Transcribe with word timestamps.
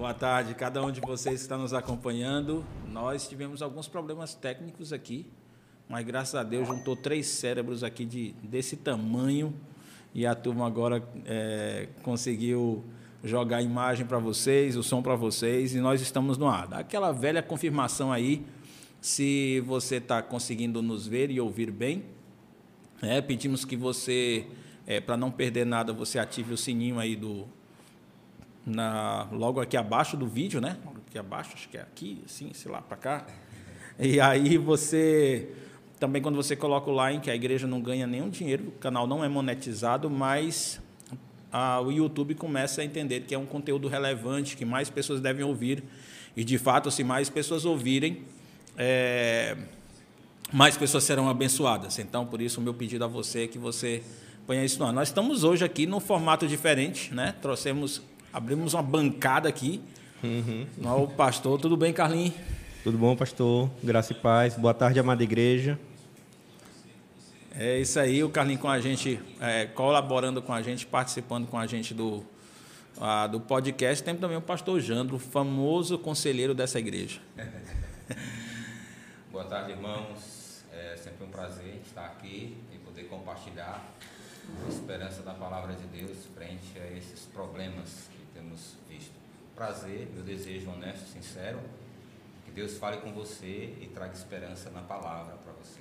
Boa 0.00 0.14
tarde, 0.14 0.54
cada 0.54 0.82
um 0.82 0.90
de 0.90 0.98
vocês 0.98 1.34
que 1.34 1.42
está 1.42 1.58
nos 1.58 1.74
acompanhando. 1.74 2.64
Nós 2.90 3.28
tivemos 3.28 3.60
alguns 3.60 3.86
problemas 3.86 4.34
técnicos 4.34 4.94
aqui, 4.94 5.26
mas 5.86 6.06
graças 6.06 6.34
a 6.36 6.42
Deus 6.42 6.66
juntou 6.66 6.96
três 6.96 7.26
cérebros 7.26 7.84
aqui 7.84 8.06
de, 8.06 8.32
desse 8.42 8.78
tamanho 8.78 9.52
e 10.14 10.24
a 10.24 10.34
turma 10.34 10.66
agora 10.66 11.06
é, 11.26 11.86
conseguiu 12.02 12.82
jogar 13.22 13.58
a 13.58 13.62
imagem 13.62 14.06
para 14.06 14.18
vocês, 14.18 14.74
o 14.74 14.82
som 14.82 15.02
para 15.02 15.14
vocês 15.16 15.74
e 15.74 15.80
nós 15.80 16.00
estamos 16.00 16.38
no 16.38 16.48
ar. 16.48 16.72
Aquela 16.72 17.12
velha 17.12 17.42
confirmação 17.42 18.10
aí, 18.10 18.42
se 19.02 19.60
você 19.66 19.96
está 19.96 20.22
conseguindo 20.22 20.80
nos 20.80 21.06
ver 21.06 21.30
e 21.30 21.38
ouvir 21.38 21.70
bem, 21.70 22.04
é, 23.02 23.20
pedimos 23.20 23.66
que 23.66 23.76
você, 23.76 24.46
é, 24.86 24.98
para 24.98 25.18
não 25.18 25.30
perder 25.30 25.66
nada, 25.66 25.92
você 25.92 26.18
ative 26.18 26.54
o 26.54 26.56
sininho 26.56 26.98
aí 26.98 27.14
do 27.14 27.46
na, 28.70 29.26
logo 29.32 29.60
aqui 29.60 29.76
abaixo 29.76 30.16
do 30.16 30.26
vídeo, 30.26 30.60
né? 30.60 30.76
Aqui 31.06 31.18
abaixo, 31.18 31.50
acho 31.54 31.68
que 31.68 31.76
é 31.76 31.82
aqui, 31.82 32.22
assim, 32.24 32.52
sei 32.54 32.70
lá, 32.70 32.80
para 32.80 32.96
cá. 32.96 33.26
E 33.98 34.20
aí 34.20 34.56
você 34.56 35.48
também 36.00 36.22
quando 36.22 36.36
você 36.36 36.56
coloca 36.56 36.90
o 36.90 36.94
like, 36.94 37.30
a 37.30 37.34
igreja 37.34 37.66
não 37.66 37.80
ganha 37.82 38.06
nenhum 38.06 38.30
dinheiro, 38.30 38.68
o 38.68 38.72
canal 38.72 39.06
não 39.06 39.22
é 39.22 39.28
monetizado, 39.28 40.08
mas 40.08 40.80
a, 41.52 41.78
o 41.80 41.92
YouTube 41.92 42.34
começa 42.34 42.80
a 42.80 42.84
entender 42.84 43.20
que 43.20 43.34
é 43.34 43.38
um 43.38 43.44
conteúdo 43.44 43.86
relevante, 43.86 44.56
que 44.56 44.64
mais 44.64 44.88
pessoas 44.88 45.20
devem 45.20 45.44
ouvir. 45.44 45.84
E 46.34 46.42
de 46.42 46.56
fato, 46.56 46.90
se 46.90 47.04
mais 47.04 47.28
pessoas 47.28 47.66
ouvirem, 47.66 48.22
é, 48.78 49.56
mais 50.50 50.76
pessoas 50.76 51.04
serão 51.04 51.28
abençoadas. 51.28 51.98
Então, 51.98 52.24
por 52.24 52.40
isso, 52.40 52.60
o 52.60 52.62
meu 52.62 52.72
pedido 52.72 53.04
a 53.04 53.08
você 53.08 53.44
é 53.44 53.46
que 53.46 53.58
você 53.58 54.02
ponha 54.46 54.64
isso 54.64 54.78
no 54.78 54.86
ar. 54.86 54.92
Nós 54.94 55.08
estamos 55.08 55.44
hoje 55.44 55.64
aqui 55.64 55.86
num 55.86 56.00
formato 56.00 56.46
diferente, 56.46 57.12
né? 57.12 57.34
Trouxemos, 57.42 58.00
abrimos 58.32 58.74
uma 58.74 58.82
bancada 58.82 59.48
aqui. 59.48 59.82
Uhum. 60.22 60.66
O 61.02 61.08
pastor, 61.08 61.58
tudo 61.60 61.76
bem, 61.76 61.92
Carlinhos? 61.92 62.34
Tudo 62.82 62.96
bom, 62.96 63.16
pastor? 63.16 63.70
Graça 63.82 64.12
e 64.12 64.16
paz. 64.16 64.54
Boa 64.54 64.74
tarde, 64.74 64.98
amada 64.98 65.22
igreja. 65.22 65.78
É 67.54 67.78
isso 67.78 67.98
aí, 67.98 68.22
o 68.22 68.30
Carlinhos 68.30 68.62
com 68.62 68.68
a 68.68 68.80
gente, 68.80 69.20
é, 69.40 69.66
colaborando 69.66 70.40
com 70.40 70.52
a 70.52 70.62
gente, 70.62 70.86
participando 70.86 71.48
com 71.48 71.58
a 71.58 71.66
gente 71.66 71.92
do, 71.92 72.24
a, 72.98 73.26
do 73.26 73.40
podcast. 73.40 74.04
Tem 74.04 74.16
também 74.16 74.36
o 74.36 74.42
pastor 74.42 74.80
Jandro, 74.80 75.18
famoso 75.18 75.98
conselheiro 75.98 76.54
dessa 76.54 76.78
igreja. 76.78 77.20
Boa 79.32 79.44
tarde, 79.44 79.72
irmãos. 79.72 80.64
É 80.72 80.96
sempre 80.96 81.24
um 81.24 81.30
prazer 81.30 81.80
estar 81.84 82.06
aqui 82.06 82.56
e 82.72 82.78
poder 82.78 83.04
compartilhar 83.04 83.84
a 84.64 84.68
esperança 84.68 85.22
da 85.22 85.34
palavra 85.34 85.74
de 85.74 85.86
Deus 85.86 86.26
frente 86.34 86.78
a 86.78 86.96
esses 86.96 87.26
problemas 87.26 88.09
visto. 88.88 89.12
Prazer, 89.54 90.08
meu 90.14 90.22
desejo 90.22 90.70
honesto, 90.70 91.06
sincero, 91.08 91.58
que 92.44 92.50
Deus 92.50 92.78
fale 92.78 92.98
com 92.98 93.12
você 93.12 93.74
e 93.80 93.90
traga 93.94 94.14
esperança 94.14 94.70
na 94.70 94.80
palavra 94.80 95.34
para 95.36 95.52
você. 95.52 95.80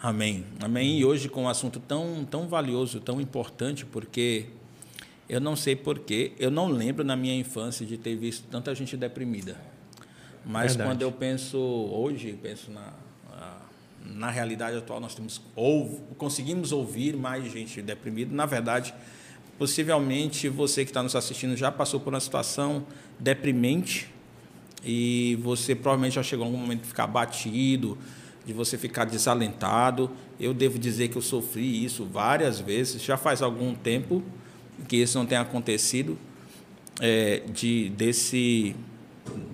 Amém. 0.00 0.44
Amém. 0.60 0.98
E 0.98 1.04
hoje 1.04 1.28
com 1.28 1.44
um 1.44 1.48
assunto 1.48 1.80
tão, 1.80 2.24
tão 2.24 2.48
valioso, 2.48 3.00
tão 3.00 3.20
importante, 3.20 3.84
porque 3.84 4.46
eu 5.28 5.40
não 5.40 5.56
sei 5.56 5.74
porquê, 5.74 6.32
eu 6.38 6.50
não 6.50 6.68
lembro 6.68 7.04
na 7.04 7.16
minha 7.16 7.34
infância 7.34 7.86
de 7.86 7.96
ter 7.96 8.16
visto 8.16 8.46
tanta 8.50 8.74
gente 8.74 8.96
deprimida. 8.96 9.56
Mas 10.44 10.76
Verdade. 10.76 10.90
quando 10.90 11.02
eu 11.02 11.12
penso 11.12 11.58
hoje, 11.58 12.38
penso 12.42 12.70
na, 12.70 12.92
na 14.04 14.30
realidade 14.30 14.76
atual 14.76 15.00
nós 15.00 15.14
temos 15.14 15.40
ou 15.56 15.88
conseguimos 16.18 16.72
ouvir 16.72 17.16
mais 17.16 17.50
gente 17.50 17.80
deprimida. 17.80 18.34
Na 18.34 18.46
verdade, 18.46 18.94
possivelmente 19.58 20.48
você 20.48 20.84
que 20.84 20.90
está 20.90 21.02
nos 21.02 21.14
assistindo 21.14 21.56
já 21.56 21.70
passou 21.70 22.00
por 22.00 22.12
uma 22.12 22.20
situação 22.20 22.86
deprimente 23.18 24.08
e 24.84 25.38
você 25.42 25.74
provavelmente 25.74 26.14
já 26.14 26.22
chegou 26.22 26.44
a 26.44 26.48
algum 26.48 26.58
momento 26.58 26.82
de 26.82 26.88
ficar 26.88 27.06
batido, 27.06 27.96
de 28.44 28.52
você 28.52 28.76
ficar 28.76 29.04
desalentado. 29.04 30.10
Eu 30.38 30.52
devo 30.52 30.78
dizer 30.78 31.08
que 31.08 31.16
eu 31.16 31.22
sofri 31.22 31.84
isso 31.84 32.04
várias 32.04 32.60
vezes. 32.60 33.02
Já 33.02 33.16
faz 33.16 33.40
algum 33.40 33.74
tempo 33.74 34.22
que 34.86 34.96
isso 34.96 35.16
não 35.18 35.24
tem 35.24 35.38
acontecido 35.38 36.18
é, 37.00 37.42
de 37.52 37.88
desse 37.90 38.76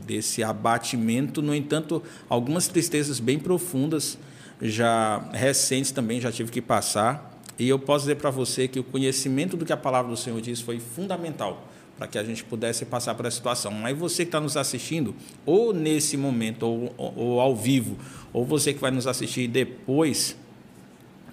desse 0.05 0.43
abatimento. 0.43 1.41
No 1.41 1.55
entanto, 1.55 2.03
algumas 2.29 2.67
tristezas 2.67 3.21
bem 3.21 3.39
profundas 3.39 4.19
já 4.61 5.19
recentes 5.33 5.93
também 5.93 6.21
já 6.21 6.33
tive 6.33 6.51
que 6.51 6.61
passar. 6.61 7.30
E 7.61 7.69
eu 7.69 7.79
posso 7.79 8.05
dizer 8.05 8.15
para 8.15 8.31
você 8.31 8.67
que 8.67 8.81
o 8.81 8.83
conhecimento 8.83 9.55
do 9.55 9.67
que 9.67 9.73
a 9.73 9.77
palavra 9.77 10.11
do 10.11 10.17
Senhor 10.17 10.41
diz 10.41 10.63
foi 10.63 10.81
fundamental 10.81 11.69
para 11.99 12.09
que 12.09 12.17
a 12.17 12.25
gente 12.25 12.43
pudesse 12.43 12.87
passar 12.87 13.15
por 13.15 13.27
essa 13.27 13.37
situação. 13.37 13.71
Mas 13.71 13.99
você 13.99 14.25
que 14.25 14.29
está 14.29 14.41
nos 14.41 14.57
assistindo, 14.57 15.15
ou 15.45 15.75
nesse 15.75 16.17
momento, 16.17 16.63
ou, 16.63 16.95
ou, 16.97 17.15
ou, 17.19 17.41
ao 17.41 17.55
vivo, 17.55 17.99
ou 18.33 18.47
você 18.47 18.73
que 18.73 18.81
vai 18.81 18.91
nos 18.91 19.07
assistir 19.07 19.47
depois, 19.47 20.35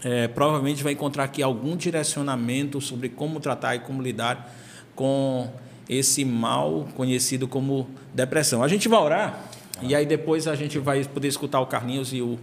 é, 0.04 0.28
provavelmente 0.28 0.84
vai 0.84 0.92
encontrar 0.92 1.24
aqui 1.24 1.42
algum 1.42 1.78
direcionamento 1.78 2.82
sobre 2.82 3.08
como 3.08 3.40
tratar 3.40 3.78
e 3.78 3.80
como 3.80 4.02
lidar 4.02 4.54
com 4.94 5.50
esse 5.88 6.26
mal 6.26 6.90
conhecido 6.94 7.48
como 7.48 7.88
depressão. 8.14 8.62
A 8.62 8.68
gente 8.68 8.90
vai 8.90 9.00
orar 9.00 9.50
e 9.82 9.96
aí 9.96 10.06
depois 10.06 10.46
a 10.46 10.56
gente 10.56 10.78
vai 10.78 11.06
poder 11.06 11.30
escutar 11.30 11.62
o 11.62 11.68
Carlinhos 11.68 12.12
e 12.12 12.22
o 12.22 12.38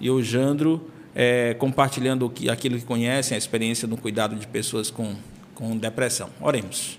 e 0.00 0.10
o 0.10 0.22
Jandro 0.22 0.90
é, 1.14 1.54
compartilhando 1.54 2.32
aquilo 2.50 2.78
que 2.78 2.84
conhecem, 2.84 3.34
a 3.34 3.38
experiência 3.38 3.86
no 3.86 3.96
cuidado 3.96 4.36
de 4.36 4.46
pessoas 4.46 4.90
com, 4.90 5.14
com 5.54 5.76
depressão. 5.76 6.30
Oremos. 6.40 6.98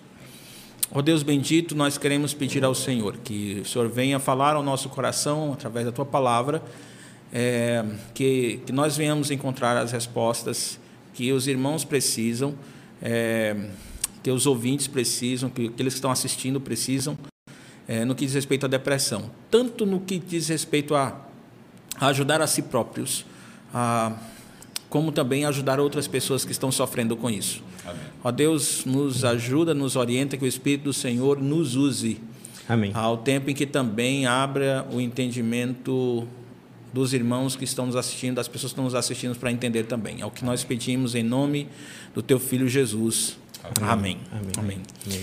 Ó 0.94 1.00
oh 1.00 1.02
Deus 1.02 1.24
bendito, 1.24 1.74
nós 1.74 1.98
queremos 1.98 2.34
pedir 2.34 2.66
ao 2.66 2.76
Senhor 2.76 3.18
que 3.24 3.62
o 3.62 3.66
Senhor 3.66 3.88
venha 3.88 4.20
falar 4.20 4.56
ao 4.56 4.64
nosso 4.64 4.90
coração 4.90 5.54
através 5.54 5.86
da 5.86 5.92
tua 5.92 6.06
palavra, 6.06 6.62
é, 7.32 7.86
que, 8.14 8.60
que 8.66 8.74
nós 8.74 8.98
venhamos 8.98 9.32
encontrar 9.32 9.78
as 9.78 9.94
respostas 9.94 10.78
que 11.14 11.32
os 11.32 11.48
irmãos 11.48 11.86
precisam, 11.86 12.56
é, 13.02 13.56
que 14.22 14.30
os 14.30 14.46
ouvintes 14.46 14.88
precisam, 14.88 15.50
que 15.50 15.68
aqueles 15.68 15.94
que 15.94 15.98
estão 15.98 16.12
assistindo 16.12 16.60
precisam, 16.60 17.18
é, 17.88 18.04
no 18.04 18.14
que 18.14 18.26
diz 18.26 18.34
respeito 18.34 18.66
à 18.66 18.70
depressão, 18.70 19.32
tanto 19.50 19.86
no 19.86 20.02
que 20.02 20.20
diz 20.20 20.50
respeito 20.50 20.94
a 20.94 21.32
a 22.02 22.08
ajudar 22.08 22.42
a 22.42 22.48
si 22.48 22.64
próprios, 22.64 23.24
a, 23.74 24.14
como 24.90 25.12
também 25.12 25.46
ajudar 25.46 25.80
outras 25.80 26.08
pessoas 26.08 26.44
que 26.44 26.52
estão 26.52 26.72
sofrendo 26.72 27.16
com 27.16 27.30
isso. 27.30 27.64
Amém. 27.86 28.02
Ó 28.24 28.32
Deus, 28.32 28.86
nos 28.86 29.24
ajuda, 29.24 29.74
nos 29.74 29.96
orienta, 29.96 30.38
que 30.38 30.44
o 30.44 30.48
Espírito 30.48 30.86
do 30.86 30.94
Senhor 30.94 31.42
nos 31.42 31.76
use. 31.76 32.20
Amém. 32.68 32.92
Ao 32.94 33.18
tempo 33.18 33.50
em 33.50 33.54
que 33.54 33.66
também 33.66 34.26
abra 34.26 34.88
o 34.92 35.02
entendimento 35.02 36.28
dos 36.94 37.14
irmãos 37.14 37.56
que 37.56 37.64
estão 37.64 37.86
nos 37.86 37.96
assistindo, 37.96 38.36
das 38.36 38.48
pessoas 38.48 38.72
que 38.72 38.74
estão 38.74 38.84
nos 38.84 38.96
assistindo 38.96 39.36
para 39.36 39.52
entender 39.52 39.84
também. 39.84 40.22
É 40.22 40.26
o 40.26 40.32
que 40.32 40.44
nós 40.44 40.64
pedimos 40.64 41.16
em 41.16 41.24
nome 41.24 41.68
do 42.14 42.22
teu 42.22 42.40
filho 42.40 42.68
Jesus. 42.68 43.38
Amém. 43.82 44.18
Amém. 44.32 44.52
Amém. 44.58 44.82
Amém. 45.06 45.22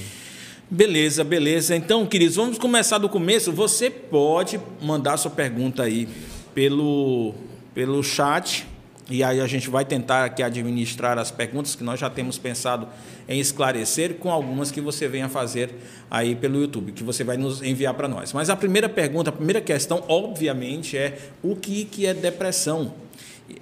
Beleza, 0.71 1.25
beleza. 1.25 1.75
Então, 1.75 2.05
queridos, 2.07 2.37
vamos 2.37 2.59
começar 2.59 2.99
do 2.99 3.09
começo. 3.09 3.53
Você 3.53 3.91
pode 3.91 4.61
mandar 4.83 5.17
sua 5.17 5.31
pergunta 5.31 5.83
aí 5.83 6.09
pelo, 6.55 7.35
pelo 7.79 8.03
chat. 8.03 8.67
E 9.09 9.23
aí 9.23 9.41
a 9.41 9.47
gente 9.47 9.71
vai 9.71 9.85
tentar 9.85 10.25
aqui 10.25 10.43
administrar 10.43 11.17
as 11.17 11.31
perguntas 11.31 11.77
que 11.77 11.85
nós 11.85 12.01
já 12.01 12.11
temos 12.11 12.37
pensado 12.37 12.89
em 13.29 13.39
esclarecer 13.39 14.15
com 14.15 14.33
algumas 14.33 14.73
que 14.73 14.81
você 14.81 15.07
venha 15.07 15.29
fazer 15.29 15.71
aí 16.11 16.35
pelo 16.35 16.61
YouTube, 16.61 16.91
que 16.91 17.05
você 17.05 17.23
vai 17.23 17.37
nos 17.37 17.63
enviar 17.63 17.95
para 17.95 18.09
nós. 18.09 18.33
Mas 18.33 18.51
a 18.51 18.57
primeira 18.57 18.89
pergunta, 18.89 19.31
a 19.31 19.33
primeira 19.33 19.61
questão, 19.61 20.03
obviamente, 20.09 20.97
é 20.97 21.31
o 21.41 21.55
que, 21.55 21.85
que 21.85 22.05
é 22.05 22.13
depressão? 22.13 22.93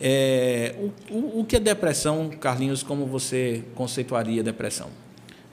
É, 0.00 0.74
o, 0.78 1.14
o, 1.14 1.40
o 1.40 1.44
que 1.44 1.56
é 1.56 1.60
depressão, 1.60 2.30
Carlinhos, 2.40 2.82
como 2.82 3.04
você 3.04 3.64
conceituaria 3.74 4.42
depressão? 4.42 4.88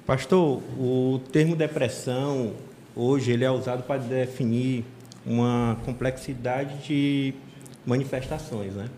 Pastor, 0.06 0.62
o 0.80 1.20
termo 1.34 1.54
depressão, 1.54 2.54
hoje, 2.96 3.34
ele 3.34 3.44
é 3.44 3.52
usado 3.52 3.84
para 3.84 4.00
definir 4.00 4.86
uma 5.26 5.78
complexidade 5.86 6.78
de 6.88 7.34
manifestações, 7.86 8.74
né? 8.74 8.90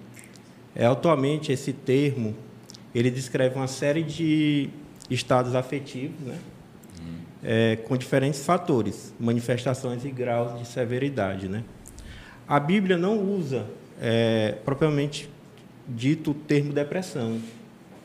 É, 0.76 0.86
atualmente 0.86 1.52
esse 1.52 1.72
termo 1.72 2.36
ele 2.94 3.12
descreve 3.12 3.56
uma 3.56 3.68
série 3.68 4.04
de 4.04 4.70
estados 5.10 5.56
afetivos, 5.56 6.20
né? 6.22 6.38
É, 7.48 7.76
com 7.76 7.96
diferentes 7.96 8.44
fatores, 8.44 9.14
manifestações 9.20 10.04
e 10.04 10.10
graus 10.10 10.58
de 10.60 10.66
severidade, 10.66 11.48
né? 11.48 11.64
A 12.48 12.60
Bíblia 12.60 12.98
não 12.98 13.20
usa 13.20 13.68
é, 14.02 14.56
propriamente 14.66 15.30
dito 15.88 16.32
o 16.32 16.34
termo 16.34 16.74
depressão, 16.74 17.40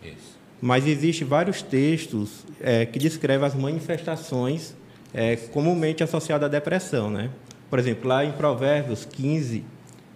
Isso. 0.02 0.38
mas 0.60 0.86
existe 0.86 1.24
vários 1.24 1.62
textos 1.62 2.44
é, 2.60 2.84
que 2.84 2.98
descrevem 2.98 3.46
as 3.46 3.54
manifestações 3.54 4.74
é, 5.14 5.36
comumente 5.36 6.02
associadas 6.02 6.46
à 6.46 6.48
depressão, 6.48 7.10
né? 7.10 7.30
Por 7.70 7.78
exemplo, 7.78 8.08
lá 8.08 8.24
em 8.24 8.32
Provérbios 8.32 9.06
15, 9.06 9.64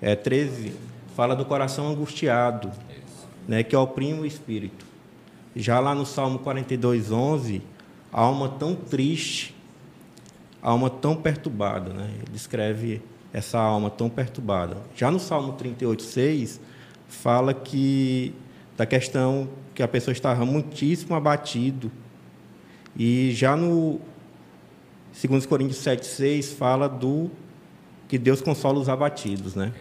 é, 0.04 0.14
13, 0.14 0.74
fala 1.16 1.34
do 1.34 1.46
coração 1.46 1.88
angustiado, 1.88 2.70
né, 3.48 3.62
que 3.62 3.74
oprime 3.74 4.20
o 4.20 4.26
espírito. 4.26 4.84
Já 5.56 5.80
lá 5.80 5.94
no 5.94 6.04
Salmo 6.04 6.40
42, 6.40 7.10
11, 7.10 7.62
a 8.12 8.20
alma 8.20 8.50
tão 8.50 8.74
triste, 8.74 9.56
alma 10.60 10.90
tão 10.90 11.16
perturbada. 11.16 11.90
Né? 11.94 12.10
Ele 12.16 12.26
descreve 12.30 13.00
essa 13.32 13.58
alma 13.58 13.88
tão 13.88 14.10
perturbada. 14.10 14.76
Já 14.94 15.10
no 15.10 15.18
Salmo 15.18 15.54
38, 15.54 16.02
6, 16.02 16.60
fala 17.08 17.54
que 17.54 18.34
da 18.76 18.84
questão 18.84 19.48
que 19.74 19.82
a 19.82 19.88
pessoa 19.88 20.12
estava 20.12 20.44
muitíssimo 20.44 21.14
abatido. 21.14 21.90
E 22.94 23.32
já 23.32 23.56
no 23.56 24.02
2 25.18 25.46
Coríntios 25.46 25.78
7, 25.78 26.04
6, 26.04 26.52
fala 26.52 26.90
do 26.90 27.30
que 28.14 28.18
Deus 28.18 28.40
consola 28.40 28.78
os 28.78 28.88
abatidos. 28.88 29.56
Né? 29.56 29.72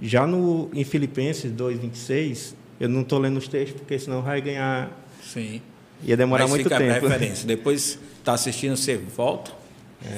Já 0.00 0.28
no, 0.28 0.70
em 0.72 0.84
Filipenses 0.84 1.50
2, 1.50 1.80
26, 1.80 2.54
eu 2.78 2.88
não 2.88 3.00
estou 3.00 3.18
lendo 3.18 3.36
os 3.36 3.48
textos, 3.48 3.80
porque 3.80 3.98
senão 3.98 4.22
vai 4.22 4.40
ganhar. 4.40 4.96
Sim. 5.20 5.60
Ia 6.04 6.16
demorar 6.16 6.44
Mas 6.44 6.50
muito 6.50 6.62
fica 6.62 6.76
a 6.76 6.78
tempo. 6.78 7.08
referência. 7.08 7.44
Depois 7.44 7.98
está 8.20 8.34
assistindo, 8.34 8.76
você 8.76 8.96
volta. 8.96 9.50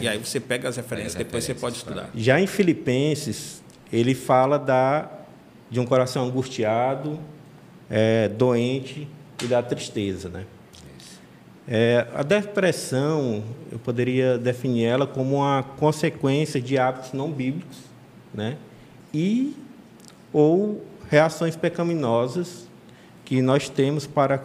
E 0.02 0.06
aí 0.06 0.18
você 0.18 0.38
pega 0.38 0.68
as 0.68 0.76
referências, 0.76 1.14
as 1.14 1.18
depois 1.18 1.44
você 1.44 1.54
pode 1.54 1.76
referências, 1.76 2.08
estudar. 2.08 2.22
Já 2.22 2.38
em 2.38 2.46
Filipenses, 2.46 3.62
ele 3.90 4.14
fala 4.14 4.58
da, 4.58 5.10
de 5.70 5.80
um 5.80 5.86
coração 5.86 6.26
angustiado, 6.26 7.18
é, 7.88 8.28
doente 8.28 9.08
e 9.42 9.46
da 9.46 9.62
tristeza. 9.62 10.28
Né? 10.28 10.44
É, 11.66 12.06
a 12.14 12.22
depressão, 12.22 13.42
eu 13.72 13.78
poderia 13.78 14.36
definir 14.36 14.84
ela 14.84 15.06
como 15.06 15.36
uma 15.36 15.62
consequência 15.62 16.60
de 16.60 16.76
hábitos 16.76 17.12
não 17.12 17.30
bíblicos 17.30 17.78
né? 18.34 18.58
e 19.12 19.56
ou 20.32 20.84
reações 21.08 21.56
pecaminosas 21.56 22.68
que 23.24 23.40
nós 23.40 23.68
temos 23.68 24.06
para 24.06 24.44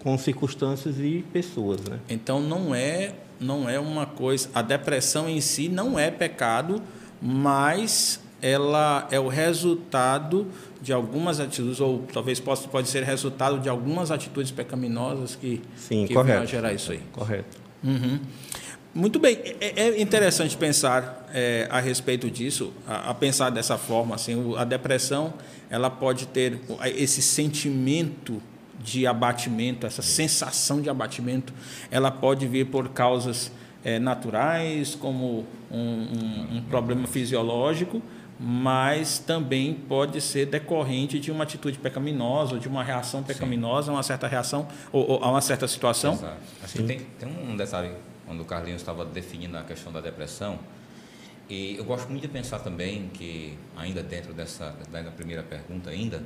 com 0.00 0.18
circunstâncias 0.18 0.98
e 0.98 1.24
pessoas. 1.32 1.80
Né? 1.82 2.00
Então 2.08 2.40
não 2.40 2.74
é 2.74 3.14
não 3.38 3.68
é 3.68 3.78
uma 3.78 4.06
coisa, 4.06 4.48
a 4.54 4.62
depressão 4.62 5.28
em 5.28 5.40
si 5.42 5.68
não 5.68 5.98
é 5.98 6.10
pecado, 6.10 6.82
mas 7.20 8.18
ela 8.42 9.08
é 9.10 9.18
o 9.18 9.28
resultado 9.28 10.46
de 10.80 10.92
algumas 10.92 11.40
atitudes 11.40 11.80
ou 11.80 12.04
talvez 12.12 12.38
possa 12.38 12.68
pode 12.68 12.88
ser 12.88 13.02
resultado 13.02 13.58
de 13.58 13.68
algumas 13.68 14.10
atitudes 14.10 14.52
pecaminosas 14.52 15.34
que 15.36 15.62
Sim, 15.76 16.06
que 16.06 16.14
correto. 16.14 16.42
a 16.42 16.46
gerar 16.46 16.72
isso 16.72 16.92
aí. 16.92 17.00
Correto. 17.12 17.56
Uhum. 17.82 18.20
Muito 18.94 19.18
bem, 19.18 19.38
é, 19.60 19.80
é 19.88 20.00
interessante 20.00 20.56
pensar 20.56 21.28
é, 21.34 21.66
a 21.70 21.80
respeito 21.80 22.30
disso, 22.30 22.72
a, 22.86 23.10
a 23.10 23.14
pensar 23.14 23.50
dessa 23.50 23.76
forma. 23.76 24.14
Assim, 24.14 24.54
a 24.56 24.64
depressão 24.64 25.34
ela 25.68 25.90
pode 25.90 26.26
ter 26.28 26.60
esse 26.94 27.20
sentimento 27.20 28.40
de 28.82 29.06
abatimento, 29.06 29.86
essa 29.86 30.00
sensação 30.02 30.80
de 30.80 30.88
abatimento, 30.88 31.52
ela 31.90 32.10
pode 32.10 32.46
vir 32.46 32.66
por 32.66 32.88
causas 32.90 33.50
é, 33.84 33.98
naturais, 33.98 34.94
como 34.94 35.44
um, 35.70 35.78
um- 35.78 36.56
um 36.58 36.62
problema 36.70 37.06
fisiológico, 37.06 38.00
mas 38.38 39.18
também 39.18 39.72
pode 39.74 40.20
ser 40.20 40.46
decorrente 40.46 41.18
de 41.18 41.30
uma 41.30 41.44
atitude 41.44 41.78
pecaminosa, 41.78 42.54
ou 42.54 42.58
de 42.58 42.68
uma 42.68 42.84
reação 42.84 43.22
pecaminosa, 43.22 43.90
a 43.90 43.94
uma 43.94 44.02
certa 44.02 44.26
reação 44.26 44.68
ou, 44.92 45.10
ou 45.12 45.24
a 45.24 45.30
uma 45.30 45.40
certa 45.40 45.66
situação. 45.66 46.14
Exato. 46.14 46.36
Acho 46.62 46.72
que 46.74 46.82
tem, 46.82 47.00
tem 47.00 47.28
um 47.28 47.56
detalhe, 47.56 47.92
quando 48.26 48.40
o 48.40 48.44
Carlinhos 48.44 48.82
estava 48.82 49.04
definindo 49.04 49.56
a 49.56 49.62
questão 49.62 49.92
da 49.92 50.00
depressão, 50.00 50.58
e 51.48 51.76
eu 51.76 51.84
gosto 51.84 52.08
muito 52.10 52.22
de 52.22 52.28
pensar 52.28 52.58
também 52.58 53.08
que, 53.14 53.56
ainda 53.76 54.02
dentro 54.02 54.32
dessa 54.32 54.74
da 54.90 55.02
primeira 55.04 55.42
pergunta 55.42 55.90
ainda, 55.90 56.22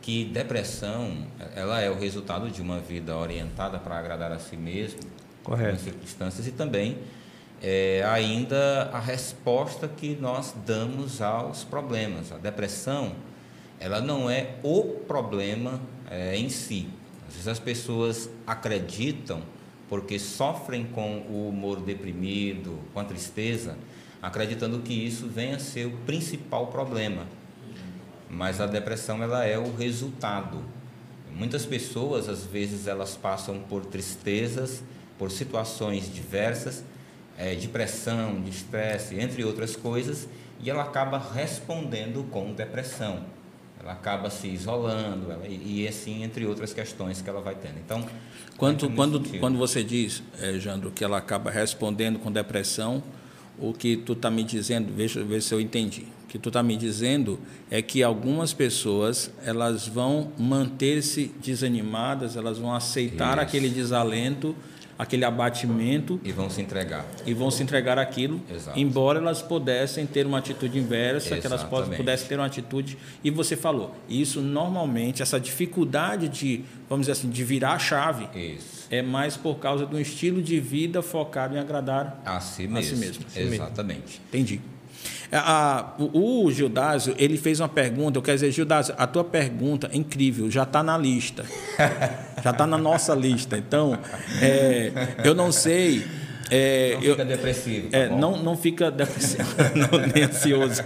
que 0.00 0.24
depressão, 0.24 1.26
ela 1.54 1.80
é 1.80 1.90
o 1.90 1.98
resultado 1.98 2.50
de 2.50 2.62
uma 2.62 2.80
vida 2.80 3.14
orientada 3.16 3.78
para 3.78 3.98
agradar 3.98 4.32
a 4.32 4.38
si 4.38 4.56
mesmo, 4.56 5.00
Correto. 5.44 5.74
em 5.74 5.78
circunstâncias, 5.78 6.46
e 6.46 6.52
também 6.52 6.98
é, 7.62 8.02
ainda 8.06 8.90
a 8.92 8.98
resposta 8.98 9.86
que 9.86 10.16
nós 10.20 10.54
damos 10.66 11.20
aos 11.20 11.62
problemas. 11.64 12.32
A 12.32 12.38
depressão, 12.38 13.12
ela 13.78 14.00
não 14.00 14.30
é 14.30 14.56
o 14.62 14.82
problema 15.06 15.80
é, 16.10 16.36
em 16.36 16.48
si. 16.48 16.88
Às 17.28 17.34
vezes 17.34 17.48
as 17.48 17.58
pessoas 17.58 18.30
acreditam, 18.46 19.42
porque 19.88 20.18
sofrem 20.18 20.84
com 20.84 21.18
o 21.28 21.48
humor 21.48 21.80
deprimido, 21.80 22.78
com 22.94 23.00
a 23.00 23.04
tristeza, 23.04 23.76
acreditando 24.22 24.80
que 24.80 24.92
isso 24.92 25.26
venha 25.26 25.56
a 25.56 25.60
ser 25.60 25.86
o 25.86 25.96
principal 25.98 26.68
problema. 26.68 27.26
Mas 28.28 28.60
a 28.60 28.66
depressão 28.66 29.22
ela 29.22 29.44
é 29.44 29.58
o 29.58 29.74
resultado. 29.74 30.64
Muitas 31.34 31.66
pessoas, 31.66 32.28
às 32.28 32.44
vezes, 32.44 32.86
elas 32.86 33.16
passam 33.16 33.60
por 33.60 33.84
tristezas, 33.84 34.82
por 35.18 35.30
situações 35.30 36.12
diversas, 36.12 36.84
eh, 37.40 37.54
depressão, 37.56 38.40
de 38.40 38.50
estresse, 38.50 39.18
entre 39.18 39.42
outras 39.44 39.74
coisas, 39.74 40.28
e 40.62 40.68
ela 40.68 40.82
acaba 40.82 41.18
respondendo 41.18 42.22
com 42.30 42.52
depressão. 42.52 43.24
Ela 43.82 43.92
acaba 43.92 44.28
se 44.28 44.46
isolando, 44.48 45.32
ela- 45.32 45.46
e, 45.48 45.80
e 45.84 45.88
assim, 45.88 46.22
entre 46.22 46.44
outras 46.44 46.72
questões 46.74 47.22
que 47.22 47.30
ela 47.30 47.40
vai 47.40 47.54
tendo. 47.54 47.78
Então, 47.84 48.06
Quando, 48.58 48.82
nesse 48.84 48.94
quando, 48.94 49.16
sentido. 49.18 49.40
quando 49.40 49.56
você 49.58 49.82
diz, 49.82 50.22
eh, 50.38 50.58
Jandro, 50.58 50.90
que 50.90 51.02
ela 51.02 51.16
acaba 51.16 51.50
respondendo 51.50 52.18
com 52.18 52.30
depressão, 52.30 53.02
o 53.58 53.72
que 53.72 53.96
tu 53.96 54.12
está 54.12 54.30
me 54.30 54.42
dizendo, 54.44 54.92
veja 54.94 55.24
ver 55.24 55.40
se 55.42 55.54
eu 55.54 55.60
entendi. 55.60 56.02
O 56.24 56.26
que 56.30 56.38
tu 56.38 56.50
está 56.50 56.62
me 56.62 56.76
dizendo 56.76 57.40
é 57.70 57.80
que 57.82 58.02
algumas 58.02 58.52
pessoas 58.52 59.30
elas 59.44 59.88
vão 59.88 60.30
manter-se 60.38 61.32
desanimadas, 61.42 62.36
elas 62.36 62.58
vão 62.58 62.74
aceitar 62.74 63.32
Isso. 63.38 63.40
aquele 63.46 63.68
desalento, 63.70 64.54
aquele 65.00 65.24
abatimento 65.24 66.20
E 66.22 66.30
vão 66.30 66.50
se 66.50 66.60
entregar. 66.60 67.06
e 67.24 67.32
vão 67.32 67.50
se 67.50 67.62
entregar 67.62 67.98
aquilo, 67.98 68.38
embora 68.76 69.18
elas 69.18 69.40
pudessem 69.40 70.04
ter 70.06 70.26
uma 70.26 70.36
atitude 70.38 70.78
inversa, 70.78 71.38
que 71.38 71.46
elas 71.46 71.62
Exatamente. 71.62 71.96
pudessem 71.96 72.28
ter 72.28 72.36
uma 72.38 72.44
atitude. 72.44 72.98
E 73.24 73.30
você 73.30 73.56
falou, 73.56 73.94
isso 74.08 74.42
normalmente, 74.42 75.22
essa 75.22 75.40
dificuldade 75.40 76.28
de, 76.28 76.64
vamos 76.88 77.06
dizer 77.06 77.12
assim, 77.12 77.30
de 77.30 77.42
virar 77.42 77.72
a 77.72 77.78
chave, 77.78 78.28
Isso. 78.38 78.86
é 78.90 79.00
mais 79.00 79.38
por 79.38 79.54
causa 79.58 79.86
de 79.86 79.96
um 79.96 79.98
estilo 79.98 80.42
de 80.42 80.60
vida 80.60 81.00
focado 81.00 81.56
em 81.56 81.58
agradar. 81.58 82.20
A 82.26 82.38
si 82.38 82.64
A 82.64 82.66
si 82.66 82.68
mesmo. 82.68 82.98
mesmo. 82.98 83.24
A 83.26 83.30
si 83.30 83.38
mesmo. 83.40 83.54
Exatamente. 83.54 84.20
Entendi. 84.28 84.60
A- 85.32 85.94
a- 85.98 86.02
o, 86.02 86.44
o 86.44 86.50
Gildásio, 86.52 87.14
ele 87.18 87.36
fez 87.36 87.60
uma 87.60 87.68
pergunta, 87.68 88.18
eu 88.18 88.22
quero 88.22 88.36
dizer, 88.36 88.50
Gildásio, 88.50 88.94
a 88.98 89.06
tua 89.06 89.22
pergunta 89.24 89.88
é 89.92 89.96
incrível, 89.96 90.50
já 90.50 90.64
está 90.64 90.82
na 90.82 90.98
lista. 90.98 91.44
já 92.42 92.50
está 92.50 92.66
na 92.66 92.76
nossa 92.78 93.14
lista. 93.14 93.56
Então, 93.56 93.96
é, 94.42 94.90
eu 95.24 95.34
não 95.34 95.52
sei. 95.52 96.04
é, 96.50 96.94
Não 96.96 97.02
eu- 97.04 97.12
fica 97.12 97.24
depressivo. 97.24 97.88
tá 97.90 97.98
é, 97.98 98.08
não, 98.08 98.42
não 98.42 98.56
fica 98.56 98.90
depressivo, 98.90 99.44
não, 99.76 99.98
nem 100.12 100.24
ansioso. 100.24 100.82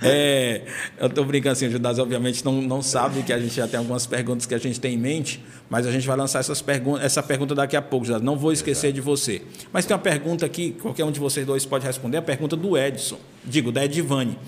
É, 0.00 0.62
eu 1.00 1.08
estou 1.08 1.24
brincando 1.24 1.52
assim, 1.54 1.66
o 1.66 1.70
Judas 1.72 1.98
obviamente 1.98 2.44
não, 2.44 2.62
não 2.62 2.82
sabe 2.82 3.22
que 3.22 3.32
a 3.32 3.38
gente 3.40 3.54
já 3.54 3.66
tem 3.66 3.78
algumas 3.78 4.06
perguntas 4.06 4.46
que 4.46 4.54
a 4.54 4.58
gente 4.58 4.78
tem 4.80 4.94
em 4.94 4.98
mente, 4.98 5.42
mas 5.68 5.86
a 5.86 5.90
gente 5.90 6.06
vai 6.06 6.16
lançar 6.16 6.38
essas 6.38 6.62
perguntas, 6.62 7.04
essa 7.04 7.22
pergunta 7.22 7.54
daqui 7.54 7.76
a 7.76 7.82
pouco, 7.82 8.06
Judas. 8.06 8.22
Não 8.22 8.36
vou 8.36 8.52
esquecer 8.52 8.92
de 8.92 9.00
você. 9.00 9.42
Mas 9.72 9.84
tem 9.86 9.94
uma 9.96 10.02
pergunta 10.02 10.46
aqui, 10.46 10.70
qualquer 10.80 11.04
um 11.04 11.10
de 11.10 11.18
vocês 11.18 11.44
dois 11.44 11.66
pode 11.66 11.84
responder, 11.84 12.18
a 12.18 12.22
pergunta 12.22 12.56
do 12.56 12.78
Edson, 12.78 13.18
digo, 13.44 13.70
da 13.72 13.84
Edivane. 13.84 14.38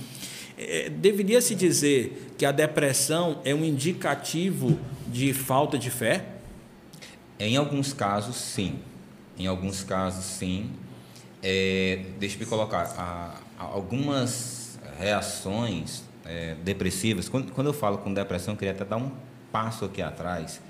É, 0.57 0.89
deveria 0.89 1.41
se 1.41 1.55
dizer 1.55 2.33
que 2.39 2.47
a 2.47 2.53
depressão 2.53 3.41
é 3.45 3.55
um 3.55 3.65
indicativo 3.65 4.79
de 5.09 5.33
falta 5.33 5.79
de 5.79 5.91
fé? 5.91 6.25
Em 7.39 7.57
alguns 7.57 7.93
casos, 7.93 8.37
sim. 8.37 8.79
Em 9.37 9.47
alguns 9.47 9.83
casos, 9.83 10.25
sim. 10.25 10.71
É, 11.43 12.05
deixa 12.19 12.37
eu 12.37 12.41
me 12.41 12.47
colocar. 12.47 12.83
a- 12.97 13.41
algumas 13.59 14.79
reações 14.99 16.03
é, 16.25 16.55
depressivas. 16.63 17.29
Quando, 17.29 17.53
quando 17.53 17.67
eu 17.69 17.73
falo 17.73 17.99
com 17.99 18.13
depressão, 18.13 18.55
eu 18.55 18.59
queria 18.59 18.73
até 18.73 18.85
dar 18.85 18.97
um 18.97 19.11
passo 19.53 19.85
aqui 19.85 20.01
atrás. 20.03 20.61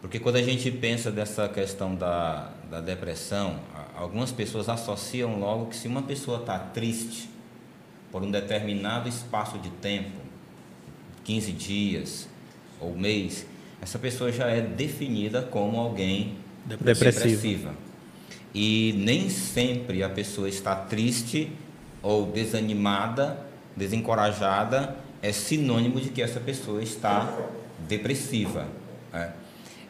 Porque 0.00 0.18
quando 0.18 0.36
a 0.36 0.42
gente 0.42 0.70
pensa 0.70 1.10
dessa 1.10 1.48
questão 1.48 1.94
da, 1.94 2.50
da 2.70 2.80
depressão, 2.80 3.60
algumas 3.96 4.32
pessoas 4.32 4.68
associam 4.68 5.38
logo 5.38 5.66
que 5.66 5.76
se 5.76 5.88
uma 5.88 6.02
pessoa 6.02 6.38
está 6.38 6.58
triste 6.58 7.28
por 8.10 8.22
um 8.22 8.30
determinado 8.30 9.08
espaço 9.08 9.58
de 9.58 9.70
tempo, 9.70 10.20
15 11.24 11.52
dias 11.52 12.28
ou 12.80 12.94
mês, 12.94 13.46
essa 13.80 13.98
pessoa 13.98 14.30
já 14.30 14.46
é 14.48 14.60
definida 14.60 15.42
como 15.42 15.78
alguém 15.78 16.36
Depressivo. 16.64 17.12
depressiva. 17.12 17.74
E 18.54 18.94
nem 18.98 19.30
sempre 19.30 20.02
a 20.02 20.08
pessoa 20.08 20.48
está 20.48 20.74
triste 20.74 21.50
ou 22.02 22.26
desanimada, 22.26 23.38
desencorajada, 23.74 24.96
é 25.22 25.32
sinônimo 25.32 26.00
de 26.00 26.10
que 26.10 26.20
essa 26.20 26.40
pessoa 26.40 26.82
está 26.82 27.32
depressiva. 27.88 28.66
né? 29.12 29.32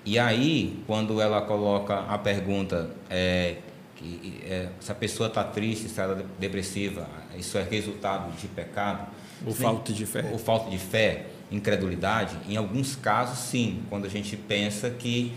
E 0.05 0.19
aí, 0.19 0.83
quando 0.87 1.21
ela 1.21 1.43
coloca 1.43 2.01
a 2.01 2.19
pergunta 2.19 2.91
é, 3.09 3.57
que, 4.03 4.43
é, 4.45 4.69
se 4.81 4.91
a 4.91 4.95
pessoa 4.95 5.29
está 5.29 5.45
triste, 5.45 5.89
ela 5.99 6.21
é 6.21 6.25
depressiva, 6.39 7.07
isso 7.39 7.57
é 7.57 7.63
resultado 7.63 8.35
de 8.37 8.49
pecado? 8.49 9.07
Ou 9.47 9.53
Sim. 9.53 9.63
falta 9.63 9.93
de 9.93 10.07
fé? 10.07 10.29
Ou 10.33 10.39
falta 10.39 10.71
de 10.71 10.79
fé, 10.79 11.27
incredulidade, 11.51 12.37
em 12.49 12.57
alguns 12.57 12.97
casos 12.97 13.39
sim, 13.39 13.83
quando 13.89 14.07
a 14.07 14.09
gente 14.09 14.37
pensa 14.37 14.91
que 14.91 15.33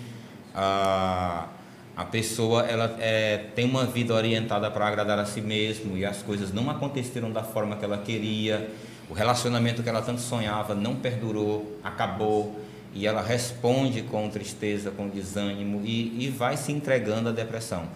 ah, 0.53 1.47
a 1.95 2.05
pessoa 2.05 2.63
ela 2.63 2.95
é, 2.99 3.37
tem 3.55 3.65
uma 3.65 3.85
vida 3.85 4.13
orientada 4.13 4.69
para 4.69 4.87
agradar 4.87 5.19
a 5.19 5.25
si 5.25 5.41
mesmo 5.41 5.97
e 5.97 6.05
as 6.05 6.21
coisas 6.21 6.53
não 6.53 6.69
aconteceram 6.69 7.31
da 7.31 7.43
forma 7.43 7.75
que 7.75 7.85
ela 7.85 7.97
queria, 7.97 8.69
o 9.09 9.13
relacionamento 9.13 9.83
que 9.83 9.89
ela 9.89 10.01
tanto 10.01 10.21
sonhava 10.21 10.73
não 10.73 10.95
perdurou, 10.95 11.79
acabou 11.83 12.59
e 12.93 13.05
ela 13.05 13.21
responde 13.21 14.01
com 14.01 14.29
tristeza, 14.29 14.89
com 14.89 15.07
desânimo 15.09 15.81
e, 15.83 16.25
e 16.25 16.29
vai 16.29 16.55
se 16.57 16.71
entregando 16.71 17.29
à 17.29 17.31
depressão. 17.31 17.87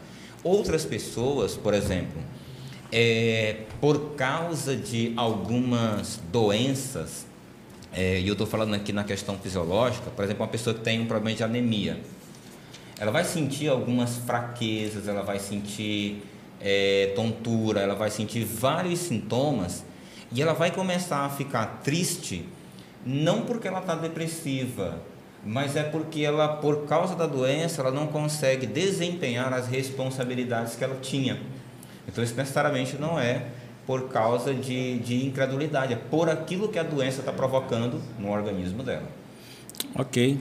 Outras 0.43 0.86
pessoas, 0.86 1.55
por 1.58 1.74
exemplo, 1.74 2.22
é, 2.91 3.63
por 3.81 4.15
causa 4.15 4.75
de 4.75 5.13
algumas 5.15 6.19
doenças, 6.31 7.25
é, 7.91 8.19
e 8.19 8.27
eu 8.27 8.34
estou 8.34 8.48
falando 8.48 8.74
aqui 8.74 8.93
na 8.93 9.03
questão 9.03 9.38
fisiológica, 9.38 10.10
por 10.10 10.24
exemplo, 10.24 10.43
uma 10.43 10.51
pessoa 10.51 10.74
que 10.74 10.81
tem 10.81 11.01
um 11.01 11.05
problema 11.05 11.36
de 11.36 11.43
anemia, 11.43 12.00
ela 13.00 13.12
vai 13.12 13.24
sentir 13.24 13.67
algumas 13.67 14.17
fraquezas, 14.17 15.08
ela 15.08 15.24
vai 15.24 15.39
sentir 15.39 16.24
é, 16.62 17.13
tontura, 17.15 17.81
ela 17.81 17.96
vai 17.96 18.10
sentir 18.10 18.43
vários 18.43 19.00
sintomas 19.00 19.84
e 20.31 20.41
ela 20.41 20.53
vai 20.53 20.72
começar 20.72 21.25
a 21.25 21.29
ficar 21.29 21.81
triste, 21.84 22.46
não 23.05 23.41
porque 23.41 23.67
ela 23.67 23.79
está 23.79 23.96
depressiva, 23.96 25.01
mas 25.46 25.75
é 25.75 25.84
porque 25.84 26.22
ela, 26.22 26.48
por 26.48 26.86
causa 26.86 27.15
da 27.15 27.25
doença, 27.25 27.81
ela 27.81 27.91
não 27.91 28.08
consegue 28.08 28.65
desempenhar 28.65 29.53
as 29.53 29.67
responsabilidades 29.67 30.75
que 30.75 30.84
ela 30.84 30.98
tinha. 31.01 31.39
Então, 32.08 32.24
isso 32.24 32.36
necessariamente 32.36 32.98
não 32.98 33.19
é 33.19 33.46
por 33.86 34.10
causa 34.10 34.53
de, 34.53 35.00
de 35.00 35.25
incredulidade, 35.25 35.93
é 35.93 35.96
por 35.96 36.29
aquilo 36.29 36.67
que 36.67 36.77
a 36.77 36.84
doença 36.84 37.22
está 37.22 37.31
provocando 37.31 38.01
no 38.19 38.31
organismo 38.31 38.84
dela. 38.84 39.08
Ok. 39.96 40.39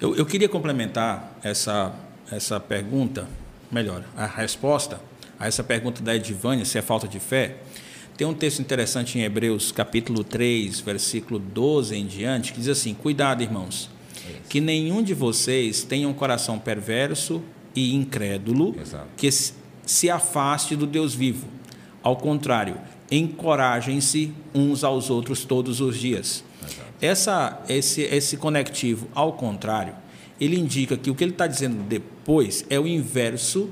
Eu, 0.00 0.14
eu 0.16 0.26
queria 0.26 0.48
complementar 0.48 1.36
essa, 1.42 1.94
essa 2.30 2.60
pergunta, 2.60 3.26
melhor, 3.70 4.04
a 4.16 4.26
resposta 4.26 5.00
a 5.40 5.46
essa 5.46 5.64
pergunta 5.64 6.02
da 6.02 6.14
Edivânia, 6.14 6.66
se 6.66 6.76
é 6.76 6.82
falta 6.82 7.08
de 7.08 7.18
fé. 7.18 7.56
Tem 8.14 8.26
um 8.26 8.34
texto 8.34 8.60
interessante 8.60 9.18
em 9.18 9.22
Hebreus, 9.22 9.72
capítulo 9.72 10.22
3, 10.22 10.80
versículo 10.80 11.38
12 11.38 11.96
em 11.96 12.06
diante, 12.06 12.52
que 12.52 12.60
diz 12.60 12.68
assim: 12.68 12.92
Cuidado, 12.92 13.42
irmãos, 13.42 13.88
que 14.48 14.60
nenhum 14.60 15.02
de 15.02 15.14
vocês 15.14 15.82
tenha 15.82 16.08
um 16.08 16.14
coração 16.14 16.58
perverso 16.58 17.42
e 17.74 17.94
incrédulo, 17.94 18.76
Exato. 18.80 19.06
que 19.16 19.30
se 19.30 20.10
afaste 20.10 20.76
do 20.76 20.86
Deus 20.86 21.14
vivo. 21.14 21.46
Ao 22.02 22.16
contrário, 22.16 22.76
encorajem-se 23.10 24.32
uns 24.54 24.84
aos 24.84 25.10
outros 25.10 25.44
todos 25.44 25.80
os 25.80 25.98
dias 25.98 26.44
essa, 27.00 27.62
esse, 27.68 28.02
esse 28.02 28.36
conectivo, 28.36 29.08
ao 29.14 29.32
contrário, 29.32 29.94
ele 30.40 30.58
indica 30.58 30.96
que 30.96 31.10
o 31.10 31.14
que 31.14 31.24
ele 31.24 31.32
está 31.32 31.46
dizendo 31.46 31.82
depois 31.82 32.64
é 32.68 32.78
o 32.78 32.86
inverso 32.86 33.70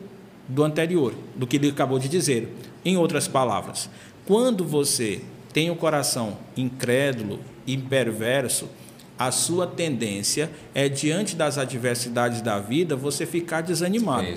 do 0.48 0.64
anterior, 0.64 1.14
do 1.36 1.46
que 1.46 1.56
ele 1.56 1.68
acabou 1.68 1.98
de 1.98 2.08
dizer. 2.08 2.54
Em 2.84 2.96
outras 2.96 3.28
palavras, 3.28 3.90
quando 4.24 4.64
você 4.64 5.20
tem 5.52 5.70
o 5.70 5.76
coração 5.76 6.38
incrédulo 6.56 7.40
e 7.66 7.76
perverso, 7.76 8.68
a 9.18 9.30
sua 9.30 9.66
tendência 9.66 10.50
é, 10.74 10.88
diante 10.88 11.34
das 11.34 11.58
adversidades 11.58 12.40
da 12.40 12.58
vida, 12.58 12.94
você 12.94 13.26
ficar 13.26 13.62
desanimado. 13.62 14.26
É 14.26 14.36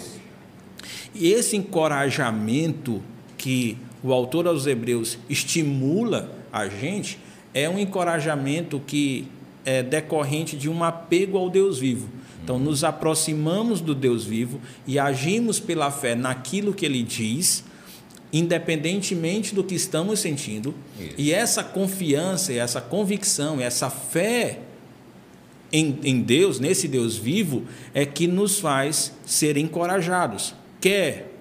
e 1.14 1.32
esse 1.32 1.56
encorajamento 1.56 3.02
que 3.38 3.78
o 4.04 4.14
autor 4.14 4.48
aos 4.48 4.66
Hebreus 4.66 5.18
estimula 5.30 6.32
a 6.52 6.68
gente 6.68 7.20
é 7.54 7.70
um 7.70 7.78
encorajamento 7.78 8.82
que 8.86 9.28
é 9.66 9.84
decorrente 9.84 10.56
de 10.58 10.70
um 10.70 10.84
apego 10.84 11.38
ao 11.38 11.50
Deus 11.50 11.78
vivo. 11.80 12.10
Então, 12.44 12.58
nos 12.58 12.84
aproximamos 12.84 13.82
do 13.82 13.94
Deus 13.94 14.24
vivo 14.26 14.60
e 14.88 14.98
agimos 14.98 15.60
pela 15.60 15.92
fé 15.92 16.16
naquilo 16.16 16.74
que 16.74 16.86
ele 16.86 17.04
diz, 17.04 17.64
independentemente 18.34 19.54
do 19.54 19.64
que 19.64 19.76
estamos 19.76 20.20
sentindo. 20.20 20.74
Isso. 21.00 21.14
E 21.18 21.32
essa 21.32 21.64
confiança, 21.64 22.52
essa 22.52 22.82
convicção, 22.82 23.62
essa 23.62 23.90
fé 23.90 24.60
em, 25.72 26.00
em 26.04 26.22
Deus, 26.22 26.60
nesse 26.60 26.88
Deus 26.88 27.18
vivo, 27.18 27.64
é 27.94 28.06
que 28.06 28.28
nos 28.28 28.60
faz 28.60 29.14
ser 29.26 29.58
encorajados. 29.58 30.54
Quer 30.80 31.32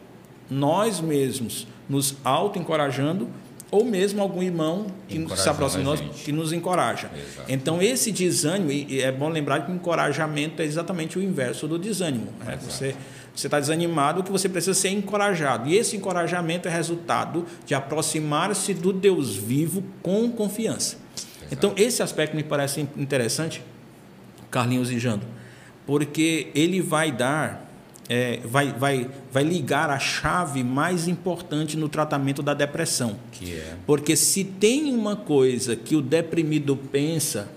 nós 0.51 1.01
mesmos 1.01 1.67
nos 1.89 2.17
auto-encorajando, 2.25 3.29
ou 3.71 3.85
mesmo 3.85 4.21
algum 4.21 4.43
irmão 4.43 4.87
que 5.09 5.37
se 5.37 5.49
aproxima 5.49 5.97
de 5.97 6.03
nós, 6.03 6.23
que 6.25 6.33
nos 6.33 6.53
encoraja. 6.53 7.11
Exato. 7.15 7.53
Então, 7.53 7.81
esse 7.81 8.11
desânimo, 8.11 8.73
e 8.73 9.01
é 9.01 9.13
bom 9.13 9.29
lembrar 9.29 9.65
que 9.65 9.71
o 9.71 9.75
encorajamento 9.75 10.61
é 10.61 10.65
exatamente 10.65 11.19
o 11.19 11.23
inverso 11.23 11.69
do 11.69 11.79
desânimo. 11.79 12.33
Né? 12.45 12.59
Você 12.61 13.47
está 13.47 13.61
desanimado, 13.61 14.25
que 14.25 14.33
você 14.33 14.49
precisa 14.49 14.75
ser 14.75 14.89
encorajado. 14.91 15.69
E 15.69 15.77
esse 15.77 15.97
encorajamento 15.97 16.67
é 16.67 16.71
resultado 16.71 17.47
de 17.65 17.75
aproximar-se 17.75 18.75
do 18.75 18.93
Deus 18.93 19.37
vivo 19.37 19.85
com 20.03 20.31
confiança. 20.31 20.97
Exato. 21.17 21.47
Então, 21.53 21.73
esse 21.77 22.03
aspecto 22.03 22.35
me 22.35 22.43
parece 22.43 22.89
interessante, 22.97 23.63
Carlinhos 24.51 24.91
e 24.91 24.99
Jando, 24.99 25.27
porque 25.87 26.51
ele 26.55 26.81
vai 26.81 27.13
dar 27.13 27.71
é, 28.11 28.41
vai, 28.45 28.73
vai, 28.73 29.09
vai 29.33 29.45
ligar 29.45 29.89
a 29.89 29.97
chave 30.01 30.65
mais 30.65 31.07
importante 31.07 31.77
no 31.77 31.89
tratamento 31.89 32.43
da 32.43 32.53
depressão. 32.53 33.17
Que 33.31 33.55
é? 33.55 33.77
Porque 33.87 34.17
se 34.17 34.43
tem 34.43 34.93
uma 34.93 35.15
coisa 35.15 35.77
que 35.77 35.95
o 35.95 36.03
deprimido 36.03 36.77
pensa, 36.77 37.49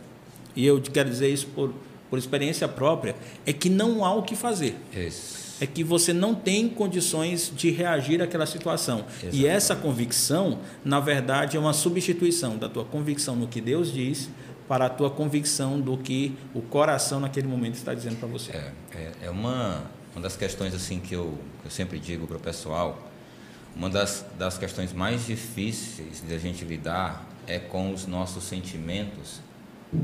e 0.56 0.64
eu 0.64 0.80
quero 0.80 1.10
dizer 1.10 1.30
isso 1.30 1.48
por, 1.48 1.74
por 2.08 2.20
experiência 2.20 2.68
própria, 2.68 3.16
é 3.48 3.52
que 3.52 3.68
não 3.68 4.06
há 4.06 4.14
o 4.14 4.22
que 4.22 4.36
fazer. 4.36 4.76
Isso. 4.96 5.42
É 5.60 5.66
que 5.66 5.84
você 5.84 6.14
não 6.14 6.36
tem 6.36 6.70
condições 6.70 7.52
de 7.56 7.72
reagir 7.72 8.22
àquela 8.22 8.46
situação. 8.46 9.06
Exatamente. 9.10 9.38
E 9.38 9.48
essa 9.48 9.76
convicção, 9.76 10.60
na 10.86 11.00
verdade, 11.00 11.58
é 11.58 11.60
uma 11.60 11.74
substituição 11.74 12.58
da 12.58 12.70
tua 12.70 12.86
convicção 12.86 13.36
no 13.36 13.48
que 13.48 13.60
Deus 13.60 13.92
diz 13.92 14.30
para 14.68 14.86
a 14.86 14.90
tua 14.90 15.10
convicção 15.10 15.80
do 15.80 15.98
que 15.98 16.36
o 16.54 16.62
coração 16.62 17.20
naquele 17.20 17.48
momento 17.48 17.76
está 17.76 17.94
dizendo 17.94 18.18
para 18.18 18.28
você. 18.28 18.52
É, 18.52 18.72
é, 18.94 19.12
é 19.24 19.30
uma 19.30 19.84
uma 20.16 20.22
das 20.22 20.36
questões 20.36 20.74
assim 20.76 21.00
que 21.00 21.14
eu, 21.14 21.38
eu 21.66 21.72
sempre 21.72 22.00
digo 22.00 22.28
para 22.28 22.38
o 22.38 22.40
pessoal, 22.40 23.12
uma 23.76 23.90
das, 23.90 24.26
das 24.38 24.58
questões 24.58 24.94
mais 24.94 25.26
difíceis 25.26 26.24
de 26.26 26.34
a 26.34 26.38
gente 26.38 26.64
lidar 26.64 27.28
é 27.48 27.58
com 27.58 27.92
os 27.92 28.06
nossos 28.06 28.44
sentimentos 28.44 29.42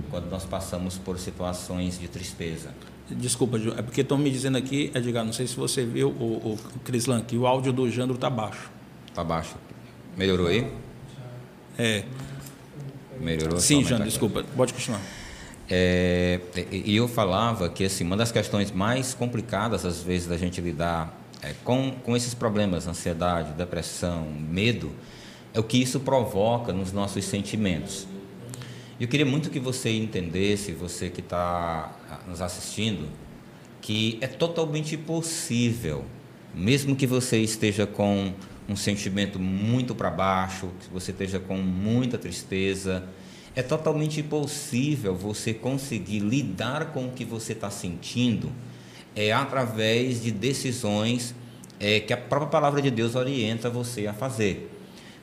quando 0.09 0.29
nós 0.29 0.45
passamos 0.45 0.97
por 0.97 1.19
situações 1.19 1.99
de 1.99 2.07
tristeza. 2.07 2.73
Desculpa, 3.09 3.57
é 3.77 3.81
porque 3.81 4.01
estão 4.01 4.17
me 4.17 4.29
dizendo 4.29 4.57
aqui, 4.57 4.91
Edgar, 4.93 5.23
não 5.23 5.33
sei 5.33 5.47
se 5.47 5.55
você 5.55 5.83
viu, 5.83 6.09
o, 6.09 6.53
o 6.53 6.79
Crislan, 6.83 7.21
que 7.21 7.37
o 7.37 7.47
áudio 7.47 7.73
do 7.73 7.89
Jandro 7.89 8.15
está 8.15 8.29
baixo. 8.29 8.69
Está 9.07 9.23
baixo. 9.23 9.55
Melhorou 10.17 10.47
aí? 10.47 10.71
É. 11.77 12.03
Melhorou? 13.19 13.59
Sim, 13.59 13.83
Jandro, 13.83 14.05
desculpa. 14.05 14.43
Pode 14.55 14.73
continuar. 14.73 15.01
É, 15.69 16.39
e 16.71 16.95
eu 16.95 17.07
falava 17.07 17.69
que 17.69 17.83
assim, 17.83 18.03
uma 18.03 18.17
das 18.17 18.31
questões 18.31 18.71
mais 18.71 19.13
complicadas, 19.13 19.85
às 19.85 20.01
vezes, 20.01 20.27
da 20.27 20.37
gente 20.37 20.59
lidar 20.59 21.15
é, 21.41 21.53
com, 21.63 21.91
com 22.03 22.17
esses 22.17 22.33
problemas, 22.33 22.87
ansiedade, 22.87 23.53
depressão, 23.53 24.27
medo, 24.31 24.91
é 25.53 25.59
o 25.59 25.63
que 25.63 25.81
isso 25.81 25.99
provoca 25.99 26.73
nos 26.73 26.91
nossos 26.91 27.23
sentimentos. 27.25 28.07
Eu 28.99 29.07
queria 29.07 29.25
muito 29.25 29.49
que 29.49 29.59
você 29.59 29.91
entendesse, 29.91 30.73
você 30.73 31.09
que 31.09 31.21
está 31.21 31.95
nos 32.27 32.41
assistindo, 32.41 33.07
que 33.81 34.17
é 34.21 34.27
totalmente 34.27 34.97
possível, 34.97 36.03
mesmo 36.53 36.95
que 36.95 37.07
você 37.07 37.39
esteja 37.39 37.87
com 37.87 38.33
um 38.69 38.75
sentimento 38.75 39.39
muito 39.39 39.95
para 39.95 40.11
baixo, 40.11 40.69
que 40.79 40.89
você 40.91 41.11
esteja 41.11 41.39
com 41.39 41.57
muita 41.57 42.19
tristeza, 42.19 43.03
é 43.55 43.63
totalmente 43.63 44.19
impossível 44.19 45.15
você 45.15 45.53
conseguir 45.53 46.19
lidar 46.19 46.93
com 46.93 47.07
o 47.07 47.11
que 47.11 47.25
você 47.25 47.53
está 47.53 47.71
sentindo 47.71 48.51
é, 49.15 49.33
através 49.33 50.21
de 50.21 50.31
decisões 50.31 51.33
é, 51.79 51.99
que 51.99 52.13
a 52.13 52.17
própria 52.17 52.49
palavra 52.49 52.79
de 52.79 52.91
Deus 52.91 53.15
orienta 53.15 53.71
você 53.71 54.05
a 54.05 54.13
fazer. 54.13 54.71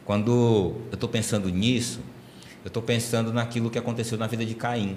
Quando 0.04 0.76
eu 0.90 0.94
estou 0.94 1.08
pensando 1.08 1.48
nisso, 1.48 2.00
eu 2.64 2.68
estou 2.68 2.82
pensando 2.82 3.32
naquilo 3.32 3.70
que 3.70 3.78
aconteceu 3.78 4.18
na 4.18 4.26
vida 4.26 4.44
de 4.44 4.54
Caim. 4.54 4.96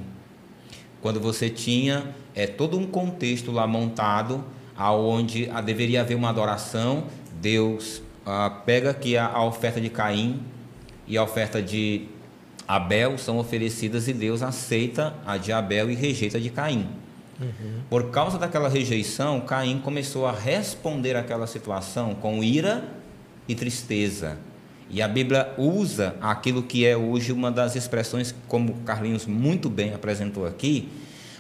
Quando 1.02 1.20
você 1.20 1.50
tinha 1.50 2.16
é, 2.34 2.48
todo 2.48 2.78
um 2.78 2.88
contexto 2.88 3.52
lá 3.52 3.68
montado, 3.68 4.44
aonde 4.76 5.48
deveria 5.64 6.02
haver 6.02 6.16
uma 6.16 6.30
adoração, 6.30 7.06
Deus 7.40 8.02
ah, 8.30 8.50
pega 8.64 8.92
aqui 8.92 9.18
a, 9.18 9.26
a 9.26 9.44
oferta 9.44 9.82
de 9.82 9.90
Caim 9.90 10.40
e 11.08 11.18
a 11.18 11.24
oferta 11.24 11.60
de 11.60 12.06
Abel 12.68 13.18
são 13.18 13.40
oferecidas 13.40 14.08
e 14.08 14.14
Deus 14.14 14.44
aceita 14.44 15.16
a 15.26 15.36
de 15.36 15.52
Abel 15.52 15.90
e 15.90 15.96
rejeita 15.96 16.38
a 16.38 16.40
de 16.40 16.52
Caim. 16.52 16.88
Uhum. 17.42 17.82
Por 17.90 18.12
causa 18.12 18.38
daquela 18.38 18.70
rejeição, 18.70 19.42
Caim 19.42 19.80
começou 19.80 20.28
a 20.28 20.32
responder 20.32 21.16
àquela 21.16 21.48
situação 21.48 22.14
com 22.14 22.44
ira 22.44 22.84
e 23.48 23.56
tristeza. 23.56 24.38
E 24.92 25.02
a 25.02 25.08
Bíblia 25.08 25.52
usa 25.58 26.16
aquilo 26.22 26.62
que 26.62 26.86
é 26.86 26.96
hoje 26.96 27.32
uma 27.32 27.52
das 27.52 27.76
expressões, 27.76 28.36
como 28.48 28.76
Carlinhos 28.86 29.26
muito 29.26 29.72
bem 29.72 29.92
apresentou 29.96 30.46
aqui, 30.46 30.88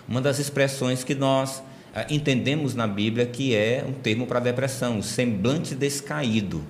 uma 0.07 0.21
das 0.21 0.39
expressões 0.39 1.03
que 1.03 1.13
nós 1.13 1.61
ah, 1.93 2.07
entendemos 2.09 2.73
na 2.73 2.87
Bíblia 2.87 3.27
que 3.27 3.55
é 3.55 3.85
um 3.87 3.93
termo 3.93 4.25
para 4.25 4.39
depressão, 4.39 4.97
o 4.97 5.03
semblante 5.03 5.75
descaído. 5.75 6.63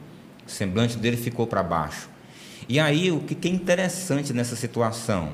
O 0.49 0.51
semblante 0.51 0.97
dele 0.97 1.15
ficou 1.15 1.45
para 1.45 1.61
baixo. 1.61 2.09
E 2.67 2.79
aí, 2.79 3.11
o 3.11 3.19
que 3.19 3.47
é 3.47 3.51
interessante 3.51 4.33
nessa 4.33 4.55
situação 4.55 5.29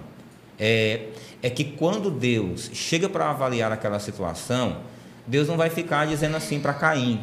é, 0.60 1.08
é 1.42 1.50
que 1.50 1.64
quando 1.64 2.12
Deus 2.12 2.70
chega 2.74 3.08
para 3.08 3.30
avaliar 3.30 3.72
aquela 3.72 3.98
situação, 3.98 4.82
Deus 5.26 5.48
não 5.48 5.56
vai 5.56 5.70
ficar 5.70 6.06
dizendo 6.06 6.36
assim 6.36 6.60
para 6.60 6.74
Caim: 6.74 7.22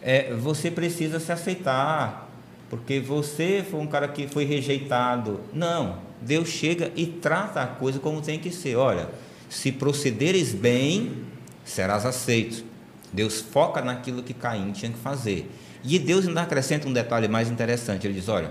é, 0.00 0.32
você 0.34 0.70
precisa 0.70 1.18
se 1.18 1.32
aceitar, 1.32 2.30
porque 2.70 3.00
você 3.00 3.64
foi 3.68 3.80
um 3.80 3.88
cara 3.88 4.06
que 4.06 4.28
foi 4.28 4.44
rejeitado. 4.44 5.40
Não, 5.52 5.98
Deus 6.20 6.48
chega 6.48 6.92
e 6.94 7.06
trata 7.06 7.60
a 7.60 7.66
coisa 7.66 7.98
como 7.98 8.22
tem 8.22 8.38
que 8.38 8.52
ser. 8.52 8.76
Olha, 8.76 9.08
se 9.48 9.72
procederes 9.72 10.52
bem, 10.52 11.24
serás 11.64 12.06
aceito. 12.06 12.64
Deus 13.12 13.40
foca 13.40 13.80
naquilo 13.80 14.22
que 14.22 14.32
Caim 14.32 14.70
tinha 14.70 14.92
que 14.92 14.98
fazer. 14.98 15.50
E 15.86 15.98
Deus 15.98 16.26
ainda 16.26 16.42
acrescenta 16.42 16.88
um 16.88 16.92
detalhe 16.92 17.28
mais 17.28 17.48
interessante. 17.48 18.06
Ele 18.06 18.14
diz: 18.14 18.28
olha, 18.28 18.50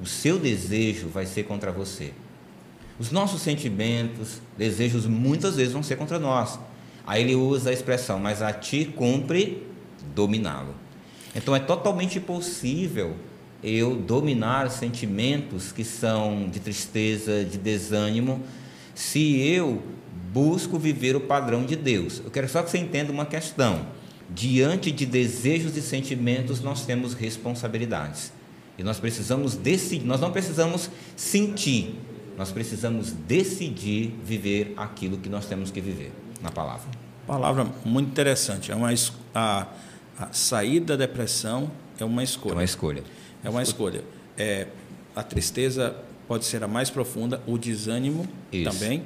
o 0.00 0.06
seu 0.06 0.38
desejo 0.38 1.08
vai 1.08 1.26
ser 1.26 1.44
contra 1.44 1.70
você. 1.70 2.12
Os 2.98 3.10
nossos 3.10 3.42
sentimentos, 3.42 4.40
desejos, 4.56 5.06
muitas 5.06 5.56
vezes 5.56 5.72
vão 5.72 5.82
ser 5.82 5.96
contra 5.96 6.18
nós. 6.18 6.58
Aí 7.06 7.22
ele 7.22 7.34
usa 7.34 7.70
a 7.70 7.72
expressão, 7.72 8.18
mas 8.18 8.40
a 8.40 8.52
ti 8.52 8.84
cumpre 8.84 9.66
dominá-lo. 10.14 10.74
Então 11.34 11.54
é 11.54 11.60
totalmente 11.60 12.20
possível 12.20 13.16
eu 13.62 13.96
dominar 13.96 14.70
sentimentos 14.70 15.72
que 15.72 15.84
são 15.84 16.48
de 16.48 16.60
tristeza, 16.60 17.44
de 17.44 17.58
desânimo, 17.58 18.42
se 18.94 19.40
eu 19.40 19.82
busco 20.32 20.78
viver 20.78 21.14
o 21.16 21.20
padrão 21.20 21.64
de 21.64 21.76
Deus. 21.76 22.20
Eu 22.24 22.30
quero 22.30 22.48
só 22.48 22.62
que 22.62 22.70
você 22.70 22.78
entenda 22.78 23.12
uma 23.12 23.26
questão. 23.26 23.86
Diante 24.34 24.90
de 24.90 25.04
desejos 25.04 25.76
e 25.76 25.82
sentimentos, 25.82 26.60
nós 26.60 26.86
temos 26.86 27.14
responsabilidades. 27.14 28.32
E 28.78 28.82
nós 28.82 28.98
precisamos 28.98 29.54
decidir, 29.54 30.06
nós 30.06 30.20
não 30.20 30.32
precisamos 30.32 30.90
sentir, 31.16 31.94
nós 32.38 32.50
precisamos 32.50 33.12
decidir 33.12 34.14
viver 34.24 34.72
aquilo 34.76 35.18
que 35.18 35.28
nós 35.28 35.46
temos 35.46 35.70
que 35.70 35.80
viver 35.80 36.12
na 36.40 36.50
palavra. 36.50 36.88
Palavra 37.26 37.66
muito 37.84 38.08
interessante. 38.08 38.72
É 38.72 38.74
uma 38.74 38.92
a, 39.34 39.66
a 40.18 40.32
saída 40.32 40.96
da 40.96 41.06
depressão 41.06 41.70
é 41.98 42.04
uma 42.04 42.22
escolha. 42.22 42.52
É 42.52 42.56
uma 42.56 42.64
escolha. 42.64 43.04
É 43.44 43.50
uma 43.50 43.62
escolha. 43.62 44.04
É, 44.36 44.66
a 45.14 45.22
tristeza 45.22 45.94
pode 46.26 46.44
ser 46.44 46.64
a 46.64 46.68
mais 46.68 46.90
profunda, 46.90 47.42
o 47.46 47.58
desânimo 47.58 48.26
Isso. 48.50 48.70
também. 48.70 49.02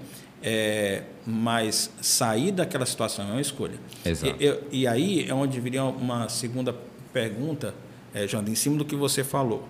É, 0.49 1.03
mas 1.27 1.91
sair 2.01 2.53
daquela 2.53 2.87
situação 2.87 3.29
é 3.29 3.33
uma 3.33 3.41
escolha. 3.41 3.81
Exato. 4.05 4.37
E, 4.41 4.83
e 4.83 4.87
aí 4.87 5.29
é 5.29 5.35
onde 5.35 5.59
viria 5.59 5.83
uma 5.83 6.29
segunda 6.29 6.73
pergunta, 7.13 7.75
é, 8.15 8.29
Janda, 8.29 8.49
em 8.49 8.55
cima 8.55 8.77
do 8.77 8.85
que 8.85 8.95
você 8.95 9.25
falou. 9.25 9.69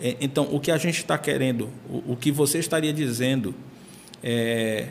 É, 0.00 0.16
então, 0.18 0.48
o 0.50 0.58
que 0.58 0.70
a 0.70 0.78
gente 0.78 0.96
está 0.96 1.18
querendo, 1.18 1.68
o, 1.86 2.12
o, 2.12 2.16
que 2.16 2.32
você 2.32 2.58
estaria 2.58 2.94
dizendo 2.94 3.54
é, 4.22 4.88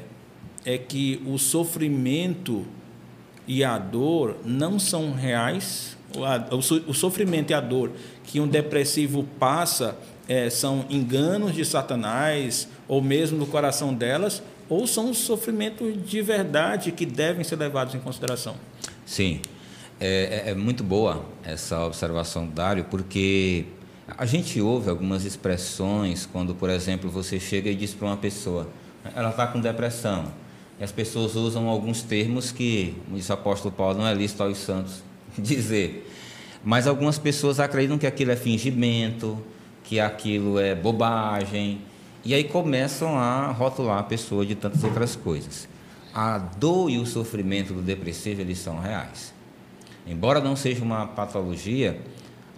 é 0.63 0.77
que 0.77 1.20
o 1.25 1.39
sofrimento 1.39 2.63
e 3.48 3.63
a 3.63 3.79
dor 3.79 4.38
não 4.46 4.77
são 4.77 5.12
reais. 5.12 5.98
O, 6.15 6.55
o, 6.55 6.91
o 6.91 6.94
sofrimento 6.94 7.50
e 7.50 7.55
a 7.55 7.62
dor 7.62 7.91
que 8.24 8.39
um 8.39 8.48
depressivo 8.48 9.24
passa 9.39 9.98
é, 10.27 10.51
são 10.51 10.86
enganos 10.88 11.55
de 11.55 11.65
Satanás 11.65 12.67
ou 12.88 13.01
mesmo 13.01 13.39
do 13.39 13.46
coração 13.48 13.91
delas, 13.91 14.44
ou 14.69 14.88
são 14.88 15.13
sofrimentos 15.13 15.93
de 16.07 16.22
verdade 16.22 16.91
que 16.91 17.05
devem 17.05 17.43
ser 17.43 17.55
levados 17.55 17.93
em 17.95 18.00
consideração? 18.00 18.55
Sim, 19.05 19.41
é, 20.00 20.43
é, 20.48 20.51
é 20.51 20.55
muito 20.55 20.84
boa 20.84 21.25
essa 21.43 21.86
observação, 21.86 22.48
Dário, 22.48 22.86
porque 22.86 23.65
a 24.17 24.25
gente 24.25 24.60
ouve 24.62 24.89
algumas 24.89 25.25
expressões 25.25 26.25
quando, 26.25 26.53
por 26.53 26.69
exemplo, 26.69 27.10
você 27.10 27.39
chega 27.39 27.70
e 27.70 27.75
diz 27.75 27.94
para 27.94 28.07
uma 28.07 28.18
pessoa, 28.18 28.68
ela 29.16 29.29
está 29.29 29.48
com 29.48 29.59
depressão. 29.59 30.31
E 30.79 30.83
as 30.83 30.92
pessoas 30.92 31.35
usam 31.35 31.68
alguns 31.68 32.01
termos 32.01 32.51
que, 32.51 32.96
como 33.05 33.18
diz 33.18 33.29
o 33.29 33.33
apóstolo 33.33 33.74
Paulo, 33.74 34.00
não 34.00 34.07
é 34.07 34.13
lícito 34.13 34.44
aos 34.44 34.57
santos 34.57 35.03
dizer. 35.37 36.11
Mas 36.63 36.87
algumas 36.87 37.18
pessoas 37.18 37.59
acreditam 37.59 37.98
que 37.98 38.07
aquilo 38.07 38.31
é 38.31 38.35
fingimento, 38.35 39.37
que 39.83 40.00
aquilo 40.00 40.59
é 40.59 40.75
bobagem, 40.75 41.81
e 42.25 42.33
aí 42.33 42.44
começam 42.44 43.20
a 43.20 43.51
rotular 43.51 44.00
a 44.00 44.03
pessoa 44.03 44.44
de 44.44 44.55
tantas 44.55 44.83
outras 44.83 45.16
coisas. 45.16 45.68
A 46.11 46.40
dor 46.40 46.90
e 46.90 46.98
o 46.98 47.05
sofrimento 47.05 47.72
do 47.72 47.83
depressivo, 47.83 48.42
eles 48.42 48.57
são 48.57 48.79
reais. 48.79 49.31
Embora 50.07 50.42
não 50.42 50.55
seja 50.55 50.83
uma 50.83 51.05
patologia, 51.05 52.01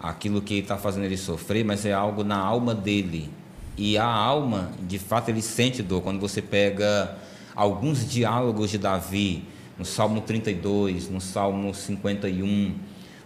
aquilo 0.00 0.40
que 0.40 0.54
está 0.54 0.78
fazendo 0.78 1.04
ele 1.04 1.18
sofrer, 1.18 1.66
mas 1.66 1.84
é 1.84 1.92
algo 1.92 2.24
na 2.24 2.38
alma 2.38 2.74
dele. 2.74 3.30
E 3.76 3.98
a 3.98 4.06
alma, 4.06 4.70
de 4.80 4.98
fato, 4.98 5.28
ele 5.28 5.42
sente 5.42 5.82
dor. 5.82 6.00
Quando 6.00 6.18
você 6.18 6.40
pega 6.40 7.18
alguns 7.54 8.08
diálogos 8.08 8.70
de 8.70 8.78
Davi, 8.78 9.44
no 9.78 9.84
Salmo 9.84 10.22
32, 10.22 11.10
no 11.10 11.20
Salmo 11.20 11.74
51, 11.74 12.74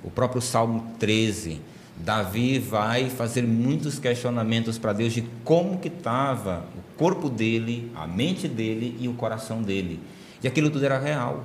o 0.03 0.11
próprio 0.11 0.43
Salmo 0.43 0.93
13, 0.99 1.61
Davi 2.05 2.59
vai 2.59 3.09
fazer 3.09 3.43
muitos 3.43 3.99
questionamentos 3.99 4.77
para 4.77 4.93
Deus 4.93 5.13
de 5.13 5.23
como 5.45 5.79
que 5.79 5.89
estava 5.89 6.65
o 6.77 6.99
corpo 6.99 7.31
dele, 7.31 7.93
a 7.95 8.07
mente 8.07 8.49
dele 8.49 8.97
e 9.01 9.09
o 9.09 9.15
coração 9.15 9.63
dele. 9.63 10.01
E 10.43 10.49
aquilo 10.49 10.69
tudo 10.69 10.85
era 10.85 10.99
real. 10.99 11.45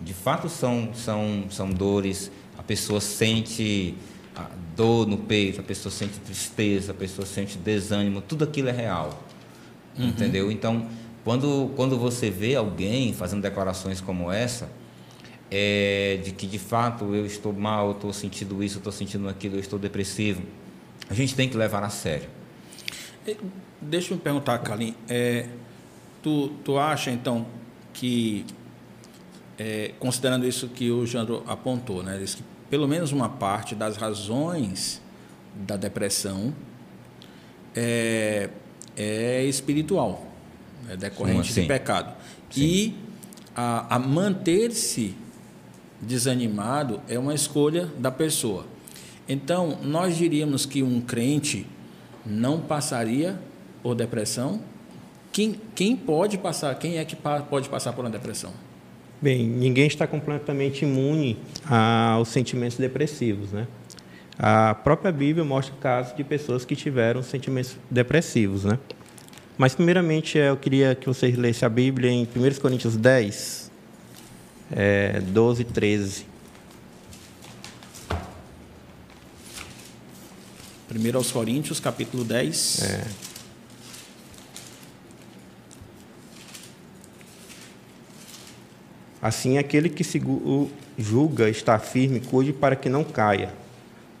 De 0.00 0.12
fato 0.12 0.50
são, 0.50 0.90
são, 0.94 1.44
são 1.48 1.70
dores, 1.70 2.30
a 2.58 2.62
pessoa 2.62 3.00
sente 3.00 3.94
a 4.36 4.46
dor 4.76 5.06
no 5.06 5.16
peito, 5.16 5.60
a 5.60 5.64
pessoa 5.64 5.90
sente 5.90 6.18
tristeza, 6.18 6.92
a 6.92 6.94
pessoa 6.94 7.24
sente 7.24 7.56
desânimo, 7.56 8.20
tudo 8.20 8.44
aquilo 8.44 8.68
é 8.68 8.72
real. 8.72 9.22
Uhum. 9.98 10.08
Entendeu? 10.08 10.52
Então, 10.52 10.86
quando, 11.24 11.70
quando 11.74 11.98
você 11.98 12.28
vê 12.28 12.54
alguém 12.54 13.14
fazendo 13.14 13.40
declarações 13.40 13.98
como 13.98 14.30
essa, 14.30 14.68
é, 15.50 16.20
de 16.24 16.32
que 16.32 16.46
de 16.46 16.58
fato 16.58 17.14
eu 17.14 17.26
estou 17.26 17.52
mal, 17.52 17.88
eu 17.88 17.92
estou 17.92 18.12
sentindo 18.12 18.62
isso, 18.62 18.76
eu 18.76 18.80
estou 18.80 18.92
sentindo 18.92 19.28
aquilo, 19.28 19.56
eu 19.56 19.60
estou 19.60 19.78
depressivo, 19.78 20.42
a 21.08 21.14
gente 21.14 21.34
tem 21.34 21.48
que 21.48 21.56
levar 21.56 21.82
a 21.82 21.90
sério. 21.90 22.28
Deixa 23.80 24.12
eu 24.12 24.16
me 24.16 24.22
perguntar, 24.22 24.58
Kalim, 24.58 24.94
é, 25.08 25.48
tu, 26.22 26.48
tu 26.64 26.78
acha 26.78 27.10
então 27.10 27.46
que, 27.92 28.44
é, 29.58 29.92
considerando 29.98 30.46
isso 30.46 30.68
que 30.68 30.90
o 30.90 31.06
Jandro 31.06 31.42
apontou, 31.46 32.02
né, 32.02 32.22
que 32.26 32.42
pelo 32.68 32.88
menos 32.88 33.12
uma 33.12 33.28
parte 33.28 33.74
das 33.74 33.96
razões 33.96 35.00
da 35.54 35.76
depressão 35.76 36.54
é, 37.74 38.50
é 38.96 39.44
espiritual, 39.44 40.26
é 40.88 40.96
decorrente 40.96 41.52
Sim, 41.52 41.62
de 41.62 41.68
pecado. 41.68 42.14
Sim. 42.50 42.62
E 42.62 42.94
a, 43.54 43.96
a 43.96 43.98
manter-se 43.98 45.14
desanimado 46.00 47.00
é 47.08 47.18
uma 47.18 47.34
escolha 47.34 47.88
da 47.98 48.10
pessoa. 48.10 48.66
Então, 49.28 49.78
nós 49.82 50.16
diríamos 50.16 50.66
que 50.66 50.82
um 50.82 51.00
crente 51.00 51.66
não 52.24 52.60
passaria 52.60 53.38
por 53.82 53.94
depressão. 53.94 54.60
Quem, 55.32 55.60
quem 55.74 55.96
pode 55.96 56.38
passar? 56.38 56.74
Quem 56.76 56.98
é 56.98 57.04
que 57.04 57.16
pode 57.16 57.68
passar 57.68 57.92
por 57.92 58.04
uma 58.04 58.10
depressão? 58.10 58.52
Bem, 59.20 59.46
ninguém 59.46 59.86
está 59.86 60.06
completamente 60.06 60.84
imune 60.84 61.38
aos 61.66 62.28
sentimentos 62.28 62.76
depressivos, 62.76 63.52
né? 63.52 63.66
A 64.38 64.74
própria 64.74 65.12
Bíblia 65.12 65.44
mostra 65.44 65.74
casos 65.80 66.14
de 66.16 66.24
pessoas 66.24 66.64
que 66.64 66.74
tiveram 66.74 67.22
sentimentos 67.22 67.76
depressivos, 67.90 68.64
né? 68.64 68.78
Mas, 69.56 69.74
primeiramente, 69.74 70.36
eu 70.36 70.56
queria 70.56 70.94
que 70.94 71.06
vocês 71.06 71.36
lessem 71.38 71.64
a 71.64 71.68
Bíblia 71.68 72.10
em 72.10 72.24
1 72.24 72.60
Coríntios 72.60 72.96
10, 72.96 73.70
é, 74.70 75.20
12 75.20 75.62
e 75.62 75.64
13. 75.64 76.26
1 80.94 81.16
aos 81.16 81.32
Coríntios, 81.32 81.80
capítulo 81.80 82.24
10. 82.24 82.82
É. 82.82 83.04
Assim, 89.20 89.56
aquele 89.58 89.88
que 89.88 90.04
se 90.04 90.22
julga 90.98 91.48
estar 91.48 91.78
firme, 91.78 92.20
cuide 92.20 92.52
para 92.52 92.76
que 92.76 92.88
não 92.88 93.02
caia. 93.02 93.50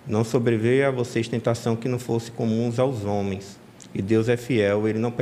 Não 0.06 0.24
sobreveia 0.24 0.88
a 0.88 0.90
vocês 0.90 1.28
tentação 1.28 1.76
que 1.76 1.88
não 1.88 1.98
fosse 1.98 2.30
comum 2.30 2.72
aos 2.76 3.04
homens. 3.04 3.58
E 3.94 4.02
Deus 4.02 4.28
é 4.28 4.36
fiel, 4.36 4.88
Ele 4.88 4.98
não 4.98 5.12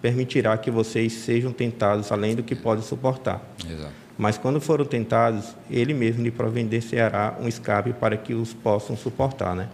permitirá 0.00 0.56
que 0.56 0.70
vocês 0.70 1.12
sejam 1.12 1.52
tentados 1.52 2.10
além 2.10 2.34
do 2.34 2.42
que 2.42 2.54
podem 2.54 2.82
suportar. 2.82 3.44
Exato. 3.68 4.07
Mas 4.18 4.36
quando 4.36 4.60
foram 4.60 4.84
tentados, 4.84 5.54
Ele 5.70 5.94
mesmo 5.94 6.24
lhe 6.24 6.30
providenciará 6.32 7.36
um 7.40 7.46
escape 7.46 7.92
para 7.92 8.16
que 8.16 8.34
os 8.34 8.52
possam 8.52 8.96
suportar. 8.96 9.54
Né? 9.54 9.68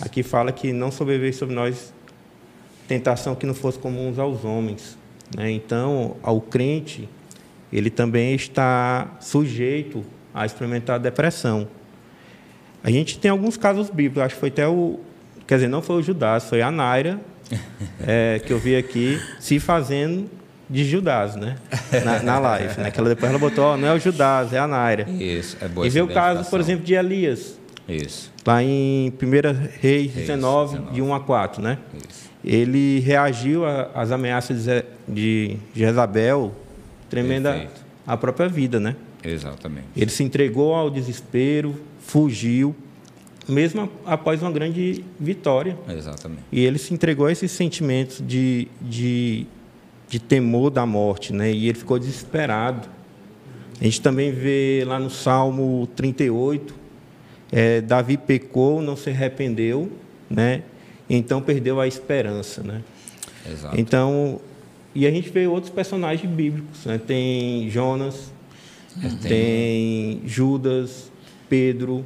Aqui 0.00 0.24
fala 0.24 0.50
que 0.50 0.72
não 0.72 0.90
sobreveio 0.90 1.32
sobre 1.32 1.54
nós 1.54 1.94
tentação 2.88 3.36
que 3.36 3.46
não 3.46 3.54
fosse 3.54 3.78
comum 3.78 4.12
aos 4.18 4.44
homens. 4.44 4.98
Né? 5.36 5.52
Então, 5.52 6.16
ao 6.22 6.40
crente, 6.40 7.08
ele 7.72 7.88
também 7.88 8.34
está 8.34 9.16
sujeito 9.20 10.04
a 10.34 10.44
experimentar 10.44 10.98
depressão. 10.98 11.68
A 12.82 12.90
gente 12.90 13.18
tem 13.18 13.30
alguns 13.30 13.56
casos 13.56 13.90
bíblicos, 13.90 14.22
acho 14.22 14.34
que 14.34 14.40
foi 14.40 14.48
até 14.48 14.66
o. 14.66 14.98
Quer 15.46 15.56
dizer, 15.56 15.68
não 15.68 15.82
foi 15.82 15.96
o 15.96 16.02
Judas, 16.02 16.44
foi 16.44 16.62
a 16.62 16.70
Naira, 16.70 17.20
é, 18.06 18.40
que 18.44 18.52
eu 18.52 18.58
vi 18.58 18.76
aqui, 18.76 19.20
se 19.38 19.58
fazendo 19.60 20.28
de 20.68 20.84
Judas, 20.84 21.36
né? 21.36 21.56
Na, 22.04 22.22
na 22.22 22.38
live. 22.38 22.80
Né? 22.80 22.90
Que 22.90 23.00
ela, 23.00 23.08
depois 23.08 23.30
ela 23.30 23.38
botou, 23.38 23.74
oh, 23.74 23.76
não 23.76 23.88
é 23.88 23.94
o 23.94 23.98
Judas, 23.98 24.52
é 24.52 24.58
a 24.58 24.66
Naira. 24.66 25.08
Isso, 25.08 25.56
é 25.60 25.68
boa 25.68 25.86
E 25.86 25.90
vê 25.90 26.00
o 26.02 26.08
caso, 26.08 26.48
por 26.50 26.60
exemplo, 26.60 26.84
de 26.84 26.94
Elias. 26.94 27.58
Isso. 27.88 28.30
Lá 28.46 28.62
em 28.62 29.10
1 29.10 29.80
Reis 29.80 30.12
19, 30.12 30.76
19, 30.76 30.94
de 30.94 31.02
1 31.02 31.14
a 31.14 31.20
4, 31.20 31.62
né? 31.62 31.78
Isso. 31.94 32.28
Ele 32.44 33.00
reagiu 33.00 33.62
às 33.94 34.10
ameaças 34.12 34.66
de 35.06 35.56
Jezabel, 35.74 36.54
tremenda 37.10 37.50
Perfeito. 37.50 37.80
a 38.06 38.16
própria 38.16 38.48
vida, 38.48 38.78
né? 38.78 38.94
Exatamente. 39.24 39.86
Ele 39.96 40.10
se 40.10 40.22
entregou 40.22 40.74
ao 40.74 40.90
desespero, 40.90 41.74
fugiu, 42.00 42.74
mesmo 43.48 43.90
após 44.04 44.42
uma 44.42 44.52
grande 44.52 45.04
vitória. 45.18 45.76
Exatamente. 45.88 46.42
E 46.52 46.64
ele 46.64 46.78
se 46.78 46.92
entregou 46.94 47.26
a 47.26 47.32
esses 47.32 47.50
sentimentos 47.50 48.22
de, 48.24 48.68
de, 48.80 49.46
de 50.08 50.18
temor 50.18 50.70
da 50.70 50.86
morte, 50.86 51.32
né? 51.32 51.52
E 51.52 51.68
ele 51.68 51.78
ficou 51.78 51.98
desesperado. 51.98 52.88
A 53.80 53.84
gente 53.84 54.00
também 54.00 54.32
vê 54.32 54.82
lá 54.86 54.98
no 54.98 55.10
Salmo 55.10 55.86
38, 55.94 56.74
é, 57.52 57.80
Davi 57.80 58.16
pecou, 58.16 58.82
não 58.82 58.96
se 58.96 59.10
arrependeu, 59.10 59.90
né? 60.28 60.62
Então 61.08 61.40
perdeu 61.40 61.80
a 61.80 61.86
esperança, 61.86 62.62
né? 62.62 62.82
Exato. 63.48 63.78
Então, 63.78 64.40
e 64.94 65.06
a 65.06 65.10
gente 65.10 65.30
vê 65.30 65.46
outros 65.46 65.72
personagens 65.72 66.28
bíblicos, 66.30 66.84
né? 66.86 66.98
Tem 66.98 67.70
Jonas, 67.70 68.32
tem, 69.00 69.16
tem 69.18 70.22
Judas, 70.24 71.10
Pedro, 71.48 72.04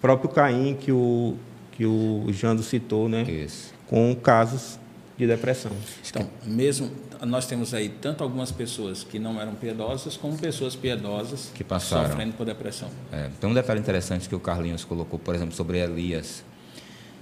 próprio 0.00 0.28
Caim 0.30 0.76
que 0.78 0.92
o 0.92 1.36
que 1.72 1.86
o 1.86 2.26
Jando 2.30 2.62
citou, 2.62 3.08
né? 3.08 3.22
Isso. 3.22 3.72
Com 3.86 4.14
casos 4.14 4.78
de 5.16 5.26
depressão. 5.26 5.72
Então, 6.06 6.28
mesmo 6.44 6.90
nós 7.26 7.46
temos 7.46 7.74
aí 7.74 7.88
tanto 7.88 8.24
algumas 8.24 8.50
pessoas 8.50 9.04
que 9.04 9.18
não 9.18 9.40
eram 9.40 9.54
piedosas, 9.54 10.16
como 10.16 10.38
pessoas 10.38 10.74
piedosas 10.74 11.50
que 11.54 11.62
passaram 11.62 12.08
sofrendo 12.08 12.32
por 12.34 12.46
depressão. 12.46 12.88
É, 13.12 13.28
tem 13.40 13.48
um 13.48 13.54
detalhe 13.54 13.80
interessante 13.80 14.28
que 14.28 14.34
o 14.34 14.40
Carlinhos 14.40 14.84
colocou, 14.84 15.18
por 15.18 15.34
exemplo, 15.34 15.54
sobre 15.54 15.78
Elias. 15.78 16.42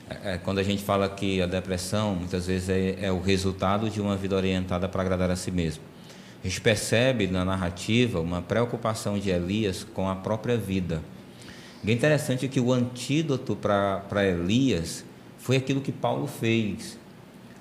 É, 0.08 0.34
é 0.34 0.38
quando 0.38 0.58
a 0.58 0.62
gente 0.62 0.82
fala 0.82 1.08
que 1.08 1.42
a 1.42 1.46
depressão, 1.46 2.14
muitas 2.14 2.46
vezes, 2.46 2.68
é, 2.68 3.06
é 3.06 3.12
o 3.12 3.20
resultado 3.20 3.90
de 3.90 4.00
uma 4.00 4.16
vida 4.16 4.36
orientada 4.36 4.88
para 4.88 5.02
agradar 5.02 5.30
a 5.30 5.36
si 5.36 5.50
mesmo. 5.50 5.82
A 6.42 6.46
gente 6.46 6.60
percebe 6.60 7.26
na 7.26 7.44
narrativa 7.44 8.20
uma 8.20 8.40
preocupação 8.40 9.18
de 9.18 9.30
Elias 9.30 9.82
com 9.82 10.08
a 10.08 10.14
própria 10.14 10.56
vida. 10.56 11.02
E 11.82 11.90
é 11.90 11.94
interessante 11.94 12.46
que 12.46 12.60
o 12.60 12.72
antídoto 12.72 13.56
para 13.56 14.24
Elias 14.24 15.04
foi 15.38 15.56
aquilo 15.56 15.80
que 15.80 15.90
Paulo 15.90 16.26
fez 16.28 16.98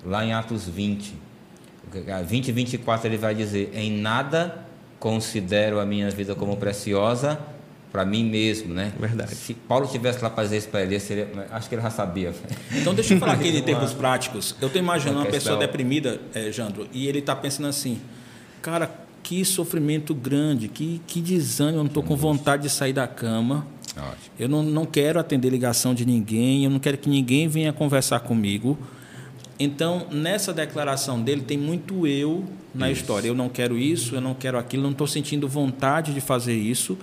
lá 0.04 0.24
em 0.24 0.32
Atos 0.32 0.68
20. 0.68 1.27
20 2.26 2.48
e 2.48 2.52
24 2.52 3.08
ele 3.08 3.16
vai 3.16 3.34
dizer: 3.34 3.70
Em 3.74 3.90
nada 3.90 4.66
considero 4.98 5.78
a 5.78 5.86
minha 5.86 6.10
vida 6.10 6.34
como 6.34 6.56
preciosa 6.56 7.38
para 7.90 8.04
mim 8.04 8.24
mesmo, 8.24 8.74
né? 8.74 8.92
Verdade. 8.98 9.34
Se 9.34 9.54
Paulo 9.54 9.86
tivesse 9.86 10.22
lá 10.22 10.28
para 10.28 10.44
dizer 10.44 10.58
isso 10.58 10.68
para 10.68 10.82
ele, 10.82 10.98
seria, 11.00 11.28
acho 11.50 11.68
que 11.68 11.74
ele 11.74 11.82
já 11.82 11.90
sabia. 11.90 12.34
Então, 12.72 12.94
deixa 12.94 13.14
eu 13.14 13.18
falar 13.18 13.32
aqui 13.32 13.50
de 13.50 13.62
termos 13.62 13.92
práticos. 13.92 14.54
Eu 14.60 14.66
estou 14.66 14.80
imaginando 14.80 15.18
uma, 15.18 15.24
uma 15.24 15.30
pessoa 15.30 15.56
deprimida, 15.56 16.20
é, 16.34 16.52
Jandro, 16.52 16.86
e 16.92 17.08
ele 17.08 17.20
está 17.20 17.34
pensando 17.34 17.68
assim: 17.68 17.98
cara, 18.60 18.90
que 19.22 19.44
sofrimento 19.44 20.14
grande, 20.14 20.68
que, 20.68 21.00
que 21.06 21.20
desânimo, 21.20 21.78
eu 21.78 21.84
não 21.84 21.88
estou 21.88 22.02
com 22.02 22.16
vontade 22.16 22.64
de 22.64 22.70
sair 22.70 22.92
da 22.92 23.06
cama. 23.06 23.66
Ótimo. 23.96 24.16
Eu 24.38 24.48
não, 24.48 24.62
não 24.62 24.86
quero 24.86 25.18
atender 25.18 25.50
ligação 25.50 25.94
de 25.94 26.06
ninguém, 26.06 26.64
eu 26.64 26.70
não 26.70 26.78
quero 26.78 26.98
que 26.98 27.08
ninguém 27.08 27.48
venha 27.48 27.72
conversar 27.72 28.20
comigo. 28.20 28.78
Então, 29.58 30.06
nessa 30.10 30.52
declaração 30.52 31.20
dele, 31.20 31.42
tem 31.42 31.58
muito 31.58 32.06
eu 32.06 32.44
na 32.74 32.90
isso. 32.90 33.00
história. 33.00 33.28
Eu 33.28 33.34
não 33.34 33.48
quero 33.48 33.76
isso, 33.76 34.14
eu 34.14 34.20
não 34.20 34.34
quero 34.34 34.56
aquilo, 34.56 34.82
não 34.84 34.92
estou 34.92 35.06
sentindo 35.06 35.48
vontade 35.48 36.14
de 36.14 36.20
fazer 36.20 36.54
isso. 36.54 36.96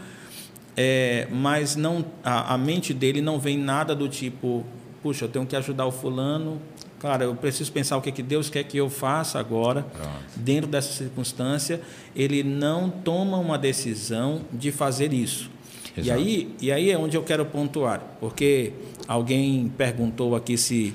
É, 0.78 1.28
mas 1.32 1.76
não 1.76 2.06
a, 2.24 2.54
a, 2.54 2.58
mente 2.58 2.94
dele 2.94 3.22
não 3.22 3.40
vem 3.40 3.58
nada 3.58 3.96
do 3.96 4.10
tipo, 4.10 4.66
puxa, 5.02 5.24
eu 5.26 5.30
tenho 5.30 5.46
que 5.46 5.56
ajudar 5.56 5.86
o 5.86 5.92
fulano. 5.92 6.62
Cara, 7.00 7.26
eu 7.26 7.36
preciso 7.36 7.72
pensar 7.72 7.98
o 7.98 8.02
que, 8.02 8.12
que 8.12 8.24
Deus 8.24 8.50
quer 8.50 8.64
que 8.64 8.78
eu 8.78 8.90
faça 8.90 9.38
agora, 9.38 9.84
Pronto. 9.84 10.10
dentro 10.36 10.70
dessa 10.70 10.92
circunstância. 10.92 11.82
Ele 12.16 12.44
não 12.44 12.90
toma 12.90 13.38
uma 13.38 13.58
decisão 13.58 14.42
de 14.52 14.72
fazer 14.72 15.14
isso. 15.14 15.50
E 15.98 16.12
aí, 16.12 16.54
e 16.62 16.72
aí 16.72 16.92
é 16.92 16.98
onde 16.98 17.16
eu 17.16 17.24
quero 17.24 17.46
pontuar, 17.46 18.02
porque 18.20 18.74
alguém 19.08 19.72
perguntou 19.78 20.36
aqui 20.36 20.58
se 20.58 20.94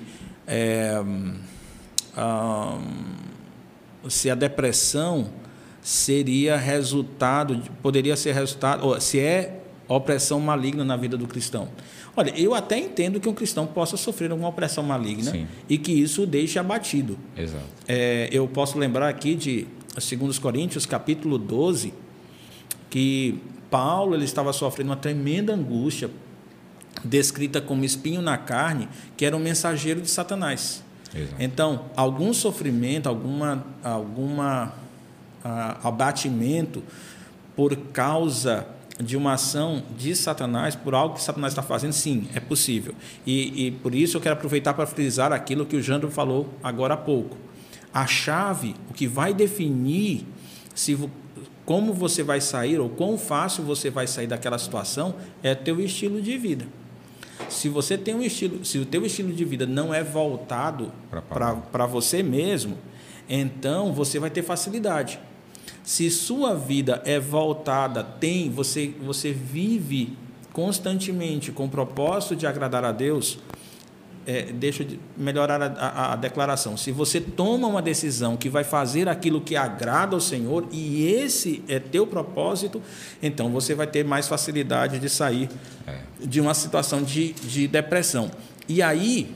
é, 0.51 1.01
se 4.09 4.29
a 4.29 4.35
depressão 4.35 5.31
seria 5.81 6.57
resultado, 6.57 7.63
poderia 7.81 8.17
ser 8.17 8.35
resultado, 8.35 8.85
ou 8.85 9.01
se 9.01 9.21
é 9.21 9.61
opressão 9.87 10.41
maligna 10.41 10.85
na 10.85 10.97
vida 10.97 11.17
do 11.17 11.27
cristão. 11.27 11.69
Olha, 12.17 12.33
eu 12.37 12.55
até 12.55 12.79
entendo 12.79 13.21
que 13.21 13.29
um 13.29 13.35
cristão 13.35 13.67
possa 13.67 13.97
sofrer 13.97 14.33
uma 14.33 14.49
opressão 14.49 14.83
maligna 14.83 15.31
Sim. 15.31 15.47
e 15.69 15.79
que 15.79 15.93
isso 15.93 16.25
o 16.25 16.27
deixe 16.27 16.59
abatido. 16.59 17.17
Exato. 17.37 17.65
É, 17.87 18.29
eu 18.33 18.47
posso 18.49 18.79
lembrar 18.79 19.09
aqui 19.09 19.35
de 19.35 19.67
2 19.95 20.39
Coríntios, 20.39 20.85
capítulo 20.85 21.39
12, 21.39 21.95
que 22.89 23.41
Paulo 23.71 24.15
ele 24.15 24.25
estava 24.25 24.53
sofrendo 24.53 24.91
uma 24.91 24.97
tremenda 24.97 25.55
angústia, 25.55 26.11
descrita 27.05 27.61
como 27.61 27.85
espinho 27.85 28.23
na 28.23 28.37
carne, 28.37 28.89
que 29.17 29.25
era 29.25 29.37
um 29.37 29.41
mensageiro 29.41 30.01
de 30.01 30.11
Satanás. 30.11 30.83
Exato. 31.15 31.35
Então, 31.39 31.87
algum 31.97 32.33
sofrimento, 32.33 33.09
alguma, 33.09 33.65
alguma 33.83 34.73
uh, 35.45 35.87
abatimento 35.89 36.83
por 37.57 37.77
causa 37.77 38.67
de 39.03 39.17
uma 39.17 39.33
ação 39.33 39.83
de 39.97 40.15
Satanás, 40.15 40.75
por 40.75 40.95
algo 40.95 41.15
que 41.15 41.23
Satanás 41.23 41.53
está 41.53 41.63
fazendo, 41.63 41.93
sim, 41.93 42.29
é 42.35 42.41
possível. 42.41 42.95
E, 43.27 43.67
e 43.67 43.71
por 43.71 43.95
isso 43.95 44.17
eu 44.17 44.21
quero 44.21 44.35
aproveitar 44.35 44.75
para 44.75 44.87
frisar 44.87 45.33
aquilo 45.33 45.65
que 45.65 45.77
o 45.77 45.83
Jandro 45.83 46.11
falou 46.11 46.53
agora 46.63 46.95
há 46.95 46.97
pouco. 46.97 47.37
A 47.93 48.07
chave, 48.07 48.77
o 48.89 48.95
que 48.95 49.07
vai 49.07 49.35
definir 49.35 50.27
se 50.75 50.97
como 51.65 51.93
você 51.93 52.23
vai 52.23 52.41
sair 52.41 52.79
ou 52.79 52.89
quão 52.89 53.17
fácil 53.17 53.65
você 53.65 53.91
vai 53.91 54.07
sair 54.07 54.27
daquela 54.27 54.59
situação 54.59 55.15
é 55.43 55.55
teu 55.55 55.81
estilo 55.81 56.21
de 56.21 56.37
vida. 56.37 56.67
Se 57.49 57.69
você 57.69 57.99
tem 57.99 58.15
um 58.15 58.23
estilo, 58.23 58.65
se 58.65 58.79
o 58.79 58.87
teu 58.87 59.05
estilo 59.05 59.33
de 59.33 59.45
vida 59.45 59.67
não 59.67 59.93
é 59.93 60.03
voltado 60.03 60.93
para 61.73 61.87
você 61.87 62.23
mesmo, 62.23 62.79
então 63.29 63.93
você 63.93 64.19
vai 64.19 64.31
ter 64.31 64.43
facilidade. 64.43 65.19
Se 65.83 66.11
sua 66.11 66.55
vida 66.55 67.03
é 67.05 67.19
voltada, 67.19 68.03
tem, 68.05 68.51
você 68.51 68.95
você 69.01 69.33
vive 69.33 70.17
constantemente 70.53 71.53
com 71.53 71.65
o 71.65 71.69
propósito 71.69 72.37
de 72.37 72.47
agradar 72.47 72.85
a 72.85 72.93
Deus, 72.93 73.39
é, 74.27 74.43
deixa 74.53 74.83
eu 74.83 74.99
melhorar 75.17 75.63
a, 75.63 75.67
a, 75.67 76.13
a, 76.13 76.17
declaração. 76.17 76.77
Se 76.77 76.93
você 76.93 77.21
toma 77.21 77.67
uma 77.67 77.81
decisão 77.81 78.37
que 78.37 78.49
vai 78.49 78.63
fazer 78.63 79.09
aquilo 79.09 79.41
que 79.41 79.57
agrada 79.57 80.15
ao 80.15 80.21
Senhor 80.21 80.67
e 80.71 81.07
esse 81.07 81.65
é 81.67 81.79
teu 81.79 82.07
propósito, 82.07 82.83
então 83.23 83.51
você 83.51 83.75
vai 83.75 83.87
ter 83.87 84.05
mais 84.05 84.29
facilidade 84.29 84.99
de 84.99 85.09
sair 85.09 85.49
é. 85.87 86.10
De 86.25 86.41
uma 86.41 86.55
situação 86.55 87.03
de, 87.03 87.33
de 87.33 87.67
depressão. 87.67 88.31
E 88.69 88.83
aí 88.83 89.35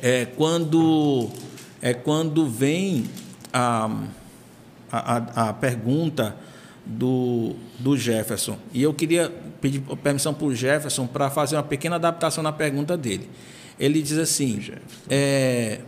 é 0.00 0.24
quando 0.24 1.30
é 1.80 1.94
quando 1.94 2.48
vem 2.48 3.04
a, 3.52 3.90
a, 4.90 5.48
a 5.48 5.52
pergunta 5.52 6.36
do, 6.84 7.54
do 7.78 7.96
Jefferson. 7.96 8.58
E 8.72 8.82
eu 8.82 8.92
queria 8.94 9.32
pedir 9.60 9.80
permissão 10.02 10.32
para 10.34 10.46
o 10.46 10.54
Jefferson 10.54 11.06
para 11.06 11.30
fazer 11.30 11.56
uma 11.56 11.62
pequena 11.62 11.96
adaptação 11.96 12.42
na 12.42 12.52
pergunta 12.52 12.96
dele. 12.96 13.28
Ele 13.78 14.02
diz 14.02 14.18
assim: 14.18 14.60
é, 15.08 15.80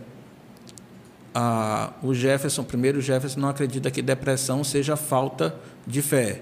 a, 1.33 1.93
o 2.01 2.13
Jefferson, 2.13 2.63
primeiro, 2.63 2.99
o 2.99 3.01
Jefferson 3.01 3.39
não 3.39 3.49
acredita 3.49 3.89
que 3.89 4.01
depressão 4.01 4.63
seja 4.63 4.95
falta 4.95 5.55
de 5.85 6.01
fé. 6.01 6.41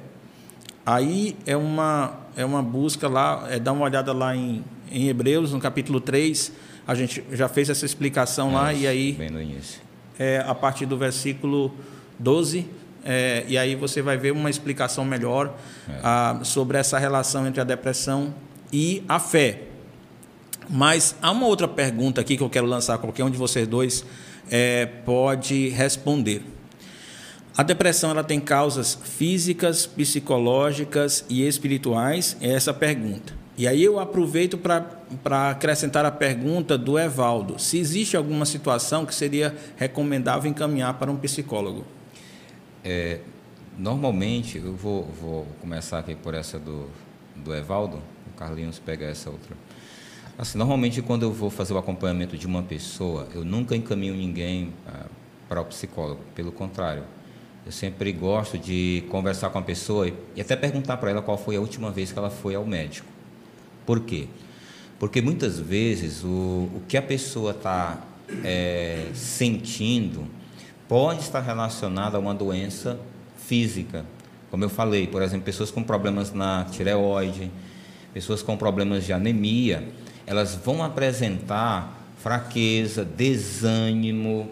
Aí 0.85 1.37
é 1.45 1.55
uma, 1.55 2.17
é 2.39 2.45
uma 2.45 2.63
busca 2.63 3.09
lá, 3.09 3.47
é 3.49 3.59
dar 3.59 3.73
uma 3.73 3.83
olhada 3.83 4.13
lá 4.13 4.33
em, 4.33 4.63
em 4.89 5.09
Hebreus, 5.09 5.51
no 5.51 5.59
capítulo 5.59 5.99
3. 5.99 6.53
A 6.87 6.95
gente 6.95 7.21
já 7.33 7.49
fez 7.49 7.69
essa 7.69 7.85
explicação 7.85 8.53
lá, 8.53 8.73
e 8.73 8.87
aí. 8.87 9.11
Bem 9.11 9.29
no 9.29 9.41
início. 9.41 9.81
É, 10.17 10.41
a 10.47 10.55
partir 10.55 10.85
do 10.85 10.97
versículo 10.97 11.73
12. 12.17 12.65
É, 13.03 13.43
e 13.45 13.57
aí 13.57 13.75
você 13.75 14.01
vai 14.01 14.17
ver 14.17 14.31
uma 14.31 14.49
explicação 14.49 15.03
melhor 15.03 15.53
é. 15.89 15.99
a, 16.01 16.39
sobre 16.43 16.77
essa 16.77 16.97
relação 16.97 17.45
entre 17.45 17.59
a 17.59 17.65
depressão 17.65 18.33
e 18.71 19.03
a 19.09 19.19
fé. 19.19 19.63
Mas 20.69 21.17
há 21.21 21.31
uma 21.31 21.45
outra 21.45 21.67
pergunta 21.67 22.21
aqui 22.21 22.37
que 22.37 22.43
eu 22.43 22.49
quero 22.49 22.67
lançar, 22.67 22.97
qualquer 22.99 23.25
um 23.25 23.29
de 23.29 23.37
vocês 23.37 23.67
dois 23.67 24.05
é, 24.49 24.85
pode 24.85 25.67
responder. 25.69 26.41
A 27.59 27.63
depressão 27.63 28.11
ela 28.11 28.23
tem 28.23 28.39
causas 28.39 28.97
físicas, 29.03 29.85
psicológicas 29.85 31.25
e 31.27 31.45
espirituais? 31.45 32.37
É 32.39 32.53
essa 32.53 32.71
a 32.71 32.73
pergunta. 32.73 33.33
E 33.57 33.67
aí 33.67 33.83
eu 33.83 33.99
aproveito 33.99 34.57
para 34.57 35.49
acrescentar 35.49 36.05
a 36.05 36.11
pergunta 36.11 36.77
do 36.77 36.97
Evaldo. 36.97 37.59
Se 37.59 37.77
existe 37.77 38.15
alguma 38.15 38.45
situação 38.45 39.05
que 39.05 39.13
seria 39.13 39.53
recomendável 39.75 40.49
encaminhar 40.49 40.93
para 40.93 41.11
um 41.11 41.17
psicólogo? 41.17 41.83
É, 42.81 43.19
normalmente, 43.77 44.57
eu 44.57 44.73
vou, 44.73 45.03
vou 45.21 45.45
começar 45.59 45.99
aqui 45.99 46.15
por 46.15 46.33
essa 46.33 46.57
do, 46.57 46.87
do 47.35 47.53
Evaldo. 47.53 48.01
O 48.31 48.37
Carlinhos 48.37 48.79
pega 48.79 49.05
essa 49.05 49.29
outra. 49.29 49.53
Assim, 50.37 50.57
normalmente, 50.57 51.01
quando 51.01 51.23
eu 51.23 51.33
vou 51.33 51.49
fazer 51.49 51.73
o 51.73 51.77
acompanhamento 51.77 52.37
de 52.37 52.47
uma 52.47 52.63
pessoa, 52.63 53.27
eu 53.35 53.43
nunca 53.43 53.75
encaminho 53.75 54.15
ninguém 54.15 54.73
ah, 54.87 55.07
para 55.49 55.59
o 55.59 55.65
psicólogo. 55.65 56.21
Pelo 56.33 56.53
contrário, 56.53 57.03
eu 57.69 57.71
sempre 57.71 58.11
gosto 58.11 58.57
de 58.57 59.03
conversar 59.11 59.51
com 59.51 59.59
a 59.59 59.61
pessoa 59.61 60.11
e 60.35 60.41
até 60.41 60.55
perguntar 60.55 60.97
para 60.97 61.11
ela 61.11 61.21
qual 61.21 61.37
foi 61.37 61.55
a 61.55 61.59
última 61.59 61.91
vez 61.91 62.11
que 62.11 62.17
ela 62.17 62.31
foi 62.31 62.55
ao 62.55 62.65
médico. 62.65 63.05
Por 63.85 63.99
quê? 63.99 64.27
Porque 64.97 65.21
muitas 65.21 65.59
vezes 65.59 66.23
o, 66.23 66.27
o 66.27 66.81
que 66.87 66.97
a 66.97 67.01
pessoa 67.03 67.51
está 67.51 68.01
é, 68.43 69.09
sentindo 69.13 70.25
pode 70.87 71.21
estar 71.21 71.41
relacionado 71.41 72.15
a 72.15 72.19
uma 72.19 72.33
doença 72.33 72.99
física. 73.37 74.03
Como 74.49 74.63
eu 74.63 74.69
falei, 74.69 75.05
por 75.05 75.21
exemplo, 75.21 75.45
pessoas 75.45 75.69
com 75.69 75.83
problemas 75.83 76.33
na 76.33 76.65
tireoide, 76.71 77.51
pessoas 78.11 78.41
com 78.41 78.57
problemas 78.57 79.05
de 79.05 79.13
anemia, 79.13 79.87
elas 80.25 80.55
vão 80.55 80.83
apresentar 80.83 82.03
fraqueza, 82.17 83.05
desânimo, 83.05 84.49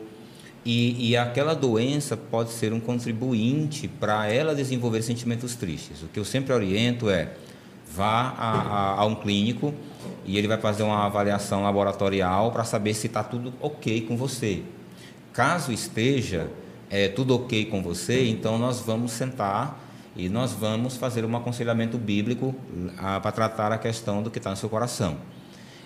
e, 0.69 1.11
e, 1.11 1.15
aquela 1.15 1.53
doença 1.53 2.17
pode 2.17 2.49
ser 2.49 2.73
um 2.73 2.79
contribuinte 2.81 3.87
para 3.87 4.29
ela 4.29 4.53
desenvolver 4.53 5.01
sentimentos 5.01 5.55
tristes. 5.55 6.03
O 6.03 6.07
que 6.07 6.19
eu 6.19 6.25
sempre 6.25 6.51
oriento 6.51 7.09
é 7.09 7.31
vá 7.89 8.35
a, 8.37 8.51
a, 8.51 8.99
a 8.99 9.05
um 9.05 9.15
clínico 9.15 9.73
e 10.25 10.37
ele 10.37 10.45
vai 10.45 10.57
fazer 10.57 10.83
uma 10.83 11.05
avaliação 11.05 11.63
laboratorial 11.63 12.51
para 12.51 12.65
saber 12.65 12.93
se 12.93 13.07
está 13.07 13.23
tudo 13.23 13.53
ok 13.61 14.01
com 14.01 14.17
você. 14.17 14.61
Caso 15.31 15.71
esteja 15.71 16.49
é, 16.89 17.07
tudo 17.07 17.33
ok 17.33 17.67
com 17.67 17.81
você, 17.81 18.27
então 18.27 18.57
nós 18.57 18.81
vamos 18.81 19.13
sentar 19.13 19.81
e 20.17 20.27
nós 20.27 20.51
vamos 20.51 20.97
fazer 20.97 21.23
um 21.23 21.33
aconselhamento 21.37 21.97
bíblico 21.97 22.53
para 23.21 23.31
tratar 23.31 23.71
a 23.71 23.77
questão 23.77 24.21
do 24.21 24.29
que 24.29 24.37
está 24.37 24.49
no 24.49 24.57
seu 24.57 24.67
coração. 24.67 25.15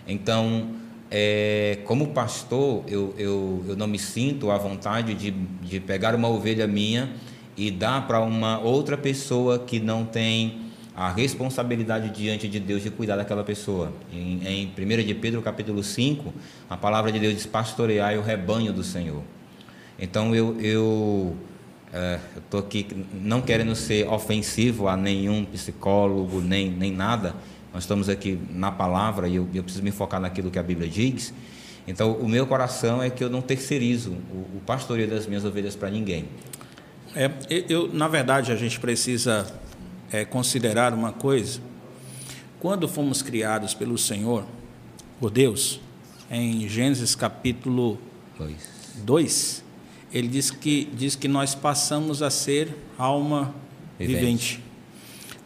Então, 0.08 0.72
é, 1.12 1.80
como 1.84 2.08
pastor, 2.08 2.84
eu, 2.88 3.13
eu, 3.17 3.65
eu 3.67 3.76
não 3.76 3.86
me 3.86 4.00
sinto 4.00 4.50
à 4.50 4.58
vontade 4.58 5.13
de, 5.13 5.32
de 5.32 5.80
pegar 5.82 6.15
uma 6.15 6.30
ovelha 6.30 6.65
minha 6.65 7.12
e 7.58 7.69
dar 7.69 8.08
para 8.08 8.21
uma 8.21 8.60
outra 8.60 8.97
pessoa 8.97 9.60
que 9.60 9.78
não 9.78 10.06
tem 10.06 10.71
a 10.95 11.12
responsabilidade 11.12 12.10
diante 12.10 12.47
de 12.47 12.60
Deus 12.62 12.82
de 12.82 12.89
cuidar 12.89 13.17
daquela 13.17 13.43
pessoa. 13.43 13.91
Em, 14.13 14.41
em 14.47 14.67
1 14.67 15.06
de 15.06 15.13
Pedro 15.13 15.41
capítulo 15.41 15.84
5, 15.84 16.34
a 16.69 16.78
palavra 16.78 17.12
de 17.12 17.19
Deus 17.19 17.34
diz 17.34 17.45
pastorear 17.45 18.17
o 18.17 18.21
rebanho 18.21 18.71
do 18.71 18.84
Senhor. 18.84 19.21
Então 20.00 20.34
eu 20.34 20.60
eu 20.62 21.36
é, 21.93 22.19
estou 22.38 22.62
aqui 22.62 22.88
não 23.13 23.41
querendo 23.41 23.76
ser 23.76 24.08
ofensivo 24.08 24.88
a 24.88 24.95
nenhum 24.95 25.43
psicólogo 25.43 26.39
nem, 26.39 26.71
nem 26.71 26.91
nada, 26.91 27.36
nós 27.73 27.84
estamos 27.84 28.10
aqui 28.10 28.38
na 28.49 28.71
palavra 28.71 29.27
e 29.27 29.36
eu, 29.36 29.47
eu 29.53 29.63
preciso 29.63 29.84
me 29.84 29.91
focar 29.91 30.19
naquilo 30.19 30.51
que 30.51 30.60
a 30.60 30.63
Bíblia 30.63 30.89
diz. 30.89 31.34
Então, 31.88 32.13
o 32.13 32.27
meu 32.27 32.45
coração 32.45 33.01
é 33.01 33.10
que 33.10 33.23
eu 33.23 33.29
não 33.29 33.41
terceirizo 33.41 34.12
o, 34.12 34.57
o 34.57 34.62
pastoreio 34.65 35.10
das 35.10 35.25
minhas 35.25 35.45
ovelhas 35.45 35.75
para 35.75 35.89
ninguém. 35.89 36.25
É, 37.15 37.31
eu, 37.67 37.91
na 37.91 38.07
verdade, 38.07 38.51
a 38.51 38.55
gente 38.55 38.79
precisa 38.79 39.51
é, 40.12 40.23
considerar 40.25 40.93
uma 40.93 41.12
coisa. 41.12 41.60
Quando 42.60 42.88
fomos 42.88 43.21
criados 43.21 43.73
pelo 43.73 43.97
Senhor, 43.97 44.45
por 45.19 45.31
Deus, 45.31 45.79
em 46.29 46.67
Gênesis 46.67 47.15
capítulo 47.15 47.99
2, 48.97 49.63
ele 50.13 50.27
diz 50.27 50.51
que, 50.51 50.86
diz 50.93 51.15
que 51.15 51.27
nós 51.27 51.55
passamos 51.55 52.21
a 52.21 52.29
ser 52.29 52.75
alma 52.97 53.53
vivente. 53.97 54.19
vivente. 54.19 54.63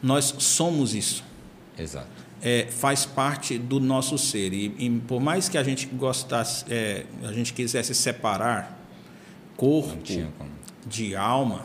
Nós 0.01 0.35
somos 0.39 0.93
isso. 0.93 1.23
Exato. 1.77 2.14
É, 2.41 2.67
faz 2.69 3.05
parte 3.05 3.57
do 3.57 3.79
nosso 3.79 4.17
ser. 4.17 4.53
E, 4.53 4.75
e, 4.77 4.89
por 5.07 5.19
mais 5.19 5.49
que 5.49 5.57
a 5.57 5.63
gente 5.63 5.87
gostasse, 5.87 6.65
é, 6.69 7.05
a 7.23 7.31
gente 7.31 7.53
quisesse 7.53 7.95
separar 7.95 8.77
corpo 9.57 9.97
de 10.85 11.15
alma, 11.15 11.63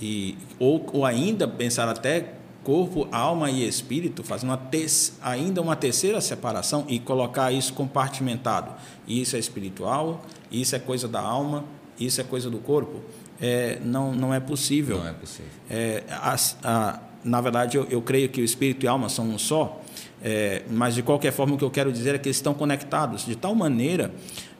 e, 0.00 0.36
ou, 0.58 0.86
ou 0.92 1.04
ainda 1.04 1.46
pensar 1.46 1.88
até 1.88 2.34
corpo, 2.64 3.06
alma 3.12 3.50
e 3.50 3.68
espírito, 3.68 4.24
fazer 4.24 4.46
uma 4.46 4.56
te 4.56 4.86
ainda 5.20 5.60
uma 5.60 5.76
terceira 5.76 6.20
separação 6.20 6.84
e 6.88 6.98
colocar 6.98 7.52
isso 7.52 7.74
compartimentado. 7.74 8.72
Isso 9.06 9.36
é 9.36 9.38
espiritual, 9.38 10.24
isso 10.50 10.74
é 10.74 10.78
coisa 10.78 11.06
da 11.06 11.20
alma, 11.20 11.64
isso 12.00 12.20
é 12.20 12.24
coisa 12.24 12.48
do 12.48 12.58
corpo. 12.58 13.02
É, 13.40 13.78
não, 13.84 14.14
não 14.14 14.32
é 14.32 14.40
possível. 14.40 14.98
Não 14.98 15.08
é 15.08 15.12
possível. 15.12 15.50
É, 15.68 16.02
a, 16.08 16.36
a, 16.64 17.00
na 17.24 17.40
verdade, 17.40 17.76
eu, 17.76 17.86
eu 17.90 18.02
creio 18.02 18.28
que 18.28 18.40
o 18.40 18.44
espírito 18.44 18.84
e 18.84 18.88
a 18.88 18.92
alma 18.92 19.08
são 19.08 19.26
um 19.26 19.38
só, 19.38 19.80
é, 20.22 20.62
mas 20.70 20.94
de 20.94 21.02
qualquer 21.02 21.32
forma, 21.32 21.54
o 21.54 21.58
que 21.58 21.64
eu 21.64 21.70
quero 21.70 21.92
dizer 21.92 22.14
é 22.14 22.18
que 22.18 22.28
eles 22.28 22.36
estão 22.36 22.54
conectados 22.54 23.24
de 23.24 23.34
tal 23.34 23.54
maneira 23.54 24.12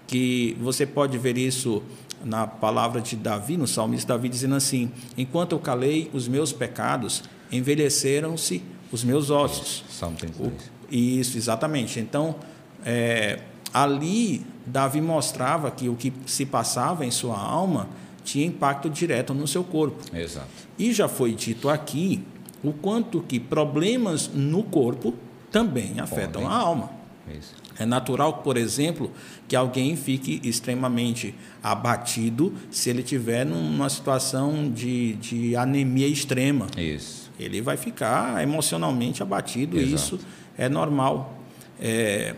que 0.06 0.56
você 0.60 0.86
pode 0.86 1.16
ver 1.18 1.36
isso 1.36 1.82
na 2.24 2.46
palavra 2.46 3.00
de 3.00 3.16
Davi, 3.16 3.56
no 3.56 3.66
salmista 3.66 4.14
Davi, 4.14 4.28
dizendo 4.28 4.54
assim: 4.54 4.90
Enquanto 5.16 5.52
eu 5.52 5.58
calei 5.58 6.10
os 6.12 6.26
meus 6.26 6.52
pecados, 6.52 7.22
envelheceram-se 7.52 8.62
os 8.90 9.04
meus 9.04 9.30
ossos. 9.30 9.84
Salmo 9.90 10.16
32. 10.16 10.52
Isso, 10.90 11.36
exatamente. 11.36 12.00
Então, 12.00 12.36
é, 12.84 13.40
ali, 13.72 14.44
Davi 14.66 15.00
mostrava 15.00 15.70
que 15.70 15.88
o 15.88 15.96
que 15.96 16.12
se 16.26 16.46
passava 16.46 17.04
em 17.04 17.10
sua 17.10 17.38
alma 17.38 17.88
tinha 18.24 18.46
impacto 18.46 18.88
direto 18.88 19.34
no 19.34 19.46
seu 19.46 19.62
corpo. 19.62 20.02
Exato. 20.16 20.48
E 20.78 20.92
já 20.92 21.08
foi 21.08 21.32
dito 21.32 21.68
aqui 21.68 22.24
o 22.64 22.72
quanto 22.72 23.20
que 23.20 23.38
problemas 23.38 24.28
no 24.28 24.62
corpo 24.64 25.14
também 25.50 26.00
afetam 26.00 26.48
a 26.48 26.56
alma. 26.56 26.90
Isso. 27.30 27.54
É 27.78 27.84
natural, 27.84 28.38
por 28.38 28.56
exemplo, 28.56 29.10
que 29.48 29.54
alguém 29.54 29.96
fique 29.96 30.40
extremamente 30.44 31.34
abatido 31.62 32.52
se 32.70 32.90
ele 32.90 33.02
tiver 33.02 33.44
numa 33.44 33.88
situação 33.88 34.70
de, 34.70 35.14
de 35.14 35.56
anemia 35.56 36.06
extrema. 36.06 36.66
Isso. 36.76 37.30
Ele 37.38 37.60
vai 37.60 37.76
ficar 37.76 38.42
emocionalmente 38.42 39.22
abatido, 39.22 39.78
Exato. 39.78 39.94
isso 39.94 40.20
é 40.56 40.68
normal. 40.68 41.38
É, 41.80 42.34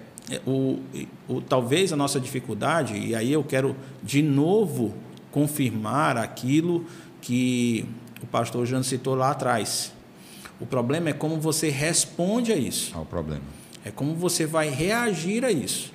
o, 0.47 0.81
o, 1.29 1.41
talvez 1.41 1.93
a 1.93 1.97
nossa 1.97 2.19
dificuldade, 2.19 2.97
e 2.97 3.15
aí 3.15 3.33
eu 3.33 3.45
quero 3.45 3.77
de 4.03 4.23
novo 4.23 4.95
confirmar 5.31 6.17
aquilo 6.17 6.87
que 7.21 7.85
o 8.23 8.27
pastor 8.27 8.65
Jean 8.65 8.83
citou 8.83 9.15
lá 9.15 9.31
atrás. 9.33 9.96
O 10.61 10.66
problema 10.66 11.11
é 11.11 11.12
como 11.12 11.38
você 11.38 11.69
responde 11.69 12.53
a 12.53 12.57
isso. 12.57 12.97
Ao 12.97 13.05
problema. 13.05 13.42
É 13.85 13.90
como 13.90 14.14
você 14.14 14.47
vai 14.47 14.69
reagir 14.69 15.45
a 15.45 15.51
isso. 15.51 15.92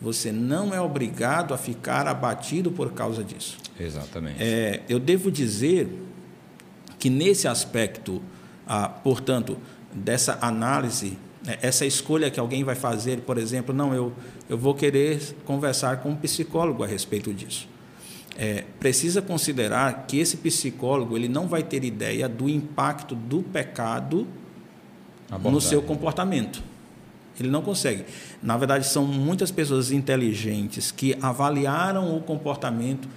Você 0.00 0.30
não 0.30 0.74
é 0.74 0.80
obrigado 0.80 1.54
a 1.54 1.58
ficar 1.58 2.06
abatido 2.06 2.70
por 2.70 2.92
causa 2.92 3.24
disso. 3.24 3.56
Exatamente. 3.78 4.42
É, 4.42 4.82
eu 4.88 4.98
devo 4.98 5.30
dizer 5.30 5.88
que 6.98 7.08
nesse 7.08 7.48
aspecto, 7.48 8.20
ah, 8.66 8.88
portanto, 8.88 9.56
dessa 9.92 10.38
análise, 10.42 11.16
né, 11.44 11.58
essa 11.62 11.86
escolha 11.86 12.30
que 12.30 12.38
alguém 12.38 12.62
vai 12.62 12.74
fazer, 12.74 13.20
por 13.22 13.38
exemplo, 13.38 13.74
não, 13.74 13.94
eu, 13.94 14.12
eu 14.48 14.58
vou 14.58 14.74
querer 14.74 15.20
conversar 15.44 15.98
com 15.98 16.10
um 16.10 16.16
psicólogo 16.16 16.84
a 16.84 16.86
respeito 16.86 17.32
disso 17.32 17.73
é, 18.36 18.64
precisa 18.80 19.22
considerar 19.22 20.06
que 20.06 20.18
esse 20.18 20.36
psicólogo 20.36 21.16
ele 21.16 21.28
não 21.28 21.46
vai 21.46 21.62
ter 21.62 21.84
ideia 21.84 22.28
do 22.28 22.48
impacto 22.48 23.14
do 23.14 23.42
pecado 23.42 24.26
Abordagem. 25.28 25.52
no 25.52 25.60
seu 25.60 25.82
comportamento. 25.82 26.62
Ele 27.38 27.48
não 27.48 27.62
consegue. 27.62 28.04
Na 28.42 28.56
verdade, 28.56 28.86
são 28.86 29.04
muitas 29.04 29.50
pessoas 29.50 29.90
inteligentes 29.90 30.90
que 30.92 31.16
avaliaram 31.20 32.16
o 32.16 32.20
comportamento, 32.20 33.08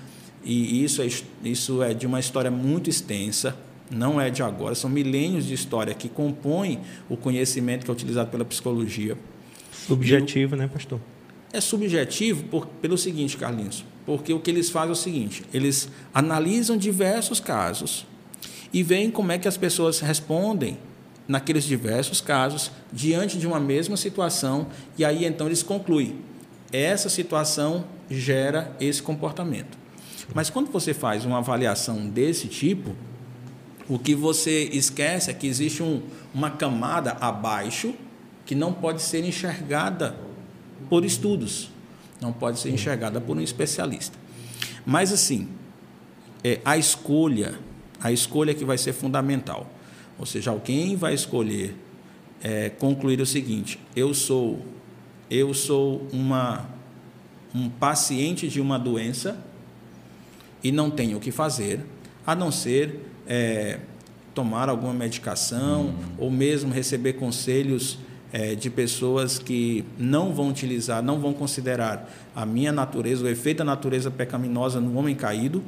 e 0.43 0.83
isso 0.83 1.01
é, 1.01 1.07
isso 1.43 1.83
é 1.83 1.93
de 1.93 2.07
uma 2.07 2.19
história 2.19 2.49
muito 2.49 2.89
extensa, 2.89 3.55
não 3.91 4.19
é 4.19 4.29
de 4.29 4.41
agora, 4.41 4.75
são 4.75 4.89
milênios 4.89 5.45
de 5.45 5.53
história 5.53 5.93
que 5.93 6.09
compõem 6.09 6.81
o 7.09 7.15
conhecimento 7.15 7.85
que 7.85 7.91
é 7.91 7.93
utilizado 7.93 8.29
pela 8.29 8.43
psicologia. 8.43 9.17
Subjetivo, 9.71 10.55
né, 10.55 10.67
pastor? 10.67 10.99
É 11.53 11.61
subjetivo 11.61 12.43
por, 12.45 12.65
pelo 12.65 12.97
seguinte, 12.97 13.37
Carlinhos 13.37 13.85
porque 14.07 14.33
o 14.33 14.39
que 14.39 14.49
eles 14.49 14.69
fazem 14.69 14.89
é 14.89 14.93
o 14.93 14.95
seguinte: 14.95 15.43
eles 15.53 15.89
analisam 16.13 16.77
diversos 16.77 17.41
casos 17.41 18.07
e 18.73 18.81
veem 18.81 19.11
como 19.11 19.33
é 19.33 19.37
que 19.37 19.49
as 19.49 19.57
pessoas 19.57 19.99
respondem 19.99 20.79
naqueles 21.27 21.65
diversos 21.65 22.21
casos 22.21 22.71
diante 22.91 23.37
de 23.37 23.45
uma 23.45 23.59
mesma 23.59 23.97
situação 23.97 24.67
e 24.97 25.03
aí 25.03 25.25
então 25.25 25.45
eles 25.45 25.61
concluem 25.61 26.15
essa 26.71 27.09
situação 27.09 27.85
gera 28.09 28.73
esse 28.79 29.03
comportamento. 29.03 29.77
Mas 30.33 30.49
quando 30.49 30.71
você 30.71 30.93
faz 30.93 31.25
uma 31.25 31.39
avaliação 31.39 32.07
desse 32.07 32.47
tipo, 32.47 32.95
o 33.89 33.99
que 33.99 34.15
você 34.15 34.69
esquece 34.71 35.29
é 35.29 35.33
que 35.33 35.47
existe 35.47 35.83
um, 35.83 36.01
uma 36.33 36.51
camada 36.51 37.17
abaixo 37.19 37.93
que 38.45 38.55
não 38.55 38.71
pode 38.71 39.01
ser 39.01 39.25
enxergada 39.25 40.15
por 40.89 41.03
estudos, 41.03 41.69
não 42.21 42.33
pode 42.33 42.59
ser 42.59 42.69
enxergada 42.69 43.21
por 43.21 43.37
um 43.37 43.41
especialista. 43.41 44.17
Mas 44.85 45.11
assim, 45.11 45.47
é, 46.43 46.59
a 46.63 46.77
escolha, 46.77 47.55
a 48.01 48.11
escolha 48.11 48.53
que 48.53 48.65
vai 48.65 48.77
ser 48.77 48.93
fundamental. 48.93 49.69
Ou 50.17 50.25
seja, 50.25 50.51
alguém 50.51 50.95
vai 50.95 51.13
escolher 51.13 51.75
é, 52.41 52.69
concluir 52.69 53.19
o 53.21 53.25
seguinte: 53.25 53.79
eu 53.95 54.13
sou, 54.13 54.65
eu 55.29 55.53
sou 55.53 56.07
uma, 56.11 56.69
um 57.53 57.69
paciente 57.69 58.47
de 58.47 58.59
uma 58.59 58.79
doença 58.79 59.37
e 60.63 60.71
não 60.71 60.89
tenho 60.89 61.17
o 61.17 61.19
que 61.19 61.31
fazer, 61.31 61.81
a 62.25 62.35
não 62.35 62.51
ser 62.51 62.99
é, 63.27 63.79
tomar 64.33 64.69
alguma 64.69 64.93
medicação 64.93 65.87
hum. 65.87 65.95
ou 66.17 66.31
mesmo 66.31 66.71
receber 66.71 67.13
conselhos 67.13 67.99
é, 68.31 68.55
de 68.55 68.69
pessoas 68.69 69.39
que 69.39 69.85
não 69.97 70.33
vão 70.33 70.49
utilizar, 70.49 71.01
não 71.01 71.19
vão 71.19 71.33
considerar 71.33 72.11
a 72.35 72.45
minha 72.45 72.71
natureza, 72.71 73.23
o 73.23 73.27
efeito 73.27 73.59
da 73.59 73.65
natureza 73.65 74.11
pecaminosa 74.11 74.79
no 74.79 74.97
homem 74.97 75.15
caído 75.15 75.63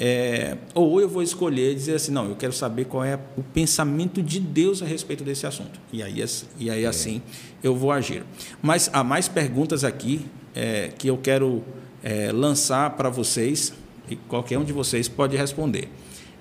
é, 0.00 0.56
ou 0.74 1.00
eu 1.00 1.08
vou 1.08 1.22
escolher 1.22 1.74
dizer 1.74 1.96
assim, 1.96 2.12
não, 2.12 2.28
eu 2.28 2.36
quero 2.36 2.52
saber 2.52 2.84
qual 2.84 3.02
é 3.02 3.18
o 3.36 3.42
pensamento 3.42 4.22
de 4.22 4.38
Deus 4.38 4.80
a 4.80 4.86
respeito 4.86 5.24
desse 5.24 5.44
assunto. 5.44 5.80
E 5.92 6.02
aí, 6.02 6.24
e 6.58 6.70
aí 6.70 6.84
é. 6.84 6.86
assim 6.86 7.20
eu 7.62 7.74
vou 7.74 7.90
agir. 7.90 8.22
Mas 8.62 8.88
há 8.92 9.02
mais 9.02 9.26
perguntas 9.26 9.82
aqui 9.82 10.24
é, 10.54 10.92
que 10.96 11.08
eu 11.08 11.18
quero 11.18 11.64
é, 12.02 12.30
lançar 12.30 12.90
para 12.90 13.10
vocês, 13.10 13.72
e 14.08 14.14
qualquer 14.14 14.56
um 14.58 14.64
de 14.64 14.72
vocês 14.72 15.08
pode 15.08 15.36
responder. 15.36 15.88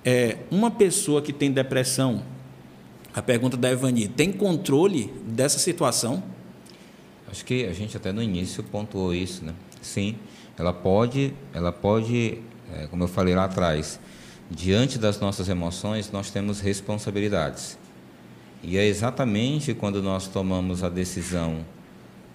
É, 0.05 0.37
uma 0.51 0.69
pessoa 0.69 1.21
que 1.21 1.33
tem 1.33 1.51
depressão, 1.51 2.21
a 3.17 3.21
pergunta 3.21 3.57
da 3.57 3.71
Evani, 3.71 4.07
tem 4.07 4.31
controle 4.31 5.11
dessa 5.25 5.57
situação? 5.57 6.23
Acho 7.29 7.43
que 7.43 7.65
a 7.65 7.73
gente 7.73 7.97
até 7.97 8.11
no 8.11 8.21
início 8.21 8.63
pontuou 8.63 9.13
isso, 9.13 9.43
né? 9.43 9.53
Sim, 9.81 10.15
ela 10.57 10.71
pode, 10.71 11.33
ela 11.53 11.71
pode 11.71 12.39
é, 12.73 12.87
como 12.87 13.03
eu 13.03 13.07
falei 13.07 13.33
lá 13.33 13.45
atrás, 13.45 13.99
diante 14.51 14.97
das 14.97 15.19
nossas 15.19 15.47
emoções, 15.49 16.11
nós 16.11 16.29
temos 16.29 16.59
responsabilidades. 16.59 17.77
E 18.61 18.77
é 18.77 18.85
exatamente 18.85 19.73
quando 19.73 20.01
nós 20.01 20.27
tomamos 20.27 20.83
a 20.83 20.89
decisão 20.89 21.65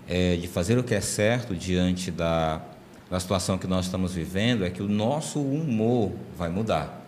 é, 0.09 0.37
de 0.37 0.49
fazer 0.49 0.79
o 0.79 0.85
que 0.85 0.95
é 0.95 1.01
certo 1.01 1.55
diante 1.55 2.11
da, 2.11 2.63
da 3.11 3.21
situação 3.21 3.59
que 3.59 3.67
nós 3.67 3.87
estamos 3.87 4.15
vivendo, 4.15 4.65
é 4.65 4.71
que 4.71 4.83
o 4.83 4.89
nosso 4.89 5.41
humor 5.41 6.13
vai 6.37 6.49
mudar. 6.49 7.02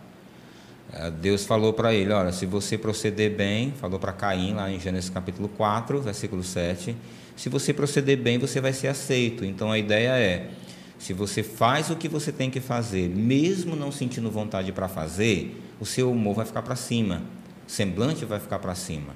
É, 0.95 1.11
Deus 1.11 1.45
falou 1.45 1.73
para 1.73 1.93
ele: 1.93 2.13
olha, 2.13 2.31
se 2.31 2.45
você 2.45 2.77
proceder 2.77 3.35
bem, 3.35 3.73
falou 3.79 3.99
para 3.99 4.13
Caim 4.13 4.53
lá 4.53 4.71
em 4.71 4.79
Gênesis 4.79 5.09
capítulo 5.09 5.49
4, 5.49 6.01
versículo 6.01 6.41
7, 6.41 6.95
se 7.35 7.49
você 7.49 7.73
proceder 7.73 8.17
bem, 8.17 8.37
você 8.37 8.61
vai 8.61 8.71
ser 8.71 8.87
aceito. 8.87 9.43
Então 9.43 9.71
a 9.71 9.77
ideia 9.77 10.17
é 10.17 10.49
se 10.97 11.11
você 11.11 11.43
faz 11.43 11.89
o 11.89 11.95
que 11.97 12.07
você 12.07 12.31
tem 12.31 12.49
que 12.49 12.61
fazer, 12.61 13.09
mesmo 13.09 13.75
não 13.75 13.91
sentindo 13.91 14.31
vontade 14.31 14.71
para 14.71 14.87
fazer, 14.87 15.61
o 15.79 15.85
seu 15.85 16.09
humor 16.09 16.35
vai 16.35 16.45
ficar 16.45 16.61
para 16.61 16.75
cima, 16.75 17.21
o 17.67 17.69
semblante 17.69 18.23
vai 18.23 18.39
ficar 18.39 18.59
para 18.59 18.73
cima. 18.73 19.13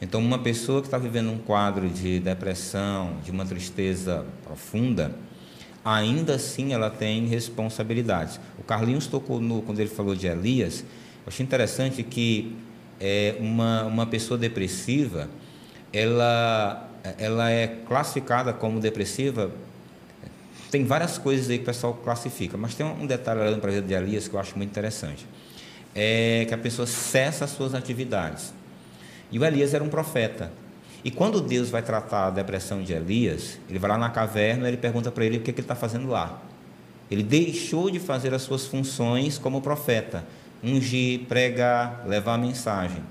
Então, 0.00 0.20
uma 0.20 0.38
pessoa 0.38 0.80
que 0.80 0.86
está 0.86 0.96
vivendo 0.96 1.28
um 1.30 1.38
quadro 1.38 1.88
de 1.88 2.20
depressão, 2.20 3.16
de 3.24 3.32
uma 3.32 3.44
tristeza 3.44 4.24
profunda, 4.44 5.12
ainda 5.84 6.36
assim 6.36 6.72
ela 6.72 6.88
tem 6.88 7.26
responsabilidades. 7.26 8.38
O 8.56 8.62
Carlinhos 8.62 9.08
tocou 9.08 9.40
no, 9.40 9.60
quando 9.60 9.80
ele 9.80 9.90
falou 9.90 10.14
de 10.14 10.28
Elias, 10.28 10.84
achei 11.28 11.44
interessante 11.44 12.02
que 12.02 12.56
é, 13.00 13.36
uma, 13.38 13.84
uma 13.84 14.06
pessoa 14.06 14.36
depressiva, 14.36 15.28
ela, 15.92 16.88
ela 17.18 17.50
é 17.50 17.66
classificada 17.86 18.52
como 18.52 18.80
depressiva 18.80 19.50
tem 20.70 20.84
várias 20.84 21.16
coisas 21.16 21.48
aí 21.48 21.56
que 21.56 21.62
o 21.62 21.66
pessoal 21.66 21.94
classifica, 21.94 22.56
mas 22.56 22.74
tem 22.74 22.84
um 22.84 23.06
detalhe 23.06 23.40
olhando 23.40 23.60
para 23.60 23.70
a 23.70 23.74
vida 23.74 23.86
de 23.86 23.94
Elias 23.94 24.28
que 24.28 24.34
eu 24.34 24.40
acho 24.40 24.56
muito 24.56 24.70
interessante. 24.70 25.26
É 25.94 26.44
que 26.46 26.54
a 26.54 26.58
pessoa 26.58 26.86
cessa 26.86 27.46
as 27.46 27.50
suas 27.50 27.74
atividades. 27.74 28.52
E 29.32 29.38
o 29.38 29.44
Elias 29.44 29.72
era 29.72 29.82
um 29.82 29.88
profeta. 29.88 30.52
E 31.02 31.10
quando 31.10 31.40
Deus 31.40 31.70
vai 31.70 31.82
tratar 31.82 32.26
a 32.26 32.30
depressão 32.30 32.82
de 32.82 32.92
Elias, 32.92 33.58
ele 33.68 33.78
vai 33.78 33.90
lá 33.90 33.96
na 33.96 34.10
caverna 34.10 34.66
e 34.66 34.70
ele 34.70 34.76
pergunta 34.76 35.10
para 35.10 35.24
ele 35.24 35.38
o 35.38 35.40
que, 35.40 35.50
é 35.50 35.54
que 35.54 35.60
ele 35.60 35.64
está 35.64 35.74
fazendo 35.74 36.08
lá. 36.08 36.42
Ele 37.10 37.22
deixou 37.22 37.90
de 37.90 37.98
fazer 37.98 38.34
as 38.34 38.42
suas 38.42 38.66
funções 38.66 39.38
como 39.38 39.62
profeta, 39.62 40.24
ungir, 40.62 41.20
pregar, 41.28 42.04
levar 42.06 42.34
a 42.34 42.38
mensagem. 42.38 43.02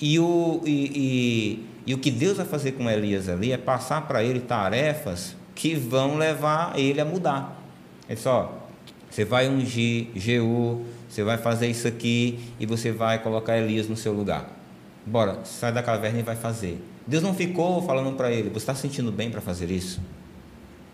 E 0.00 0.18
o, 0.18 0.60
e, 0.64 0.70
e, 0.94 1.66
e 1.86 1.94
o 1.94 1.98
que 1.98 2.10
Deus 2.10 2.36
vai 2.36 2.46
fazer 2.46 2.72
com 2.72 2.88
Elias 2.88 3.28
ali 3.28 3.52
é 3.52 3.58
passar 3.58 4.06
para 4.06 4.24
ele 4.24 4.40
tarefas 4.40 5.36
que 5.54 5.74
vão 5.74 6.16
levar 6.16 6.78
ele 6.78 7.00
a 7.00 7.04
mudar. 7.04 7.60
É 8.08 8.16
só, 8.16 8.68
você 9.10 9.24
vai 9.24 9.48
ungir 9.48 10.08
Jeú, 10.14 10.84
você 11.08 11.22
vai 11.22 11.36
fazer 11.36 11.68
isso 11.68 11.86
aqui 11.86 12.38
e 12.58 12.66
você 12.66 12.92
vai 12.92 13.22
colocar 13.22 13.58
Elias 13.58 13.88
no 13.88 13.96
seu 13.96 14.12
lugar. 14.12 14.56
Bora, 15.04 15.40
sai 15.44 15.72
da 15.72 15.82
caverna 15.82 16.20
e 16.20 16.22
vai 16.22 16.36
fazer. 16.36 16.82
Deus 17.06 17.22
não 17.22 17.34
ficou 17.34 17.82
falando 17.82 18.14
para 18.16 18.30
ele, 18.30 18.48
você 18.50 18.58
está 18.58 18.74
sentindo 18.74 19.10
bem 19.10 19.30
para 19.30 19.40
fazer 19.40 19.70
isso? 19.70 20.00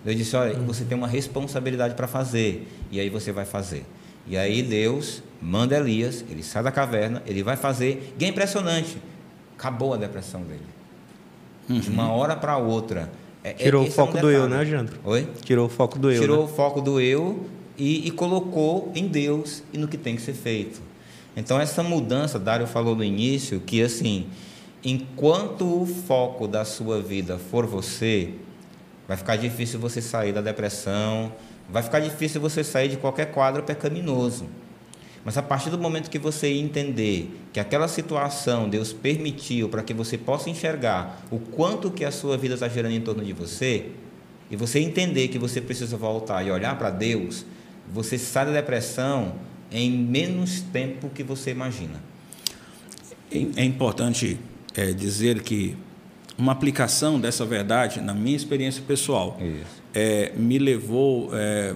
Deus 0.05 0.17
disse, 0.17 0.37
olha, 0.37 0.55
você 0.61 0.85
tem 0.85 0.97
uma 0.97 1.09
responsabilidade 1.09 1.95
para 1.95 2.07
fazer, 2.07 2.67
e 2.91 3.01
aí 3.01 3.11
você 3.11 3.33
vai 3.33 3.45
fazer. 3.45 3.85
E 4.27 4.37
aí 4.37 4.63
Deus 4.63 5.23
manda 5.41 5.77
Elias, 5.77 6.25
ele 6.31 6.43
sai 6.43 6.63
da 6.63 6.73
caverna, 6.73 7.23
ele 7.27 7.43
vai 7.43 7.57
fazer, 7.57 8.15
e 8.19 8.25
é 8.25 8.29
impressionante, 8.29 8.99
acabou 9.57 9.95
a 9.95 9.97
depressão 9.97 10.43
dele. 10.43 10.61
Uhum. 11.69 11.81
De 11.81 11.91
uma 11.91 12.11
hora 12.11 12.35
para 12.35 12.57
outra, 12.57 13.11
é, 13.47 13.51
é, 13.51 13.55
Tirou 13.55 13.87
o 13.87 13.91
foco 13.91 14.17
é 14.17 14.19
um 14.19 14.23
do 14.23 14.31
eu, 14.31 14.49
né, 14.49 14.65
Jandro? 14.65 14.99
Oi? 15.05 15.29
Tirou 15.45 15.67
o 15.67 15.69
foco 15.69 16.01
do 16.01 16.11
eu. 16.11 16.21
Tirou 16.21 16.39
né? 16.39 16.45
o 16.45 16.49
foco 16.49 16.81
do 16.81 17.01
eu 17.01 17.47
e, 17.79 18.09
e, 18.09 18.11
colocou 18.11 18.91
em 18.93 19.07
Deus 19.07 19.63
e 19.73 19.79
no 19.79 19.87
que 19.87 19.97
tem 19.97 20.17
que 20.17 20.23
ser 20.23 20.35
feito. 20.35 20.81
Então, 21.37 21.61
essa 21.61 21.81
mudança, 21.81 22.41
Dário 22.41 22.67
falou 22.67 22.97
no 22.97 23.05
início 23.05 23.61
que, 23.61 23.81
assim, 23.81 24.27
enquanto 24.83 25.83
o 25.83 25.87
foco 25.87 26.49
da 26.49 26.65
sua 26.65 27.01
vida 27.01 27.39
for 27.39 27.67
você, 27.67 28.31
vai 29.07 29.17
ficar 29.17 29.37
difícil 29.37 29.79
você 29.79 30.03
sair 30.03 30.33
da 30.33 30.41
depressão, 30.41 31.31
vai 31.69 31.83
ficar 31.83 32.01
difícil 32.01 32.41
você 32.41 32.63
sair 32.63 32.89
de 32.89 32.97
qualquer 32.97 33.27
quadro 33.33 33.63
pecaminoso. 33.63 34.47
Mas 35.25 35.37
a 35.37 35.43
partir 35.43 35.71
do 35.71 35.79
momento 35.79 36.09
que 36.09 36.19
você 36.19 36.47
entender 36.49 37.29
que 37.53 37.59
aquela 37.59 37.89
situação 37.89 38.69
Deus 38.69 38.93
permitiu 38.93 39.69
para 39.69 39.83
que 39.83 39.93
você 39.93 40.17
possa 40.17 40.49
enxergar 40.49 41.21
o 41.31 41.41
quanto 41.41 41.91
que 41.91 42.05
a 42.05 42.13
sua 42.13 42.39
vida 42.39 42.55
está 42.55 42.69
gerando 42.69 42.95
em 42.95 43.01
torno 43.01 43.25
de 43.25 43.33
você, 43.33 43.87
e 44.51 44.55
você 44.55 44.79
entender 44.79 45.29
que 45.29 45.39
você 45.39 45.61
precisa 45.61 45.97
voltar 45.97 46.47
e 46.47 46.51
olhar 46.51 46.79
para 46.79 46.91
Deus, 46.91 47.45
você 47.93 48.17
sai 48.17 48.47
da 48.47 48.53
depressão 48.53 49.35
em 49.71 49.91
menos 49.91 50.61
tempo 50.61 51.11
que 51.11 51.23
você 51.23 51.51
imagina. 51.51 52.01
É 53.31 53.65
importante 53.65 54.39
é, 54.77 54.93
dizer 54.93 55.43
que 55.43 55.77
uma 56.39 56.53
aplicação 56.53 57.19
dessa 57.19 57.45
verdade, 57.45 58.01
na 58.01 58.13
minha 58.15 58.37
experiência 58.37 58.83
pessoal, 58.87 59.39
é, 59.95 60.33
me 60.37 60.59
levou 60.59 61.31
é, 61.35 61.75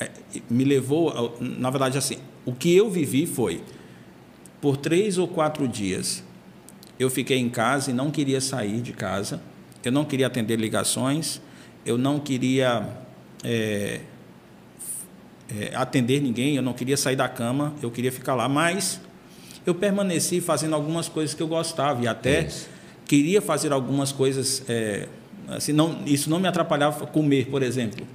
é, 0.00 0.10
me 0.48 0.64
levou, 0.64 1.36
na 1.40 1.70
verdade, 1.70 1.98
assim, 1.98 2.18
o 2.44 2.52
que 2.52 2.74
eu 2.74 2.88
vivi 2.90 3.26
foi, 3.26 3.62
por 4.60 4.76
três 4.76 5.18
ou 5.18 5.28
quatro 5.28 5.68
dias, 5.68 6.24
eu 6.98 7.10
fiquei 7.10 7.38
em 7.38 7.48
casa 7.48 7.90
e 7.90 7.94
não 7.94 8.10
queria 8.10 8.40
sair 8.40 8.80
de 8.80 8.92
casa, 8.92 9.40
eu 9.84 9.92
não 9.92 10.04
queria 10.04 10.26
atender 10.26 10.56
ligações, 10.58 11.40
eu 11.84 11.98
não 11.98 12.18
queria 12.18 12.88
é, 13.44 14.00
é, 15.54 15.74
atender 15.74 16.20
ninguém, 16.20 16.56
eu 16.56 16.62
não 16.62 16.72
queria 16.72 16.96
sair 16.96 17.16
da 17.16 17.28
cama, 17.28 17.74
eu 17.82 17.90
queria 17.90 18.10
ficar 18.10 18.34
lá, 18.34 18.48
mas 18.48 19.00
eu 19.66 19.74
permaneci 19.74 20.40
fazendo 20.40 20.74
algumas 20.74 21.08
coisas 21.08 21.34
que 21.34 21.42
eu 21.42 21.48
gostava 21.48 22.02
e 22.02 22.08
até 22.08 22.46
isso. 22.46 22.77
Queria 23.08 23.40
fazer 23.40 23.72
algumas 23.72 24.12
coisas, 24.12 24.62
é, 24.68 25.08
assim, 25.48 25.72
não, 25.72 26.04
isso 26.04 26.28
não 26.28 26.38
me 26.38 26.46
atrapalhava 26.46 27.06
comer, 27.06 27.46
por 27.46 27.62
exemplo. 27.62 28.06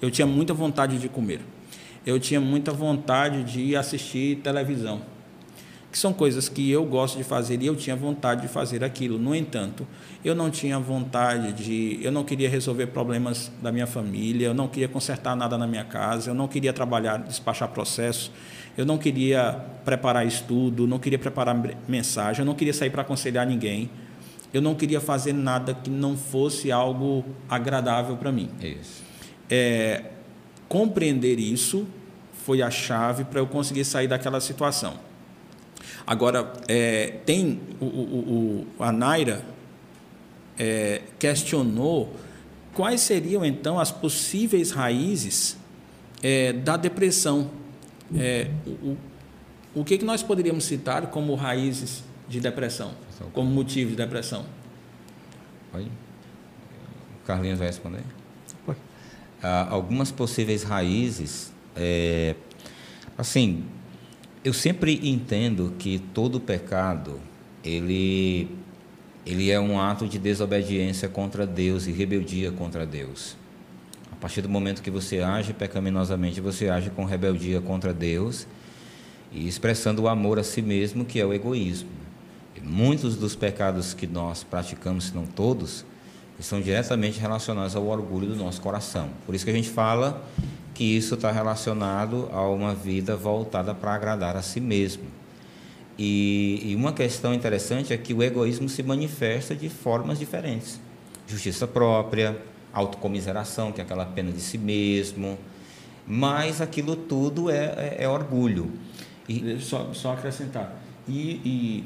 Eu 0.00 0.10
tinha 0.10 0.26
muita 0.26 0.54
vontade 0.54 0.98
de 0.98 1.08
comer. 1.08 1.40
Eu 2.06 2.18
tinha 2.18 2.40
muita 2.40 2.72
vontade 2.72 3.44
de 3.44 3.76
assistir 3.76 4.36
televisão. 4.36 5.02
Que 5.92 5.98
são 5.98 6.12
coisas 6.12 6.48
que 6.48 6.70
eu 6.70 6.84
gosto 6.84 7.18
de 7.18 7.24
fazer 7.24 7.60
e 7.62 7.66
eu 7.66 7.76
tinha 7.76 7.94
vontade 7.94 8.42
de 8.42 8.48
fazer 8.48 8.82
aquilo. 8.82 9.18
No 9.18 9.34
entanto, 9.34 9.86
eu 10.24 10.34
não 10.34 10.50
tinha 10.50 10.78
vontade 10.78 11.52
de. 11.52 11.98
Eu 12.02 12.12
não 12.12 12.24
queria 12.24 12.48
resolver 12.48 12.86
problemas 12.88 13.50
da 13.62 13.72
minha 13.72 13.86
família, 13.86 14.46
eu 14.46 14.54
não 14.54 14.68
queria 14.68 14.88
consertar 14.88 15.34
nada 15.34 15.58
na 15.58 15.66
minha 15.66 15.84
casa, 15.84 16.30
eu 16.30 16.34
não 16.34 16.46
queria 16.46 16.72
trabalhar, 16.72 17.18
despachar 17.18 17.68
processos, 17.68 18.30
eu 18.76 18.84
não 18.84 18.98
queria 18.98 19.52
preparar 19.84 20.26
estudo, 20.26 20.86
não 20.86 20.98
queria 20.98 21.18
preparar 21.18 21.56
mensagem, 21.88 22.40
eu 22.40 22.46
não 22.46 22.54
queria 22.54 22.74
sair 22.74 22.90
para 22.90 23.02
aconselhar 23.02 23.46
ninguém 23.46 23.90
eu 24.52 24.62
não 24.62 24.74
queria 24.74 25.00
fazer 25.00 25.32
nada 25.32 25.74
que 25.74 25.90
não 25.90 26.16
fosse 26.16 26.72
algo 26.72 27.24
agradável 27.48 28.16
para 28.16 28.32
mim. 28.32 28.50
Isso. 28.60 29.02
É, 29.50 30.04
compreender 30.68 31.38
isso 31.38 31.86
foi 32.44 32.62
a 32.62 32.70
chave 32.70 33.24
para 33.24 33.40
eu 33.40 33.46
conseguir 33.46 33.84
sair 33.84 34.08
daquela 34.08 34.40
situação. 34.40 34.94
Agora, 36.06 36.52
é, 36.66 37.18
tem 37.26 37.60
o, 37.78 37.84
o, 37.84 38.66
o, 38.78 38.82
a 38.82 38.90
Naira 38.90 39.44
é, 40.58 41.02
questionou 41.18 42.16
quais 42.72 43.02
seriam 43.02 43.44
então 43.44 43.78
as 43.78 43.90
possíveis 43.90 44.70
raízes 44.70 45.58
é, 46.22 46.52
da 46.54 46.76
depressão. 46.76 47.50
É, 48.16 48.50
o, 48.66 48.96
o 49.74 49.84
que, 49.84 49.98
que 49.98 50.04
nós 50.04 50.22
poderíamos 50.22 50.64
citar 50.64 51.08
como 51.08 51.34
raízes 51.34 52.02
de 52.28 52.40
depressão, 52.40 52.92
como 53.32 53.50
motivo 53.50 53.90
de 53.90 53.96
depressão? 53.96 54.44
Oi? 55.72 55.86
Carlinhos 57.26 57.58
vai 57.58 57.68
responder. 57.68 58.02
Ah, 59.40 59.68
algumas 59.70 60.10
possíveis 60.10 60.64
raízes, 60.64 61.52
é, 61.76 62.34
assim, 63.16 63.64
eu 64.44 64.52
sempre 64.52 65.08
entendo 65.08 65.74
que 65.78 66.00
todo 66.12 66.40
pecado 66.40 67.20
ele 67.64 68.48
ele 69.24 69.50
é 69.50 69.60
um 69.60 69.78
ato 69.78 70.08
de 70.08 70.18
desobediência 70.18 71.06
contra 71.06 71.46
Deus 71.46 71.86
e 71.86 71.92
rebeldia 71.92 72.50
contra 72.50 72.86
Deus. 72.86 73.36
A 74.10 74.16
partir 74.16 74.40
do 74.40 74.48
momento 74.48 74.80
que 74.80 74.90
você 74.90 75.20
age 75.20 75.52
pecaminosamente, 75.52 76.40
você 76.40 76.70
age 76.70 76.88
com 76.88 77.04
rebeldia 77.04 77.60
contra 77.60 77.92
Deus 77.92 78.46
e 79.30 79.46
expressando 79.46 80.02
o 80.02 80.08
amor 80.08 80.38
a 80.38 80.42
si 80.42 80.62
mesmo, 80.62 81.04
que 81.04 81.20
é 81.20 81.26
o 81.26 81.34
egoísmo. 81.34 81.90
Muitos 82.64 83.16
dos 83.16 83.34
pecados 83.34 83.94
que 83.94 84.06
nós 84.06 84.42
praticamos, 84.42 85.04
se 85.04 85.14
não 85.14 85.26
todos, 85.26 85.84
estão 86.38 86.60
diretamente 86.60 87.18
relacionados 87.18 87.74
ao 87.74 87.86
orgulho 87.86 88.28
do 88.28 88.36
nosso 88.36 88.60
coração. 88.60 89.10
Por 89.26 89.34
isso 89.34 89.44
que 89.44 89.50
a 89.50 89.54
gente 89.54 89.68
fala 89.68 90.22
que 90.74 90.84
isso 90.84 91.14
está 91.14 91.32
relacionado 91.32 92.28
a 92.32 92.48
uma 92.48 92.74
vida 92.74 93.16
voltada 93.16 93.74
para 93.74 93.94
agradar 93.94 94.36
a 94.36 94.42
si 94.42 94.60
mesmo. 94.60 95.04
E, 95.98 96.62
e, 96.64 96.76
uma 96.76 96.92
questão 96.92 97.34
interessante 97.34 97.92
é 97.92 97.96
que 97.96 98.14
o 98.14 98.22
egoísmo 98.22 98.68
se 98.68 98.84
manifesta 98.84 99.56
de 99.56 99.68
formas 99.68 100.20
diferentes: 100.20 100.80
justiça 101.26 101.66
própria, 101.66 102.40
autocomiseração, 102.72 103.72
que 103.72 103.80
é 103.80 103.84
aquela 103.84 104.06
pena 104.06 104.30
de 104.30 104.40
si 104.40 104.56
mesmo, 104.56 105.36
mas 106.06 106.60
aquilo 106.60 106.94
tudo 106.94 107.50
é, 107.50 107.56
é, 107.76 107.96
é 108.04 108.08
orgulho. 108.08 108.70
E 109.28 109.58
só, 109.60 109.92
só 109.92 110.12
acrescentar. 110.12 110.80
E, 111.08 111.40
e 111.44 111.84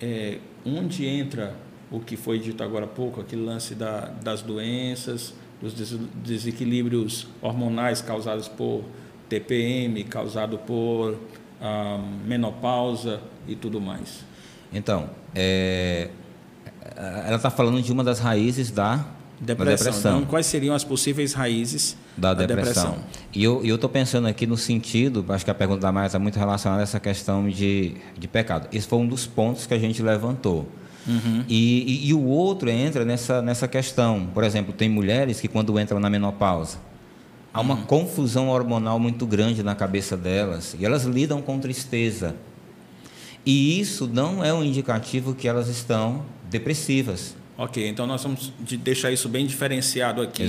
é, 0.00 0.38
onde 0.64 1.06
entra 1.06 1.54
o 1.90 2.00
que 2.00 2.16
foi 2.16 2.38
dito 2.38 2.62
agora 2.62 2.84
há 2.84 2.88
pouco, 2.88 3.20
aquele 3.20 3.44
lance 3.44 3.74
da, 3.74 4.06
das 4.22 4.42
doenças, 4.42 5.34
dos 5.60 5.72
desequilíbrios 6.22 7.26
hormonais 7.40 8.02
causados 8.02 8.48
por 8.48 8.84
TPM, 9.28 10.04
causado 10.04 10.58
por 10.58 11.18
ah, 11.60 11.98
menopausa 12.24 13.20
e 13.48 13.54
tudo 13.56 13.80
mais. 13.80 14.24
Então, 14.72 15.08
é, 15.34 16.10
ela 17.24 17.36
está 17.36 17.50
falando 17.50 17.80
de 17.80 17.90
uma 17.92 18.04
das 18.04 18.18
raízes 18.18 18.70
da 18.70 19.06
depressão. 19.40 19.56
Da 19.64 19.76
depressão. 19.76 20.16
Então, 20.18 20.28
quais 20.28 20.46
seriam 20.46 20.74
as 20.74 20.84
possíveis 20.84 21.32
raízes 21.32 21.96
da, 22.16 22.32
depressão? 22.32 22.92
depressão? 22.92 23.04
E 23.34 23.44
eu 23.44 23.74
estou 23.74 23.90
pensando 23.90 24.26
aqui 24.26 24.46
no 24.46 24.56
sentido, 24.56 25.24
acho 25.28 25.44
que 25.44 25.50
a 25.50 25.54
pergunta 25.54 25.80
da 25.80 25.92
Maia 25.92 26.06
está 26.06 26.18
muito 26.18 26.38
relacionada 26.38 26.82
a 26.82 26.84
essa 26.84 26.98
questão 26.98 27.48
de, 27.48 27.94
de 28.18 28.26
pecado. 28.26 28.68
Esse 28.72 28.86
foi 28.86 28.98
um 28.98 29.06
dos 29.06 29.26
pontos 29.26 29.66
que 29.66 29.74
a 29.74 29.78
gente 29.78 30.02
levantou. 30.02 30.66
Uhum. 31.06 31.44
E, 31.48 32.04
e, 32.04 32.08
e, 32.08 32.14
o 32.14 32.24
outro 32.24 32.68
entra 32.68 33.04
nessa, 33.04 33.40
nessa 33.40 33.68
questão. 33.68 34.26
Por 34.34 34.42
exemplo, 34.42 34.72
tem 34.72 34.88
mulheres 34.88 35.40
que, 35.40 35.46
quando 35.46 35.78
entram 35.78 36.00
na 36.00 36.10
menopausa, 36.10 36.78
há 37.54 37.60
uma 37.60 37.74
uhum. 37.74 37.82
confusão 37.82 38.48
hormonal 38.48 38.98
muito 38.98 39.24
grande 39.24 39.62
na 39.62 39.74
cabeça 39.74 40.16
delas 40.16 40.74
e 40.78 40.84
elas 40.84 41.04
lidam 41.04 41.40
com 41.40 41.58
tristeza. 41.58 42.34
E 43.44 43.78
isso 43.78 44.10
não 44.12 44.44
é 44.44 44.52
um 44.52 44.64
indicativo 44.64 45.32
que 45.32 45.46
elas 45.46 45.68
estão 45.68 46.24
depressivas. 46.50 47.36
Ok, 47.58 47.86
então 47.88 48.06
nós 48.06 48.22
vamos 48.22 48.52
deixar 48.58 49.10
isso 49.10 49.28
bem 49.28 49.46
diferenciado 49.46 50.20
aqui. 50.20 50.44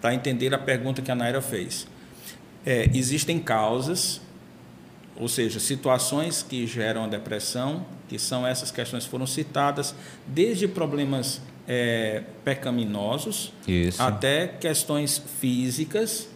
Para 0.00 0.14
entender 0.14 0.52
a 0.54 0.58
pergunta 0.58 1.00
que 1.00 1.10
a 1.10 1.14
Naira 1.14 1.40
fez. 1.40 1.86
É, 2.66 2.90
existem 2.92 3.38
causas 3.38 4.20
ou 5.20 5.28
seja, 5.28 5.60
situações 5.60 6.42
que 6.42 6.66
geram 6.66 7.04
a 7.04 7.06
depressão, 7.06 7.84
que 8.08 8.18
são 8.18 8.46
essas 8.46 8.70
questões 8.70 9.04
que 9.04 9.10
foram 9.10 9.26
citadas, 9.26 9.94
desde 10.26 10.66
problemas 10.66 11.42
é, 11.68 12.22
pecaminosos 12.42 13.52
Isso. 13.68 14.02
até 14.02 14.48
questões 14.48 15.22
físicas, 15.38 16.26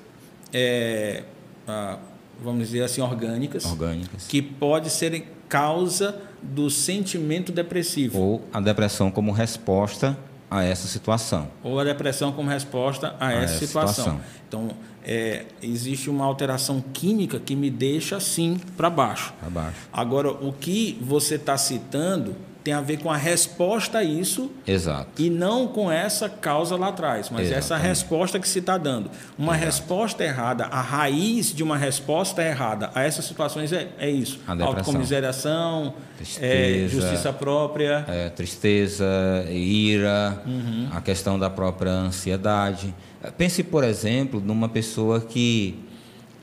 é, 0.53 1.25
ah, 1.67 1.99
vamos 2.43 2.67
dizer 2.67 2.83
assim, 2.83 3.01
orgânicas, 3.01 3.65
orgânicas, 3.65 4.27
que 4.27 4.43
pode 4.43 4.91
serem 4.91 5.25
causa 5.49 6.21
do 6.45 6.71
sentimento 6.71 7.51
depressivo. 7.51 8.19
Ou 8.19 8.43
a 8.53 8.61
depressão 8.61 9.11
como 9.11 9.33
resposta 9.33 10.17
a 10.51 10.63
essa 10.63 10.87
situação. 10.87 11.49
Ou 11.63 11.81
a 11.81 11.85
depressão 11.85 12.33
como 12.33 12.49
resposta 12.49 13.17
a, 13.19 13.29
a 13.29 13.33
essa, 13.33 13.55
essa 13.55 13.67
situação. 13.67 14.05
situação. 14.05 14.21
Então, 14.47 14.71
é, 15.05 15.47
existe 15.63 16.09
uma 16.09 16.25
alteração 16.25 16.83
química 16.93 17.41
que 17.41 17.57
me 17.57 17.71
deixa 17.71 18.17
assim 18.17 18.61
para 18.77 18.89
baixo. 18.89 19.35
baixo. 19.51 19.77
Agora, 19.93 20.31
o 20.31 20.53
que 20.53 20.99
você 21.03 21.35
está 21.35 21.59
citando 21.59 22.37
tem 22.65 22.73
a 22.73 22.81
ver 22.81 22.99
com 22.99 23.11
a 23.11 23.17
resposta 23.17 23.99
a 23.99 24.05
isso 24.05 24.51
Exato. 24.67 25.23
e 25.23 25.29
não 25.29 25.69
com 25.69 25.93
essa 25.93 26.31
causa 26.31 26.75
lá 26.75 26.89
atrás, 26.89 27.29
mas 27.29 27.43
Exatamente. 27.43 27.59
essa 27.59 27.77
resposta 27.77 28.41
que 28.41 28.49
se 28.49 28.61
está 28.61 28.79
dando. 28.79 29.11
Uma 29.39 29.53
Exato. 29.53 29.67
resposta 29.67 30.25
errada, 30.25 30.65
a 30.65 30.81
raiz 30.81 31.55
de 31.55 31.63
uma 31.63 31.77
resposta 31.77 32.43
errada 32.43 32.91
a 32.95 33.03
essas 33.03 33.27
situações 33.27 33.71
é, 33.71 33.89
é 33.99 34.11
isso: 34.11 34.41
autocomiseração, 34.49 35.93
é, 36.41 36.87
justiça 36.89 37.35
própria. 37.35 38.07
É, 38.09 38.31
tristeza, 38.31 39.05
ira, 39.51 40.43
uhum. 40.47 40.89
a 40.91 41.03
questão 41.03 41.39
da 41.39 41.51
própria 41.51 41.93
ansiedade. 41.93 42.95
Pense, 43.37 43.63
por 43.63 43.85
exemplo, 43.85 44.41
numa 44.41 44.71
pessoa 44.71 45.21
que 45.21 45.85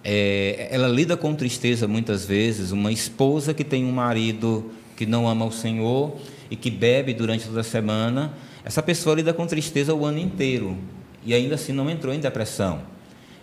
é, 0.03 0.67
ela 0.69 0.87
lida 0.87 1.17
com 1.17 1.33
tristeza 1.33 1.87
muitas 1.87 2.25
vezes, 2.25 2.71
uma 2.71 2.91
esposa 2.91 3.55
que 3.55 3.63
tem 3.63 3.85
um 3.85 3.91
marido 3.91 4.71
que 5.01 5.05
não 5.07 5.27
ama 5.27 5.45
o 5.45 5.51
Senhor 5.51 6.15
e 6.51 6.55
que 6.55 6.69
bebe 6.69 7.11
durante 7.11 7.47
toda 7.47 7.61
a 7.61 7.63
semana, 7.63 8.33
essa 8.63 8.83
pessoa 8.83 9.15
lida 9.15 9.33
com 9.33 9.47
tristeza 9.47 9.95
o 9.95 10.05
ano 10.05 10.19
inteiro 10.19 10.77
e 11.25 11.33
ainda 11.33 11.55
assim 11.55 11.73
não 11.73 11.89
entrou 11.89 12.13
em 12.13 12.19
depressão. 12.19 12.81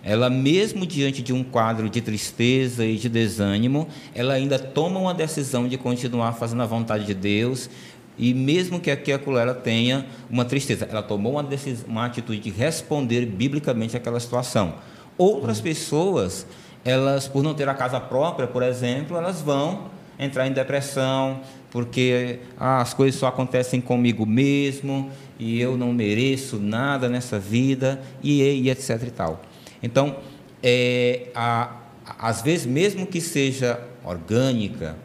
Ela, 0.05 0.31
mesmo 0.31 0.87
diante 0.87 1.21
de 1.21 1.33
um 1.33 1.43
quadro 1.43 1.91
de 1.91 2.01
tristeza 2.01 2.85
e 2.85 2.95
de 2.95 3.09
desânimo, 3.09 3.89
ela 4.15 4.35
ainda 4.35 4.57
toma 4.57 5.01
uma 5.01 5.13
decisão 5.13 5.67
de 5.67 5.77
continuar 5.77 6.35
fazendo 6.35 6.63
a 6.63 6.67
vontade 6.67 7.05
de 7.05 7.15
Deus, 7.15 7.69
e 8.17 8.33
mesmo 8.33 8.79
que 8.79 8.89
aqui 8.89 9.11
e 9.11 9.15
ela 9.37 9.53
tenha 9.53 10.07
uma 10.31 10.45
tristeza, 10.45 10.87
ela 10.89 11.03
tomou 11.03 11.33
uma, 11.33 11.43
decisão, 11.43 11.89
uma 11.89 12.07
atitude 12.07 12.39
de 12.39 12.51
responder 12.51 13.27
biblicamente 13.27 13.97
àquela 13.97 14.21
situação. 14.21 14.75
Outras 15.19 15.61
pessoas, 15.61 16.47
elas, 16.85 17.27
por 17.27 17.43
não 17.43 17.53
ter 17.53 17.69
a 17.69 17.75
casa 17.75 17.99
própria, 17.99 18.47
por 18.47 18.63
exemplo, 18.63 19.17
elas 19.17 19.43
vão 19.43 19.98
entrar 20.19 20.47
em 20.47 20.53
depressão, 20.53 21.41
porque 21.71 22.41
ah, 22.59 22.81
as 22.81 22.95
coisas 22.95 23.19
só 23.19 23.27
acontecem 23.27 23.81
comigo 23.81 24.27
mesmo, 24.27 25.11
e 25.39 25.61
eu 25.61 25.77
não 25.77 25.93
mereço 25.93 26.59
nada 26.59 27.09
nessa 27.09 27.39
vida, 27.39 28.01
e, 28.23 28.43
e 28.43 28.71
etc. 28.71 29.03
e 29.07 29.11
tal. 29.11 29.43
Então, 29.83 30.17
é, 30.63 31.29
a, 31.35 31.77
às 32.19 32.43
vezes, 32.43 32.67
mesmo 32.67 33.07
que 33.07 33.21
seja 33.21 33.81
orgânica 34.05 34.97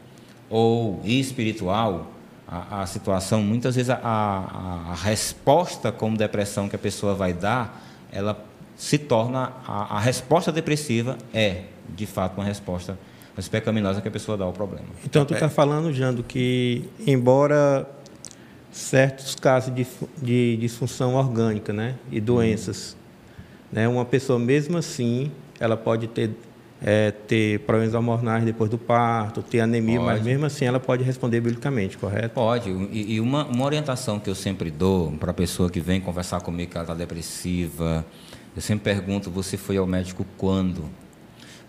ou 0.50 1.02
espiritual, 1.04 2.12
a, 2.48 2.82
a 2.82 2.86
situação, 2.86 3.42
muitas 3.42 3.76
vezes 3.76 3.90
a, 3.90 4.00
a, 4.04 4.96
resposta 4.96 5.92
como 5.92 6.18
depressão 6.18 6.70
que 6.70 6.76
a 6.76 6.80
pessoa 6.80 7.14
vai 7.14 7.34
dar, 7.34 7.82
ela 8.12 8.44
se 8.76 8.98
torna, 8.98 9.54
a, 9.68 9.98
a 9.98 10.00
resposta 10.00 10.52
depressiva 10.52 11.18
é, 11.34 11.64
de 11.90 12.06
fato, 12.06 12.38
uma 12.38 12.46
resposta 12.46 12.98
mais 13.36 13.48
pecaminosa 13.48 14.02
que 14.02 14.08
a 14.08 14.12
pessoa 14.12 14.38
dá 14.38 14.46
ao 14.46 14.54
problema. 14.54 14.88
Então, 15.06 15.26
tu 15.26 15.34
está 15.34 15.50
falando, 15.50 15.92
Jando, 15.92 16.24
que 16.24 16.90
embora 17.06 17.88
certos 18.72 19.36
casos 19.36 19.74
de, 19.74 19.86
de 20.22 20.58
disfunção 20.58 21.16
orgânica 21.16 21.72
né, 21.72 21.96
e 22.12 22.20
doenças, 22.20 22.96
né, 23.72 23.88
uma 23.88 24.06
pessoa 24.06 24.40
mesmo 24.40 24.78
assim, 24.78 25.32
ela 25.60 25.78
pode 25.78 26.08
ter 26.08 26.32
é, 26.86 27.12
ter 27.12 27.60
problemas 27.62 27.96
hormonais 27.96 28.44
depois 28.44 28.70
do 28.70 28.78
parto, 28.78 29.42
ter 29.42 29.62
anemia, 29.62 30.00
pode. 30.00 30.12
mas 30.12 30.22
mesmo 30.22 30.46
assim 30.46 30.66
ela 30.66 30.82
pode 30.82 31.02
responder 31.02 31.40
biblicamente, 31.40 31.98
correto? 31.98 32.36
Pode. 32.36 32.70
E, 32.92 33.14
e 33.14 33.20
uma, 33.22 33.46
uma, 33.46 33.66
orientação 33.66 34.20
que 34.20 34.30
eu 34.30 34.36
sempre 34.36 34.70
dou 34.70 35.12
para 35.14 35.32
a 35.32 35.34
pessoa 35.34 35.70
que 35.70 35.80
vem 35.80 36.02
conversar 36.02 36.42
comigo 36.42 36.72
que 36.72 36.78
ela 36.78 36.84
está 36.84 36.94
depressiva, 36.94 38.06
eu 38.54 38.62
sempre 38.62 38.84
pergunto: 38.84 39.32
você 39.32 39.56
foi 39.56 39.78
ao 39.78 39.88
médico 39.88 40.26
quando? 40.38 40.84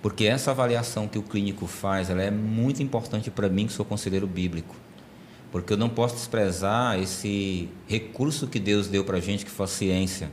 Porque 0.05 0.27
essa 0.27 0.51
avaliação 0.51 1.09
que 1.09 1.17
o 1.17 1.23
clínico 1.23 1.67
faz, 1.67 2.11
ela 2.11 2.23
é 2.23 2.31
muito 2.31 2.83
importante 2.83 3.31
para 3.31 3.49
mim, 3.49 3.67
que 3.67 3.73
sou 3.73 3.87
conselheiro 3.87 4.27
bíblico. 4.27 4.77
Porque 5.51 5.73
eu 5.73 5.79
não 5.79 5.89
posso 5.89 6.17
desprezar 6.17 7.01
esse 7.01 7.71
recurso 7.89 8.47
que 8.47 8.61
Deus 8.61 8.87
deu 8.87 9.03
para 9.03 9.17
a 9.17 9.21
gente, 9.21 9.47
que 9.47 9.51
foi 9.51 9.65
a 9.65 9.67
ciência 9.67 10.31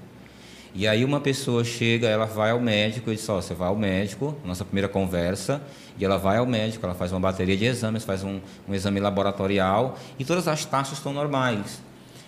E 0.76 0.86
aí 0.86 1.06
uma 1.06 1.22
pessoa 1.22 1.64
chega, 1.64 2.10
ela 2.10 2.26
vai 2.26 2.52
ao 2.52 2.60
médico 2.60 3.12
e 3.12 3.16
diz, 3.16 3.30
ó, 3.30 3.42
você 3.42 3.54
vai 3.54 3.70
ao 3.70 3.78
médico, 3.78 4.36
nossa 4.44 4.66
primeira 4.66 4.90
conversa, 4.90 5.62
e 5.98 6.04
ela 6.04 6.18
vai 6.18 6.36
ao 6.36 6.46
médico, 6.46 6.86
ela 6.86 6.94
faz 6.94 7.14
uma 7.14 7.22
bateria 7.22 7.56
de 7.56 7.64
exames, 7.64 8.04
faz 8.04 8.26
um, 8.26 8.42
um 8.68 8.74
exame 8.74 9.00
laboratorial 9.00 9.98
e 10.20 10.26
todas 10.26 10.50
as 10.50 10.66
taxas 10.66 10.98
estão 10.98 11.14
normais. 11.14 11.82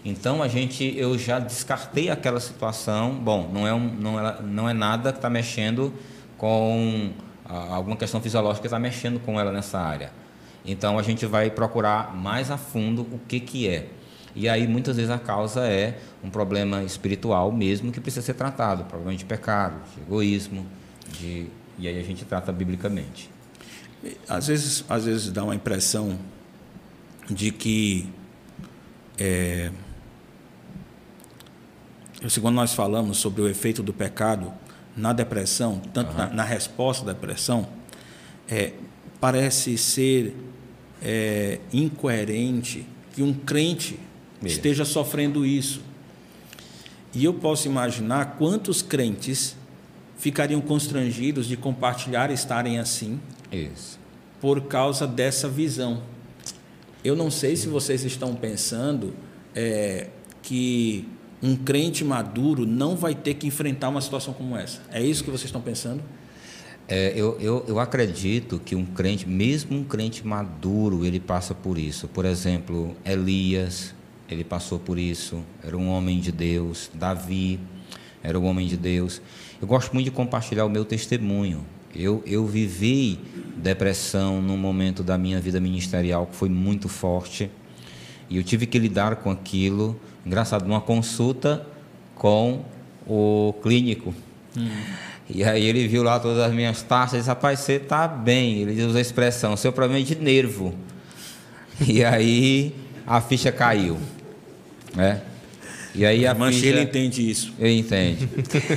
Então 0.05 0.41
a 0.41 0.47
gente, 0.47 0.97
eu 0.97 1.17
já 1.17 1.39
descartei 1.39 2.09
aquela 2.09 2.39
situação. 2.39 3.13
Bom, 3.15 3.51
não 3.53 3.67
é, 3.67 3.73
um, 3.73 3.93
não 3.99 4.17
é, 4.17 4.41
não 4.41 4.69
é 4.69 4.73
nada 4.73 5.11
que 5.11 5.17
está 5.17 5.29
mexendo 5.29 5.93
com 6.37 7.11
alguma 7.53 7.95
questão 7.95 8.21
fisiológica 8.21 8.67
está 8.67 8.79
mexendo 8.79 9.19
com 9.19 9.39
ela 9.39 9.51
nessa 9.51 9.79
área. 9.79 10.11
Então 10.65 10.97
a 10.97 11.03
gente 11.03 11.25
vai 11.25 11.49
procurar 11.49 12.15
mais 12.15 12.49
a 12.49 12.57
fundo 12.57 13.01
o 13.03 13.19
que 13.27 13.39
que 13.39 13.67
é. 13.67 13.89
E 14.35 14.49
aí 14.49 14.67
muitas 14.67 14.95
vezes 14.95 15.11
a 15.11 15.19
causa 15.19 15.67
é 15.67 15.99
um 16.23 16.29
problema 16.29 16.83
espiritual 16.83 17.51
mesmo 17.51 17.91
que 17.91 17.99
precisa 17.99 18.25
ser 18.25 18.33
tratado, 18.33 18.85
problema 18.85 19.15
de 19.15 19.25
pecado, 19.25 19.75
de 19.93 20.01
egoísmo, 20.01 20.65
de 21.19 21.47
e 21.77 21.87
aí 21.87 21.99
a 21.99 22.03
gente 22.03 22.23
trata 22.25 22.51
biblicamente. 22.51 23.29
Às 24.27 24.47
vezes, 24.47 24.85
às 24.87 25.05
vezes 25.05 25.31
dá 25.31 25.43
uma 25.43 25.55
impressão 25.55 26.19
de 27.29 27.51
que 27.51 28.07
é, 29.17 29.71
quando 32.41 32.55
nós 32.55 32.73
falamos 32.73 33.17
sobre 33.17 33.41
o 33.41 33.47
efeito 33.47 33.81
do 33.81 33.93
pecado 33.93 34.53
na 34.95 35.13
depressão, 35.13 35.81
tanto 35.93 36.11
uhum. 36.11 36.17
na, 36.17 36.27
na, 36.27 36.43
resposta 36.43 37.05
da 37.05 37.13
depressão, 37.13 37.67
é, 38.47 38.73
parece 39.19 39.77
ser 39.77 40.35
é, 41.01 41.59
incoerente 41.71 42.85
que 43.13 43.23
um 43.23 43.33
crente 43.33 43.99
Mesmo. 44.41 44.55
esteja 44.55 44.85
sofrendo 44.85 45.45
isso. 45.45 45.81
E 47.13 47.23
eu 47.23 47.33
posso 47.33 47.67
imaginar 47.67 48.37
quantos 48.37 48.81
crentes 48.81 49.55
ficariam 50.17 50.61
constrangidos 50.61 51.47
de 51.47 51.57
compartilhar 51.57 52.31
estarem 52.31 52.79
assim 52.79 53.19
isso. 53.51 53.99
por 54.39 54.61
causa 54.61 55.05
dessa 55.05 55.47
visão. 55.47 56.01
Eu 57.03 57.15
não 57.15 57.29
sei 57.29 57.55
se 57.55 57.67
vocês 57.67 58.03
estão 58.03 58.33
pensando 58.33 59.13
é, 59.53 60.07
que 60.41 61.07
um 61.43 61.57
crente 61.57 62.05
maduro 62.05 62.65
não 62.65 62.95
vai 62.95 63.13
ter 63.13 63.33
que 63.33 63.45
enfrentar 63.45 63.89
uma 63.89 63.99
situação 63.99 64.33
como 64.33 64.55
essa. 64.55 64.81
É 64.89 65.03
isso 65.03 65.25
que 65.25 65.29
vocês 65.29 65.45
estão 65.45 65.59
pensando? 65.59 66.01
É, 66.87 67.11
eu, 67.15 67.37
eu, 67.39 67.65
eu 67.67 67.79
acredito 67.79 68.61
que 68.63 68.75
um 68.75 68.85
crente, 68.85 69.27
mesmo 69.27 69.77
um 69.77 69.83
crente 69.83 70.25
maduro, 70.25 71.05
ele 71.05 71.19
passa 71.19 71.53
por 71.53 71.77
isso. 71.77 72.07
Por 72.07 72.23
exemplo, 72.23 72.95
Elias, 73.05 73.93
ele 74.29 74.45
passou 74.45 74.79
por 74.79 74.97
isso. 74.97 75.41
Era 75.61 75.77
um 75.77 75.89
homem 75.89 76.21
de 76.21 76.31
Deus. 76.31 76.89
Davi 76.93 77.59
era 78.23 78.39
um 78.39 78.45
homem 78.45 78.65
de 78.65 78.77
Deus. 78.77 79.21
Eu 79.61 79.67
gosto 79.67 79.93
muito 79.93 80.05
de 80.05 80.11
compartilhar 80.11 80.65
o 80.65 80.69
meu 80.69 80.85
testemunho. 80.85 81.65
Eu, 81.93 82.23
eu 82.25 82.45
vivi 82.47 83.19
depressão 83.57 84.41
num 84.41 84.57
momento 84.57 85.03
da 85.03 85.17
minha 85.17 85.41
vida 85.41 85.59
ministerial 85.59 86.25
que 86.25 86.35
foi 86.35 86.49
muito 86.49 86.87
forte. 86.87 87.51
E 88.29 88.37
eu 88.37 88.43
tive 88.43 88.65
que 88.65 88.79
lidar 88.79 89.17
com 89.17 89.29
aquilo. 89.29 89.99
Engraçado, 90.25 90.65
numa 90.65 90.81
consulta 90.81 91.65
com 92.15 92.63
o 93.07 93.53
clínico. 93.61 94.13
Hum. 94.57 94.69
E 95.29 95.43
aí 95.43 95.65
ele 95.65 95.87
viu 95.87 96.03
lá 96.03 96.19
todas 96.19 96.39
as 96.39 96.53
minhas 96.53 96.81
taxas 96.81 97.13
e 97.13 97.17
disse, 97.17 97.29
rapaz, 97.29 97.59
você 97.59 97.73
está 97.73 98.07
bem. 98.07 98.61
Ele 98.61 98.83
usa 98.83 98.97
a 98.97 99.01
expressão, 99.01 99.55
seu 99.57 99.71
problema 99.71 100.01
é 100.01 100.03
de 100.03 100.15
nervo. 100.15 100.73
E 101.87 102.03
aí 102.03 102.73
a 103.05 103.19
ficha 103.19 103.51
caiu. 103.51 103.97
Né? 104.95 105.21
E 105.95 106.05
aí 106.05 106.25
a 106.25 106.33
Mancheira 106.33 106.79
ficha... 106.79 106.89
entende 106.89 107.29
isso. 107.29 107.53
Eu 107.59 107.69
entendo. 107.69 108.27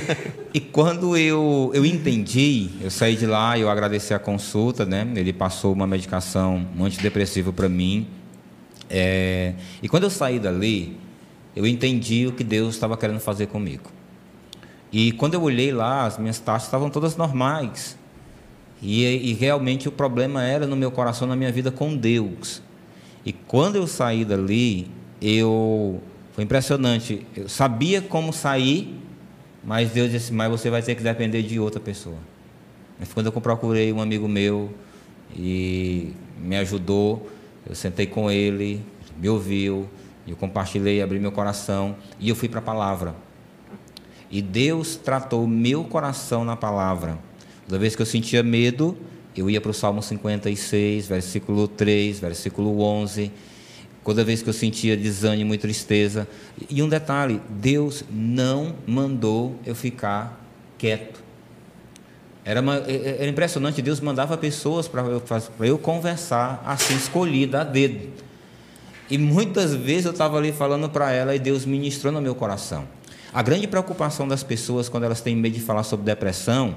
e 0.53 0.59
quando 0.59 1.17
eu, 1.17 1.71
eu 1.73 1.85
entendi, 1.85 2.69
eu 2.81 2.91
saí 2.91 3.15
de 3.15 3.25
lá, 3.25 3.57
eu 3.57 3.69
agradeci 3.69 4.13
a 4.13 4.19
consulta, 4.19 4.85
né? 4.85 5.07
Ele 5.15 5.33
passou 5.33 5.73
uma 5.73 5.87
medicação 5.87 6.67
antidepressiva 6.79 7.51
para 7.51 7.67
mim. 7.67 8.07
É... 8.89 9.53
E 9.81 9.89
quando 9.89 10.03
eu 10.03 10.09
saí 10.09 10.39
dali, 10.39 10.97
eu 11.57 11.65
entendi 11.65 12.27
o 12.27 12.31
que 12.31 12.43
Deus 12.43 12.75
estava 12.75 12.95
querendo 12.95 13.19
fazer 13.19 13.47
comigo. 13.47 13.89
E 14.91 15.11
quando 15.13 15.33
eu 15.33 15.41
olhei 15.41 15.71
lá, 15.71 16.05
as 16.05 16.19
minhas 16.19 16.37
taxas 16.37 16.67
estavam 16.67 16.87
todas 16.87 17.17
normais. 17.17 17.97
E, 18.79 19.03
e 19.03 19.33
realmente 19.33 19.89
o 19.89 19.91
problema 19.91 20.43
era 20.43 20.67
no 20.67 20.75
meu 20.75 20.91
coração, 20.91 21.27
na 21.27 21.35
minha 21.35 21.51
vida 21.51 21.71
com 21.71 21.97
Deus. 21.97 22.61
E 23.25 23.33
quando 23.33 23.75
eu 23.75 23.87
saí 23.87 24.23
dali, 24.23 24.87
eu 25.19 25.99
foi 26.33 26.43
impressionante. 26.43 27.25
Eu 27.35 27.49
sabia 27.49 28.03
como 28.03 28.31
sair, 28.31 28.95
mas 29.63 29.89
Deus 29.89 30.11
disse: 30.11 30.31
Mas 30.31 30.51
você 30.51 30.69
vai 30.69 30.83
ter 30.83 30.93
que 30.93 31.01
depender 31.01 31.41
de 31.41 31.59
outra 31.59 31.79
pessoa. 31.79 32.19
Foi 32.99 33.07
quando 33.15 33.35
eu 33.35 33.41
procurei 33.41 33.91
um 33.91 33.99
amigo 33.99 34.27
meu 34.27 34.71
e 35.35 36.13
me 36.39 36.55
ajudou, 36.57 37.27
eu 37.67 37.73
sentei 37.73 38.05
com 38.05 38.29
ele, 38.29 38.79
me 39.19 39.27
ouviu, 39.27 39.89
eu 40.31 40.35
compartilhei, 40.35 41.01
abri 41.01 41.19
meu 41.19 41.31
coração 41.31 41.95
e 42.19 42.29
eu 42.29 42.35
fui 42.35 42.49
para 42.49 42.59
a 42.59 42.63
palavra. 42.63 43.15
E 44.29 44.41
Deus 44.41 44.95
tratou 44.95 45.47
meu 45.47 45.83
coração 45.83 46.43
na 46.43 46.55
palavra. 46.55 47.17
Toda 47.65 47.79
vez 47.79 47.95
que 47.95 48.01
eu 48.01 48.05
sentia 48.05 48.43
medo, 48.43 48.97
eu 49.35 49.49
ia 49.49 49.61
para 49.61 49.71
o 49.71 49.73
Salmo 49.73 50.01
56, 50.01 51.07
versículo 51.07 51.67
3, 51.67 52.19
versículo 52.19 52.81
11 52.81 53.31
Toda 54.07 54.23
vez 54.23 54.41
que 54.41 54.47
eu 54.47 54.53
sentia 54.53 54.95
desânimo 54.95 55.53
e 55.53 55.57
tristeza. 55.57 56.29
E 56.69 56.81
um 56.81 56.87
detalhe: 56.87 57.41
Deus 57.49 58.05
não 58.09 58.73
mandou 58.87 59.59
eu 59.65 59.75
ficar 59.75 60.41
quieto. 60.77 61.21
Era, 62.45 62.61
uma, 62.61 62.77
é, 62.87 62.93
é, 62.93 63.17
era 63.19 63.27
impressionante, 63.27 63.81
Deus 63.81 63.99
mandava 63.99 64.37
pessoas 64.37 64.87
para 64.87 65.01
eu, 65.01 65.21
eu 65.59 65.77
conversar 65.77 66.63
assim, 66.65 66.95
escolhida 66.95 67.59
a 67.59 67.63
dedo. 67.65 68.07
E 69.09 69.17
muitas 69.17 69.73
vezes 69.73 70.05
eu 70.05 70.11
estava 70.11 70.37
ali 70.37 70.51
falando 70.51 70.89
para 70.89 71.11
ela 71.11 71.35
e 71.35 71.39
Deus 71.39 71.65
ministrou 71.65 72.11
no 72.11 72.21
meu 72.21 72.35
coração. 72.35 72.85
A 73.33 73.41
grande 73.41 73.67
preocupação 73.67 74.27
das 74.27 74.43
pessoas 74.43 74.89
quando 74.89 75.03
elas 75.03 75.21
têm 75.21 75.35
medo 75.35 75.53
de 75.53 75.61
falar 75.61 75.83
sobre 75.83 76.05
depressão 76.05 76.75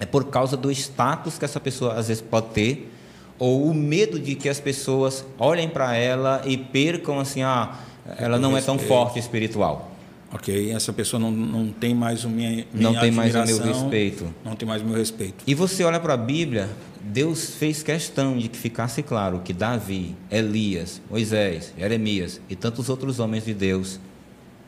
é 0.00 0.06
por 0.06 0.24
causa 0.24 0.56
do 0.56 0.70
status 0.70 1.38
que 1.38 1.44
essa 1.44 1.60
pessoa 1.60 1.94
às 1.94 2.08
vezes 2.08 2.22
pode 2.22 2.48
ter 2.48 2.92
ou 3.38 3.66
o 3.66 3.74
medo 3.74 4.18
de 4.20 4.34
que 4.34 4.48
as 4.48 4.60
pessoas 4.60 5.24
olhem 5.38 5.68
para 5.68 5.96
ela 5.96 6.42
e 6.44 6.56
percam 6.56 7.18
assim, 7.18 7.42
ah, 7.42 7.76
ela 8.18 8.38
não 8.38 8.56
é 8.56 8.60
tão 8.60 8.78
forte 8.78 9.18
espiritual. 9.18 9.90
Ok, 10.32 10.70
essa 10.70 10.92
pessoa 10.92 11.20
não, 11.20 11.30
não 11.30 11.68
tem 11.72 11.94
mais 11.94 12.24
o 12.24 12.28
minha, 12.28 12.50
minha 12.50 12.66
não 12.72 12.98
tem 12.98 13.10
mais 13.10 13.34
o 13.34 13.44
meu 13.44 13.58
respeito. 13.58 14.32
Não 14.44 14.54
tem 14.54 14.66
mais 14.66 14.80
o 14.80 14.84
meu 14.84 14.96
respeito. 14.96 15.44
E 15.46 15.54
você 15.54 15.84
olha 15.84 16.00
para 16.00 16.14
a 16.14 16.16
Bíblia, 16.16 16.70
Deus 17.04 17.54
fez 17.56 17.82
questão 17.82 18.38
de 18.38 18.48
que 18.48 18.56
ficasse 18.56 19.02
claro 19.02 19.40
que 19.40 19.52
Davi, 19.52 20.14
Elias, 20.30 21.00
Moisés, 21.10 21.72
Jeremias 21.76 22.40
e 22.48 22.54
tantos 22.54 22.88
outros 22.88 23.18
homens 23.18 23.44
de 23.44 23.52
Deus 23.52 23.98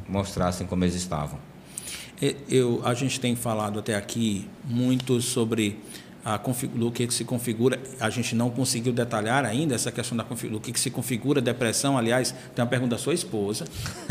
mostrassem 0.08 0.66
como 0.66 0.84
eles 0.84 0.94
estavam. 0.94 1.38
Eu, 2.48 2.80
a 2.84 2.94
gente 2.94 3.20
tem 3.20 3.36
falado 3.36 3.78
até 3.78 3.94
aqui 3.94 4.48
muito 4.64 5.20
sobre 5.20 5.78
a 6.24 6.38
do 6.38 6.90
que, 6.90 7.06
que 7.06 7.12
se 7.12 7.22
configura, 7.22 7.78
a 8.00 8.08
gente 8.08 8.34
não 8.34 8.48
conseguiu 8.48 8.94
detalhar 8.94 9.44
ainda 9.44 9.74
essa 9.74 9.92
questão 9.92 10.16
da 10.16 10.24
do 10.24 10.58
que, 10.58 10.72
que 10.72 10.80
se 10.80 10.90
configura 10.90 11.40
depressão. 11.40 11.98
Aliás, 11.98 12.34
tem 12.54 12.64
uma 12.64 12.68
pergunta 12.68 12.96
da 12.96 12.98
sua 12.98 13.12
esposa, 13.12 13.66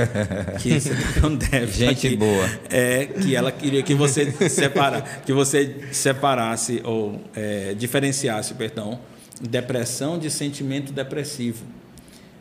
que 0.62 0.80
você 0.80 0.92
não 1.22 1.36
deve. 1.36 1.72
Gente 1.72 2.08
aqui, 2.08 2.16
boa. 2.16 2.50
É, 2.70 3.08
que 3.08 3.36
ela 3.36 3.52
queria 3.52 3.82
que 3.82 3.96
você 3.96 4.32
separa, 4.48 5.02
que 5.02 5.34
você 5.34 5.88
separasse 5.92 6.82
ou 6.84 7.20
é, 7.36 7.74
diferenciasse, 7.74 8.54
perdão, 8.54 9.00
depressão 9.42 10.20
de 10.20 10.30
sentimento 10.30 10.94
depressivo. 10.94 11.66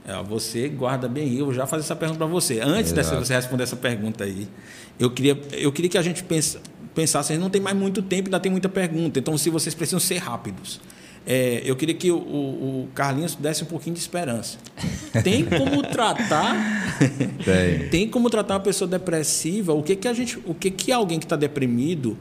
É, 0.06 0.20
você 0.22 0.68
guarda 0.68 1.08
bem, 1.08 1.34
eu 1.34 1.52
já 1.54 1.66
fazer 1.66 1.84
essa 1.84 1.96
pergunta 1.96 2.18
para 2.18 2.26
você. 2.26 2.60
Antes 2.60 2.92
dessa 2.92 3.18
você 3.18 3.34
responder 3.34 3.62
essa 3.62 3.76
pergunta 3.76 4.24
aí, 4.24 4.48
eu 4.98 5.10
queria, 5.10 5.40
eu 5.52 5.72
queria 5.72 5.90
que 5.90 5.98
a 5.98 6.02
gente 6.02 6.22
pense, 6.22 6.58
pensassem, 6.94 7.38
não 7.38 7.50
tem 7.50 7.60
mais 7.60 7.76
muito 7.76 8.02
tempo, 8.02 8.28
ainda 8.28 8.40
tem 8.40 8.50
muita 8.50 8.68
pergunta, 8.68 9.18
então 9.18 9.36
se 9.36 9.50
vocês 9.50 9.74
precisam 9.74 10.00
ser 10.00 10.18
rápidos. 10.18 10.80
É, 11.24 11.62
eu 11.64 11.76
queria 11.76 11.94
que 11.94 12.10
o, 12.10 12.16
o, 12.16 12.88
Carlinhos 12.94 13.36
desse 13.36 13.62
um 13.62 13.66
pouquinho 13.66 13.94
de 13.94 14.00
esperança. 14.00 14.58
Tem 15.22 15.44
como 15.44 15.82
tratar? 15.82 16.56
Tem. 17.44 17.88
tem 17.88 18.08
como 18.08 18.28
tratar 18.28 18.54
uma 18.54 18.60
pessoa 18.60 18.88
depressiva? 18.88 19.72
O 19.72 19.82
que 19.82 19.94
que 19.94 20.08
a 20.08 20.12
gente, 20.12 20.38
o 20.44 20.54
que 20.54 20.70
que 20.70 20.90
alguém 20.90 21.18
que 21.18 21.24
está 21.24 21.36
deprimido 21.36 22.18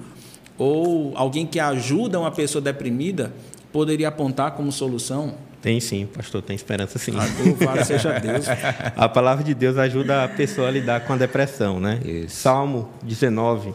ou 0.57 1.13
alguém 1.15 1.45
que 1.45 1.59
ajuda 1.59 2.19
uma 2.19 2.31
pessoa 2.31 2.61
deprimida 2.61 3.33
poderia 3.71 4.07
apontar 4.07 4.51
como 4.51 4.71
solução? 4.71 5.33
Tem 5.61 5.79
sim, 5.79 6.07
pastor, 6.07 6.41
tem 6.41 6.55
esperança 6.55 6.97
sim. 6.97 7.11
Louvado 7.11 7.85
seja 7.85 8.19
Deus. 8.19 8.45
A 8.95 9.07
palavra 9.07 9.43
de 9.43 9.53
Deus 9.53 9.77
ajuda 9.77 10.23
a 10.23 10.27
pessoa 10.27 10.67
a 10.67 10.71
lidar 10.71 11.01
com 11.01 11.13
a 11.13 11.17
depressão, 11.17 11.79
né? 11.79 11.99
Isso. 12.03 12.37
Salmo 12.37 12.89
19, 13.03 13.73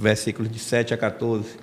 versículos 0.00 0.50
de 0.50 0.58
7 0.58 0.94
a 0.94 0.96
14, 0.96 1.56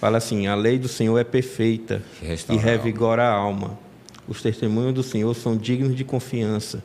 fala 0.00 0.18
assim: 0.18 0.46
A 0.46 0.54
lei 0.54 0.78
do 0.78 0.88
Senhor 0.88 1.18
é 1.18 1.24
perfeita 1.24 2.02
e 2.20 2.56
revigora 2.56 3.24
a 3.24 3.32
alma. 3.32 3.78
Os 4.26 4.42
testemunhos 4.42 4.94
do 4.94 5.02
Senhor 5.02 5.32
são 5.34 5.56
dignos 5.56 5.94
de 5.94 6.04
confiança 6.04 6.82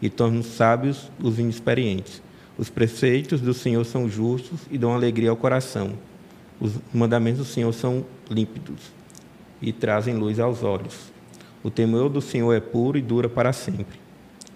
e 0.00 0.10
tornam 0.10 0.42
sábios 0.42 1.10
os 1.22 1.38
inexperientes. 1.38 2.20
Os 2.58 2.68
preceitos 2.68 3.40
do 3.40 3.54
Senhor 3.54 3.84
são 3.84 4.08
justos 4.08 4.60
e 4.70 4.76
dão 4.76 4.92
alegria 4.92 5.30
ao 5.30 5.36
coração. 5.36 5.92
Os 6.60 6.72
mandamentos 6.92 7.38
do 7.38 7.44
Senhor 7.46 7.72
são 7.72 8.04
límpidos 8.30 8.92
e 9.60 9.72
trazem 9.72 10.14
luz 10.14 10.38
aos 10.38 10.62
olhos. 10.62 11.12
O 11.62 11.70
temor 11.70 12.08
do 12.08 12.20
Senhor 12.20 12.52
é 12.52 12.60
puro 12.60 12.98
e 12.98 13.02
dura 13.02 13.28
para 13.28 13.52
sempre. 13.52 14.00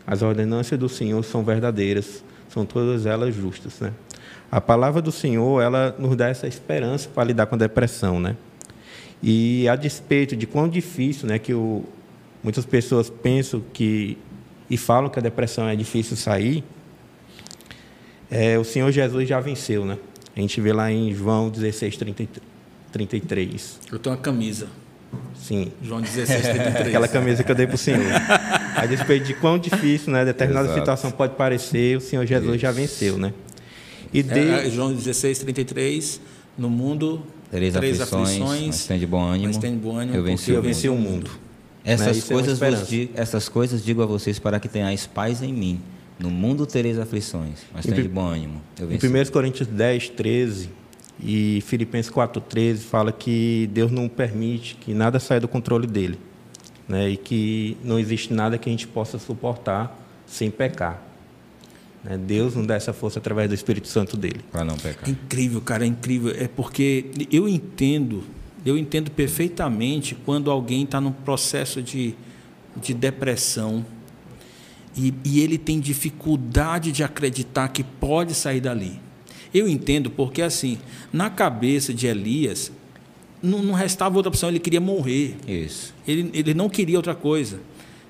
As 0.06 0.22
ordenanças 0.22 0.78
do 0.78 0.88
Senhor 0.88 1.22
são 1.24 1.42
verdadeiras, 1.42 2.22
são 2.48 2.66
todas 2.66 3.06
elas 3.06 3.34
justas, 3.34 3.80
né? 3.80 3.92
A 4.50 4.60
palavra 4.60 5.02
do 5.02 5.10
Senhor, 5.10 5.60
ela 5.60 5.94
nos 5.98 6.16
dá 6.16 6.28
essa 6.28 6.46
esperança 6.46 7.08
para 7.12 7.24
lidar 7.24 7.46
com 7.46 7.54
a 7.56 7.58
depressão, 7.58 8.20
né? 8.20 8.36
E 9.22 9.68
a 9.68 9.76
despeito 9.76 10.36
de 10.36 10.46
quão 10.46 10.68
difícil, 10.68 11.26
né, 11.26 11.38
que 11.38 11.52
o, 11.52 11.84
muitas 12.42 12.64
pessoas 12.64 13.10
pensam 13.10 13.62
que 13.72 14.18
e 14.68 14.76
falam 14.76 15.08
que 15.08 15.18
a 15.18 15.22
depressão 15.22 15.68
é 15.68 15.76
difícil 15.76 16.16
sair, 16.16 16.64
é, 18.30 18.58
o 18.58 18.64
Senhor 18.64 18.90
Jesus 18.90 19.28
já 19.28 19.40
venceu, 19.40 19.84
né? 19.84 19.96
A 20.36 20.40
gente 20.40 20.60
vê 20.60 20.72
lá 20.72 20.90
em 20.90 21.14
João 21.14 21.48
16, 21.48 21.96
33. 22.92 23.80
Eu 23.90 23.98
tenho 23.98 24.14
uma 24.14 24.20
camisa. 24.20 24.68
Sim. 25.34 25.72
João 25.82 26.00
16, 26.00 26.42
33. 26.42 26.88
Aquela 26.88 27.08
camisa 27.08 27.44
que 27.44 27.50
eu 27.50 27.54
dei 27.54 27.66
para 27.66 27.76
o 27.76 27.78
Senhor. 27.78 28.04
A 28.76 28.84
despeito 28.84 29.26
de 29.26 29.34
quão 29.34 29.58
difícil, 29.58 30.12
né? 30.12 30.24
Determinada 30.24 30.66
Exato. 30.66 30.80
situação 30.80 31.10
pode 31.10 31.36
parecer, 31.36 31.96
o 31.96 32.00
Senhor 32.00 32.26
Jesus 32.26 32.50
Isso. 32.50 32.58
já 32.58 32.72
venceu, 32.72 33.16
né? 33.16 33.32
E 34.12 34.20
É, 34.20 34.22
de... 34.22 34.38
é, 34.38 34.70
João 34.70 34.92
16, 34.92 35.38
33. 35.38 36.20
No 36.56 36.70
mundo, 36.70 37.22
Três, 37.50 37.76
aflições, 37.76 38.66
mas 38.66 38.86
tem 38.86 38.98
de 38.98 39.06
bom 39.06 39.22
ânimo. 39.22 39.46
mas 39.46 39.58
tem 39.58 39.72
de 39.72 39.78
bom 39.78 39.96
ânimo, 39.96 40.16
eu 40.16 40.22
venci 40.22 40.50
eu 40.50 40.58
o 40.58 40.62
venci 40.62 40.88
mundo. 40.88 40.98
o 40.98 41.10
mundo. 41.10 41.30
Essas, 41.84 42.16
Né? 42.16 42.22
É 42.24 42.32
coisas 42.32 42.52
esperança. 42.54 42.84
digo, 42.86 43.12
essas 43.14 43.48
coisas 43.48 43.84
digo 43.84 44.02
a 44.02 44.06
vocês 44.06 44.38
para 44.38 44.58
que 44.58 44.68
tenhais 44.68 45.06
paz 45.06 45.42
em 45.42 45.52
mim. 45.52 45.80
No 46.18 46.30
mundo 46.30 46.66
tereis 46.66 46.98
aflições, 46.98 47.58
mas 47.74 47.84
Em 47.86 47.92
tem 47.92 48.02
de 48.02 48.08
bom 48.08 48.26
ânimo. 48.26 48.60
Eu 48.78 48.86
Em 48.90 48.96
venci. 48.96 49.06
1 49.06 49.30
Coríntios 49.30 49.68
10, 49.68 50.08
13 50.10 50.70
e 51.22 51.62
Filipenses 51.66 52.10
4, 52.10 52.40
13 52.40 52.84
fala 52.84 53.12
que 53.12 53.68
Deus 53.72 53.90
não 53.90 54.08
permite 54.08 54.76
que 54.76 54.94
nada 54.94 55.20
saia 55.20 55.40
do 55.40 55.46
controle 55.48 55.86
dele. 55.86 56.18
Né? 56.88 57.10
E 57.10 57.16
que 57.16 57.76
não 57.84 57.98
existe 57.98 58.32
nada 58.32 58.56
que 58.56 58.68
a 58.68 58.72
gente 58.72 58.86
possa 58.88 59.18
suportar 59.18 59.96
sem 60.26 60.50
pecar. 60.50 61.02
Né? 62.08 62.16
Deus 62.16 62.54
nos 62.54 62.66
dá 62.66 62.74
essa 62.76 62.92
força 62.92 63.18
através 63.18 63.48
do 63.48 63.54
Espírito 63.54 63.88
Santo 63.88 64.16
dele. 64.16 64.40
Para 64.52 64.64
não 64.64 64.74
É 64.74 64.78
pecar. 64.78 65.10
incrível, 65.10 65.60
cara, 65.60 65.84
é 65.84 65.88
incrível. 65.88 66.32
É 66.38 66.46
porque 66.46 67.06
eu 67.30 67.48
entendo, 67.48 68.22
eu 68.64 68.78
entendo 68.78 69.10
perfeitamente 69.10 70.14
quando 70.24 70.50
alguém 70.50 70.84
está 70.84 71.00
num 71.00 71.12
processo 71.12 71.82
de, 71.82 72.14
de 72.80 72.94
depressão 72.94 73.84
e, 74.96 75.12
e 75.24 75.40
ele 75.40 75.58
tem 75.58 75.80
dificuldade 75.80 76.92
de 76.92 77.02
acreditar 77.02 77.68
que 77.68 77.82
pode 77.82 78.32
sair 78.34 78.60
dali. 78.60 79.00
Eu 79.52 79.68
entendo 79.68 80.10
porque, 80.10 80.42
assim, 80.42 80.78
na 81.12 81.28
cabeça 81.30 81.92
de 81.92 82.06
Elias, 82.06 82.70
não, 83.42 83.62
não 83.62 83.74
restava 83.74 84.16
outra 84.16 84.28
opção, 84.28 84.48
ele 84.48 84.58
queria 84.58 84.80
morrer. 84.80 85.36
Isso. 85.46 85.94
Ele, 86.06 86.30
ele 86.32 86.54
não 86.54 86.68
queria 86.68 86.96
outra 86.98 87.14
coisa. 87.14 87.60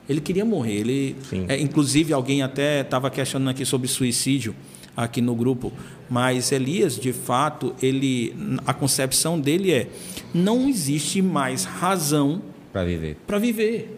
Ele 0.09 0.20
queria 0.20 0.44
morrer. 0.44 0.74
Ele, 0.74 1.16
é, 1.48 1.61
inclusive, 1.61 2.12
alguém 2.12 2.42
até 2.42 2.80
estava 2.82 3.11
questionando 3.11 3.48
aqui 3.48 3.64
sobre 3.64 3.88
suicídio 3.88 4.54
aqui 4.96 5.20
no 5.20 5.34
grupo. 5.34 5.72
Mas 6.09 6.52
Elias, 6.52 6.96
de 6.98 7.12
fato, 7.12 7.74
ele, 7.82 8.34
a 8.66 8.72
concepção 8.72 9.38
dele 9.40 9.72
é: 9.72 9.88
não 10.32 10.68
existe 10.68 11.20
mais 11.20 11.64
razão 11.64 12.40
Para 12.72 12.84
viver. 12.84 13.16
para 13.26 13.38
viver. 13.38 13.96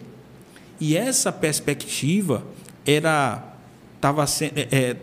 E 0.81 0.95
essa 0.97 1.31
perspectiva 1.31 2.43
era 2.85 3.45
tava 4.01 4.25
se- 4.25 4.51
é, 4.55 4.67
é, 4.71 4.95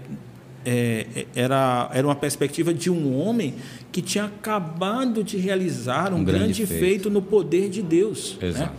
é, 0.65 1.27
era 1.35 1.91
era 1.93 2.07
uma 2.07 2.15
perspectiva 2.17 2.73
de 2.75 2.91
um 2.91 3.17
homem 3.21 3.55
que 3.93 4.01
tinha 4.03 4.25
acabado 4.25 5.23
de 5.23 5.37
realizar 5.37 6.13
um, 6.13 6.19
Um 6.19 6.25
grande, 6.25 6.39
grande 6.45 6.67
feito. 6.67 6.81
feito. 6.81 7.11
no 7.11 7.23
poder 7.23 7.69
de 7.69 7.83
Deus. 7.83 8.37
né? 8.41 8.49
Exato. 8.49 8.73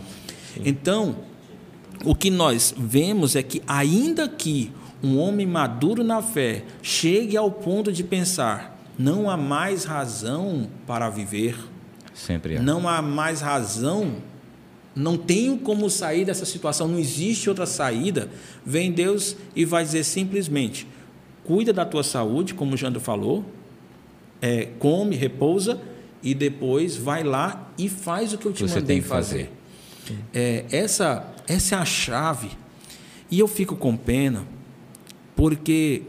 Então, 0.64 1.16
o 2.04 2.14
que 2.14 2.30
nós 2.30 2.74
vemos 2.76 3.34
é 3.36 3.42
que 3.42 3.62
ainda 3.66 4.28
que 4.28 4.72
um 5.02 5.18
homem 5.18 5.46
maduro 5.46 6.02
na 6.02 6.20
fé 6.22 6.64
chegue 6.82 7.36
ao 7.36 7.50
ponto 7.50 7.92
de 7.92 8.02
pensar, 8.02 8.76
não 8.98 9.30
há 9.30 9.36
mais 9.36 9.84
razão 9.84 10.68
para 10.86 11.08
viver, 11.08 11.56
Sempre 12.14 12.56
é. 12.56 12.60
não 12.60 12.88
há 12.88 13.00
mais 13.00 13.40
razão, 13.40 14.16
não 14.94 15.16
tenho 15.16 15.56
como 15.58 15.88
sair 15.88 16.24
dessa 16.24 16.44
situação, 16.44 16.88
não 16.88 16.98
existe 16.98 17.48
outra 17.48 17.64
saída. 17.66 18.28
Vem 18.66 18.90
Deus 18.90 19.36
e 19.54 19.64
vai 19.64 19.84
dizer 19.84 20.02
simplesmente: 20.02 20.86
cuida 21.44 21.72
da 21.72 21.84
tua 21.84 22.02
saúde, 22.02 22.54
como 22.54 22.74
o 22.74 22.76
Jandro 22.76 22.98
falou, 22.98 23.44
é, 24.42 24.66
come, 24.80 25.14
repousa 25.14 25.80
e 26.20 26.34
depois 26.34 26.96
vai 26.96 27.22
lá 27.22 27.70
e 27.78 27.88
faz 27.88 28.32
o 28.32 28.38
que 28.38 28.46
eu 28.46 28.52
te 28.52 28.66
Você 28.66 28.80
mandei 28.80 29.00
fazer. 29.00 29.44
fazer. 29.44 29.57
É, 30.32 30.64
essa, 30.70 31.26
essa 31.46 31.76
é 31.76 31.78
a 31.78 31.84
chave. 31.84 32.50
E 33.30 33.38
eu 33.38 33.48
fico 33.48 33.76
com 33.76 33.96
pena, 33.96 34.44
porque 35.36 36.02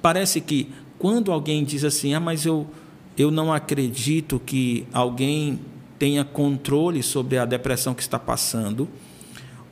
parece 0.00 0.40
que 0.40 0.72
quando 0.98 1.32
alguém 1.32 1.64
diz 1.64 1.84
assim, 1.84 2.14
ah, 2.14 2.20
mas 2.20 2.46
eu, 2.46 2.66
eu 3.16 3.30
não 3.30 3.52
acredito 3.52 4.40
que 4.44 4.86
alguém 4.92 5.58
tenha 5.98 6.24
controle 6.24 7.02
sobre 7.02 7.38
a 7.38 7.44
depressão 7.44 7.94
que 7.94 8.02
está 8.02 8.18
passando, 8.18 8.88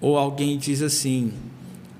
ou 0.00 0.18
alguém 0.18 0.58
diz 0.58 0.82
assim, 0.82 1.32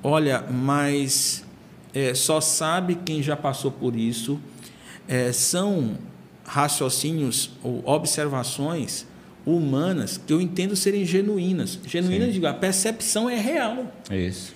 olha, 0.03 0.43
mas 0.43 1.45
é, 1.93 2.15
só 2.15 2.41
sabe 2.41 2.97
quem 2.97 3.23
já 3.23 3.37
passou 3.37 3.71
por 3.71 3.95
isso, 3.95 4.41
é, 5.07 5.33
são 5.33 5.97
raciocínios 6.45 7.51
ou 7.63 7.83
observações 7.87 9.07
humanas 9.47 10.19
que 10.19 10.33
eu 10.33 10.41
entendo 10.41 10.75
serem 10.75 11.05
genuínas. 11.05 11.79
Genuínas, 11.87 12.29
Sim. 12.29 12.33
digo, 12.35 12.47
a 12.47 12.55
percepção 12.55 13.29
é 13.29 13.39
real. 13.39 13.93
Isso. 14.11 14.55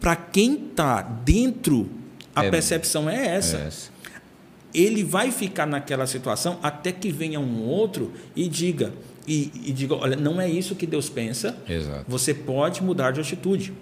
Para 0.00 0.16
quem 0.16 0.54
está 0.70 1.02
dentro, 1.02 1.88
a 2.34 2.44
É- 2.44 2.50
percepção 2.50 3.08
é 3.08 3.26
essa. 3.36 3.56
É 3.58 3.66
essa. 3.66 3.90
Ele 4.74 5.04
vai 5.04 5.30
ficar 5.30 5.66
naquela 5.66 6.06
situação 6.06 6.58
até 6.62 6.90
que 6.92 7.10
venha 7.12 7.38
um 7.38 7.62
outro 7.66 8.10
e 8.34 8.48
diga, 8.48 8.92
e, 9.28 9.52
e 9.66 9.72
diga, 9.72 9.94
olha, 9.94 10.16
não 10.16 10.40
é 10.40 10.48
isso 10.48 10.74
que 10.74 10.86
Deus 10.86 11.10
pensa. 11.10 11.56
Exato. 11.68 12.06
Você 12.08 12.32
pode 12.32 12.82
mudar 12.82 13.10
de 13.10 13.20
atitude. 13.20 13.72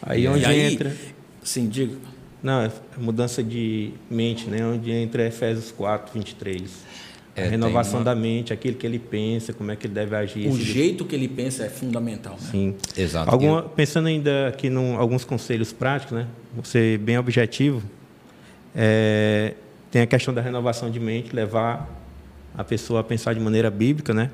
Aí 0.00 0.22
E 0.24 0.28
onde 0.28 0.44
aí- 0.46 0.72
entra. 0.72 0.96
Sim, 1.42 1.68
diga. 1.68 1.96
Não, 2.42 2.62
é 2.62 2.70
mudança 2.96 3.42
de 3.42 3.90
mente, 4.08 4.46
né? 4.48 4.64
Onde 4.64 4.90
entra 4.90 5.26
Efésios 5.26 5.70
4, 5.70 6.14
23. 6.14 6.70
É, 7.38 7.46
a 7.46 7.50
renovação 7.50 8.00
uma- 8.00 8.04
da 8.04 8.14
mente, 8.14 8.52
aquilo 8.52 8.76
que 8.76 8.86
ele 8.86 8.98
pensa, 8.98 9.52
como 9.52 9.70
é 9.70 9.76
que 9.76 9.86
ele 9.86 9.94
deve 9.94 10.14
agir. 10.16 10.48
O 10.48 10.56
se- 10.56 10.62
jeito 10.62 11.04
que 11.04 11.14
ele 11.14 11.28
pensa 11.28 11.64
é 11.64 11.68
fundamental. 11.68 12.34
Né? 12.40 12.48
Sim. 12.50 12.74
Exato. 12.96 13.30
Alguma, 13.30 13.62
pensando 13.62 14.08
ainda 14.08 14.48
aqui 14.48 14.66
em 14.68 14.94
alguns 14.96 15.24
conselhos 15.24 15.72
práticos, 15.72 16.16
né? 16.16 16.26
Vou 16.54 16.64
ser 16.64 16.98
bem 16.98 17.16
objetivo. 17.18 17.82
É, 18.74 19.54
tem 19.90 20.02
a 20.02 20.06
questão 20.06 20.32
da 20.34 20.40
renovação 20.40 20.90
de 20.90 21.00
mente, 21.00 21.34
levar 21.34 21.88
a 22.56 22.64
pessoa 22.64 23.00
a 23.00 23.04
pensar 23.04 23.34
de 23.34 23.40
maneira 23.40 23.70
bíblica, 23.70 24.12
né? 24.12 24.30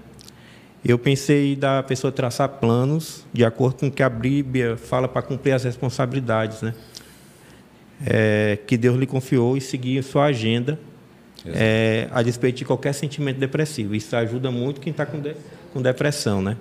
Eu 0.84 0.98
pensei 0.98 1.57
da 1.57 1.82
pessoa 1.82 2.12
traçar 2.12 2.48
planos 2.48 3.24
de 3.32 3.44
acordo 3.44 3.76
com 3.76 3.86
o 3.86 3.90
que 3.90 4.02
a 4.02 4.09
Bíblia 4.09 4.76
fala 4.76 5.09
para 5.09 5.22
cumprir 5.22 5.52
as 5.52 5.64
responsabilidades, 5.64 6.61
né? 6.62 6.74
É, 8.07 8.59
que 8.66 8.76
Deus 8.76 8.98
lhe 8.98 9.07
confiou 9.07 9.57
e 9.57 9.61
seguir 9.61 10.02
sua 10.02 10.24
agenda. 10.26 10.78
É, 11.47 12.09
a 12.12 12.22
despeito 12.22 12.59
de 12.59 12.64
qualquer 12.64 12.92
sentimento 12.92 13.38
depressivo. 13.38 13.95
Isso 13.95 14.14
ajuda 14.16 14.51
muito 14.51 14.80
quem 14.80 14.90
está 14.90 15.05
com, 15.05 15.20
de- 15.20 15.36
com 15.72 15.82
depressão, 15.82 16.40
né? 16.42 16.57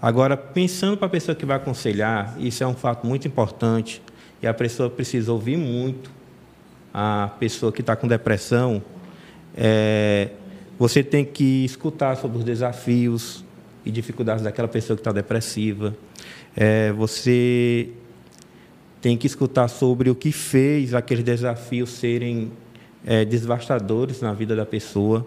Agora, 0.00 0.36
pensando 0.36 0.96
para 0.96 1.06
a 1.06 1.10
pessoa 1.10 1.34
que 1.34 1.44
vai 1.44 1.56
aconselhar, 1.56 2.36
isso 2.38 2.62
é 2.62 2.66
um 2.66 2.74
fato 2.74 3.06
muito 3.06 3.26
importante 3.26 4.00
e 4.40 4.46
a 4.46 4.54
pessoa 4.54 4.88
precisa 4.88 5.32
ouvir 5.32 5.56
muito 5.56 6.10
a 6.94 7.30
pessoa 7.40 7.72
que 7.72 7.80
está 7.80 7.96
com 7.96 8.06
depressão. 8.06 8.82
É, 9.56 10.28
você 10.78 11.02
tem 11.02 11.24
que 11.24 11.64
escutar 11.64 12.16
sobre 12.16 12.38
os 12.38 12.44
desafios 12.44 13.44
e 13.84 13.90
dificuldades 13.90 14.44
daquela 14.44 14.68
pessoa 14.68 14.96
que 14.96 15.00
está 15.00 15.10
depressiva. 15.10 15.96
É, 16.56 16.92
você 16.92 17.88
tem 19.00 19.16
que 19.16 19.26
escutar 19.26 19.66
sobre 19.68 20.10
o 20.10 20.14
que 20.14 20.30
fez 20.30 20.94
aqueles 20.94 21.24
desafios 21.24 21.90
serem 21.90 22.52
é, 23.06 23.24
devastadores 23.24 24.20
na 24.20 24.32
vida 24.32 24.54
da 24.54 24.66
pessoa, 24.66 25.26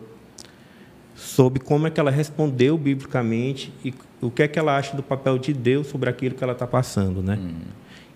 sobre 1.16 1.60
como 1.60 1.88
é 1.88 1.90
que 1.90 2.00
ela 2.00 2.12
respondeu 2.12 2.78
biblicamente 2.78 3.72
e 3.84 3.94
o 4.22 4.32
que 4.32 4.44
é 4.44 4.48
que 4.48 4.58
ela 4.58 4.76
acha 4.76 4.96
do 4.96 5.04
papel 5.04 5.38
de 5.38 5.54
Deus 5.54 5.88
sobre 5.88 6.10
aquilo 6.10 6.36
que 6.36 6.44
ela 6.44 6.54
está 6.54 6.68
passando, 6.68 7.22
né? 7.22 7.38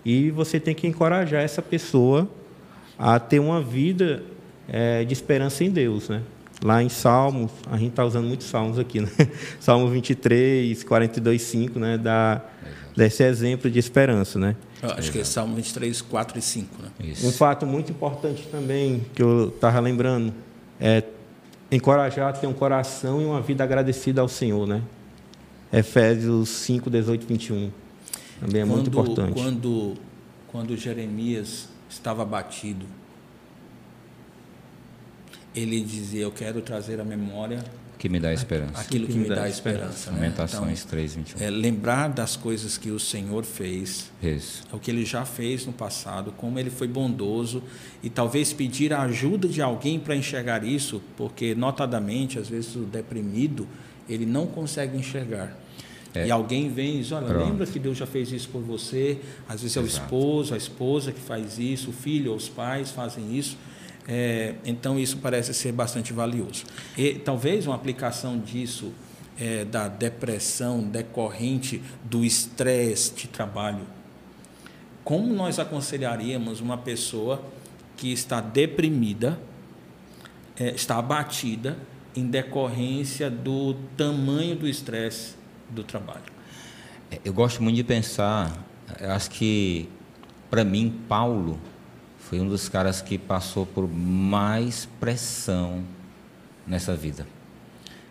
E 0.04 0.30
você 0.30 0.60
tem 0.60 0.74
que 0.74 0.86
encorajar 0.86 1.42
essa 1.42 1.60
pessoa 1.60 2.28
a 2.98 3.18
ter 3.18 3.38
uma 3.38 3.60
vida 3.60 4.22
é, 4.68 5.04
de 5.04 5.12
esperança 5.12 5.64
em 5.64 5.70
Deus, 5.70 6.08
né? 6.08 6.22
Lá 6.64 6.82
em 6.82 6.88
Salmos, 6.88 7.52
a 7.70 7.76
gente 7.76 7.90
está 7.90 8.04
usando 8.04 8.26
muitos 8.26 8.46
salmos 8.46 8.78
aqui, 8.78 9.00
né? 9.00 9.10
Salmo 9.60 9.88
23, 9.88 10.82
42, 10.84 11.42
5, 11.42 11.78
né? 11.78 11.98
Da, 11.98 12.42
desse 12.96 13.22
exemplo 13.22 13.70
de 13.70 13.78
esperança, 13.78 14.38
né? 14.38 14.56
Eu 14.82 14.90
acho 14.92 15.12
que 15.12 15.18
é 15.18 15.24
Salmo 15.24 15.54
23, 15.56 16.00
4 16.02 16.38
e 16.38 16.42
5, 16.42 16.82
né? 16.82 16.88
Isso. 17.00 17.26
Um 17.26 17.32
fato 17.32 17.66
muito 17.66 17.92
importante 17.92 18.48
também 18.50 19.04
que 19.14 19.22
eu 19.22 19.48
estava 19.48 19.78
lembrando 19.80 20.32
é 20.80 21.02
encorajar 21.70 22.30
a 22.30 22.32
ter 22.32 22.46
um 22.46 22.52
coração 22.52 23.20
e 23.20 23.24
uma 23.24 23.40
vida 23.40 23.62
agradecida 23.62 24.20
ao 24.20 24.28
Senhor, 24.28 24.66
né? 24.66 24.82
Efésios 25.72 26.48
5, 26.48 26.88
18, 26.88 27.26
21. 27.26 27.70
Também 28.40 28.62
é 28.62 28.64
quando, 28.64 28.74
muito 28.74 28.90
importante. 28.90 29.32
Quando, 29.32 29.94
quando 30.48 30.76
Jeremias 30.76 31.68
estava 31.90 32.22
abatido, 32.22 32.86
ele 35.54 35.80
dizia: 35.80 36.22
Eu 36.22 36.32
quero 36.32 36.62
trazer 36.62 37.00
a 37.00 37.04
memória 37.04 37.62
que 37.98 38.08
me 38.08 38.20
dá 38.20 38.32
esperança. 38.32 38.80
Aquilo 38.80 39.06
que, 39.06 39.12
que 39.12 39.18
me, 39.18 39.28
dá, 39.28 39.36
dá 39.36 39.48
esperança. 39.48 40.10
Né? 40.10 40.20
Lamentações 40.20 40.80
então, 40.80 40.90
3, 40.90 41.14
21. 41.14 41.42
É, 41.42 41.50
lembrar 41.50 42.08
das 42.08 42.36
coisas 42.36 42.76
que 42.76 42.90
o 42.90 42.98
Senhor 42.98 43.44
fez, 43.44 44.10
Isso. 44.22 44.64
o 44.72 44.78
que 44.78 44.90
ele 44.90 45.04
já 45.04 45.24
fez 45.24 45.64
no 45.64 45.72
passado, 45.72 46.32
como 46.36 46.58
ele 46.58 46.70
foi 46.70 46.88
bondoso, 46.88 47.62
e 48.02 48.10
talvez 48.10 48.52
pedir 48.52 48.92
a 48.92 49.02
ajuda 49.02 49.48
de 49.48 49.62
alguém 49.62 49.98
para 49.98 50.14
enxergar 50.14 50.62
isso, 50.64 51.02
porque, 51.16 51.54
notadamente, 51.54 52.38
às 52.38 52.48
vezes 52.48 52.76
o 52.76 52.80
deprimido, 52.80 53.66
ele 54.08 54.26
não 54.26 54.46
consegue 54.46 54.96
enxergar. 54.96 55.56
É. 56.14 56.26
E 56.26 56.30
alguém 56.30 56.70
vem 56.70 56.96
e 56.96 56.98
diz: 56.98 57.12
Olha, 57.12 57.26
Pronto. 57.26 57.44
lembra 57.44 57.66
que 57.66 57.78
Deus 57.78 57.98
já 57.98 58.06
fez 58.06 58.32
isso 58.32 58.48
por 58.48 58.62
você? 58.62 59.18
Às 59.48 59.60
vezes 59.60 59.76
é 59.76 59.80
o 59.80 59.86
esposo, 59.86 60.54
a 60.54 60.56
esposa 60.56 61.12
que 61.12 61.20
faz 61.20 61.58
isso, 61.58 61.90
o 61.90 61.92
filho 61.92 62.30
ou 62.30 62.36
os 62.36 62.48
pais 62.48 62.90
fazem 62.90 63.36
isso. 63.36 63.56
É, 64.08 64.54
então, 64.64 64.98
isso 64.98 65.18
parece 65.18 65.52
ser 65.52 65.72
bastante 65.72 66.12
valioso. 66.12 66.64
E 66.96 67.14
talvez 67.14 67.66
uma 67.66 67.74
aplicação 67.74 68.38
disso, 68.38 68.92
é, 69.38 69.64
da 69.64 69.88
depressão 69.88 70.82
decorrente 70.82 71.82
do 72.04 72.24
estresse 72.24 73.14
de 73.14 73.26
trabalho. 73.26 73.86
Como 75.02 75.32
nós 75.34 75.58
aconselharíamos 75.58 76.60
uma 76.60 76.78
pessoa 76.78 77.44
que 77.96 78.12
está 78.12 78.40
deprimida, 78.40 79.38
é, 80.58 80.70
está 80.70 80.98
abatida, 80.98 81.76
em 82.14 82.26
decorrência 82.26 83.28
do 83.28 83.74
tamanho 83.96 84.56
do 84.56 84.66
estresse 84.66 85.34
do 85.68 85.84
trabalho? 85.84 86.22
É, 87.10 87.20
eu 87.24 87.32
gosto 87.32 87.62
muito 87.62 87.76
de 87.76 87.84
pensar, 87.84 88.64
acho 89.00 89.30
que, 89.30 89.88
para 90.48 90.64
mim, 90.64 91.02
Paulo 91.08 91.60
foi 92.28 92.40
um 92.40 92.48
dos 92.48 92.68
caras 92.68 93.00
que 93.00 93.16
passou 93.16 93.64
por 93.64 93.88
mais 93.88 94.88
pressão 94.98 95.84
nessa 96.66 96.96
vida. 96.96 97.24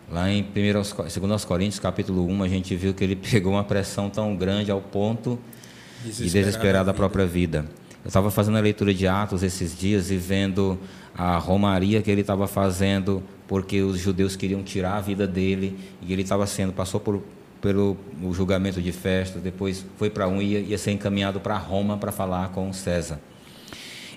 Lá 0.09 0.29
em 0.29 0.41
2 0.41 1.43
Coríntios, 1.43 1.79
capítulo 1.79 2.25
1, 2.25 2.43
a 2.43 2.47
gente 2.47 2.75
viu 2.77 2.93
que 2.93 3.03
ele 3.03 3.15
pegou 3.17 3.51
uma 3.51 3.63
pressão 3.63 4.09
tão 4.09 4.33
grande 4.35 4.71
ao 4.71 4.79
ponto 4.79 5.37
de 6.03 6.11
desesperar 6.11 6.85
da 6.85 6.93
própria 6.93 7.25
vida. 7.25 7.65
Eu 8.05 8.07
estava 8.07 8.31
fazendo 8.31 8.57
a 8.57 8.61
leitura 8.61 8.93
de 8.93 9.05
Atos 9.05 9.43
esses 9.43 9.77
dias 9.77 10.09
e 10.09 10.15
vendo 10.15 10.79
a 11.13 11.37
romaria 11.37 12.01
que 12.01 12.09
ele 12.09 12.21
estava 12.21 12.47
fazendo 12.47 13.21
porque 13.47 13.81
os 13.81 13.99
judeus 13.99 14.35
queriam 14.35 14.63
tirar 14.63 14.95
a 14.95 15.01
vida 15.01 15.27
dele 15.27 15.77
e 16.01 16.13
ele 16.13 16.21
estava 16.21 16.47
sendo 16.47 16.71
passou 16.71 16.99
por 16.99 17.21
pelo 17.61 17.97
julgamento 18.31 18.79
de 18.79 18.91
festa, 18.91 19.39
depois 19.39 19.83
foi 19.97 20.07
para 20.07 20.27
um 20.27 20.39
e 20.39 20.51
ia, 20.51 20.59
ia 20.59 20.77
ser 20.77 20.91
encaminhado 20.91 21.39
para 21.39 21.57
Roma 21.57 21.97
para 21.97 22.11
falar 22.11 22.49
com 22.49 22.71
César. 22.71 23.19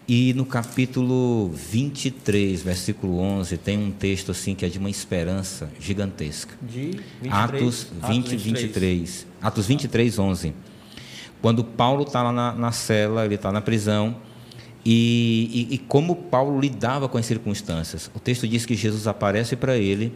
E 0.08 0.32
no 0.32 0.46
capítulo 0.46 1.50
23, 1.50 2.62
versículo 2.62 3.18
11, 3.18 3.58
tem 3.58 3.76
um 3.76 3.90
texto 3.90 4.30
assim 4.30 4.54
que 4.54 4.64
é 4.64 4.68
de 4.70 4.78
uma 4.78 4.88
esperança 4.88 5.70
gigantesca. 5.78 6.54
De 6.62 6.98
23, 7.20 7.30
Atos 7.30 7.86
20, 8.08 8.28
Atos 8.28 8.42
23. 8.42 8.62
23. 8.62 9.26
Atos 9.42 9.66
23, 9.66 10.18
11. 10.18 10.54
Quando 11.42 11.62
Paulo 11.62 12.04
está 12.04 12.22
lá 12.22 12.32
na, 12.32 12.54
na 12.54 12.72
cela, 12.72 13.26
ele 13.26 13.34
está 13.34 13.52
na 13.52 13.60
prisão, 13.60 14.16
e, 14.82 15.68
e, 15.70 15.74
e, 15.74 15.78
como 15.78 16.16
Paulo 16.16 16.58
lidava 16.58 17.06
com 17.06 17.18
as 17.18 17.26
circunstâncias. 17.26 18.10
O 18.14 18.18
texto 18.18 18.48
diz 18.48 18.64
que 18.64 18.74
Jesus 18.74 19.06
aparece 19.06 19.56
para 19.56 19.76
ele 19.76 20.14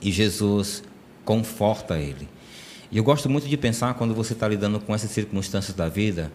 e 0.00 0.10
Jesus 0.10 0.82
conforta 1.26 1.98
ele. 1.98 2.26
E 2.90 2.96
eu 2.96 3.04
gosto 3.04 3.28
muito 3.28 3.46
de 3.46 3.56
pensar 3.58 3.92
quando 3.94 4.14
você 4.14 4.32
está 4.32 4.48
lidando 4.48 4.80
com 4.80 4.94
essas 4.94 5.10
circunstâncias 5.10 5.76
da 5.76 5.90
vida, 5.90 6.32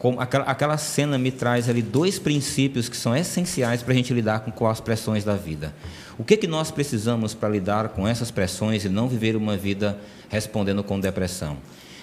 como 0.00 0.18
aquela, 0.18 0.46
aquela 0.46 0.78
cena 0.78 1.18
me 1.18 1.30
traz 1.30 1.68
ali 1.68 1.82
dois 1.82 2.18
princípios 2.18 2.88
que 2.88 2.96
são 2.96 3.14
essenciais 3.14 3.82
para 3.82 3.92
a 3.92 3.96
gente 3.96 4.14
lidar 4.14 4.40
com, 4.40 4.50
com 4.50 4.66
as 4.66 4.80
pressões 4.80 5.24
da 5.24 5.36
vida. 5.36 5.74
O 6.18 6.24
que, 6.24 6.38
que 6.38 6.46
nós 6.46 6.70
precisamos 6.70 7.34
para 7.34 7.50
lidar 7.50 7.90
com 7.90 8.08
essas 8.08 8.30
pressões 8.30 8.82
e 8.82 8.88
não 8.88 9.10
viver 9.10 9.36
uma 9.36 9.58
vida 9.58 9.98
respondendo 10.30 10.82
com 10.82 10.98
depressão? 10.98 11.58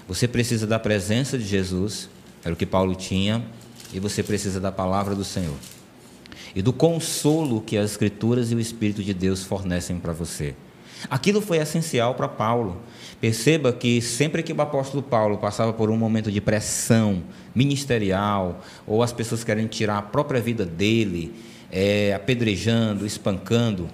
Você 0.07 0.27
precisa 0.27 0.67
da 0.67 0.77
presença 0.77 1.39
de 1.39 1.43
Jesus, 1.43 2.07
era 2.45 2.53
o 2.53 2.55
que 2.55 2.67
Paulo 2.67 2.93
tinha, 2.93 3.43
e 3.91 3.99
você 3.99 4.21
precisa 4.21 4.59
da 4.59 4.71
palavra 4.71 5.15
do 5.15 5.23
Senhor. 5.23 5.57
E 6.55 6.61
do 6.61 6.71
consolo 6.71 7.61
que 7.61 7.79
as 7.79 7.89
Escrituras 7.91 8.51
e 8.51 8.55
o 8.55 8.59
Espírito 8.59 9.03
de 9.03 9.13
Deus 9.13 9.43
fornecem 9.43 9.97
para 9.97 10.13
você. 10.13 10.53
Aquilo 11.09 11.41
foi 11.41 11.57
essencial 11.57 12.15
para 12.15 12.27
Paulo. 12.27 12.81
Perceba 13.21 13.71
que 13.71 14.01
sempre 14.01 14.43
que 14.43 14.53
o 14.53 14.61
apóstolo 14.61 15.03
Paulo 15.03 15.37
passava 15.37 15.73
por 15.73 15.89
um 15.89 15.97
momento 15.97 16.31
de 16.31 16.41
pressão 16.41 17.23
ministerial, 17.53 18.61
ou 18.85 19.01
as 19.01 19.11
pessoas 19.11 19.43
querem 19.43 19.67
tirar 19.67 19.97
a 19.97 20.01
própria 20.01 20.41
vida 20.41 20.65
dele, 20.65 21.33
é, 21.71 22.13
apedrejando, 22.13 23.05
espancando, 23.05 23.89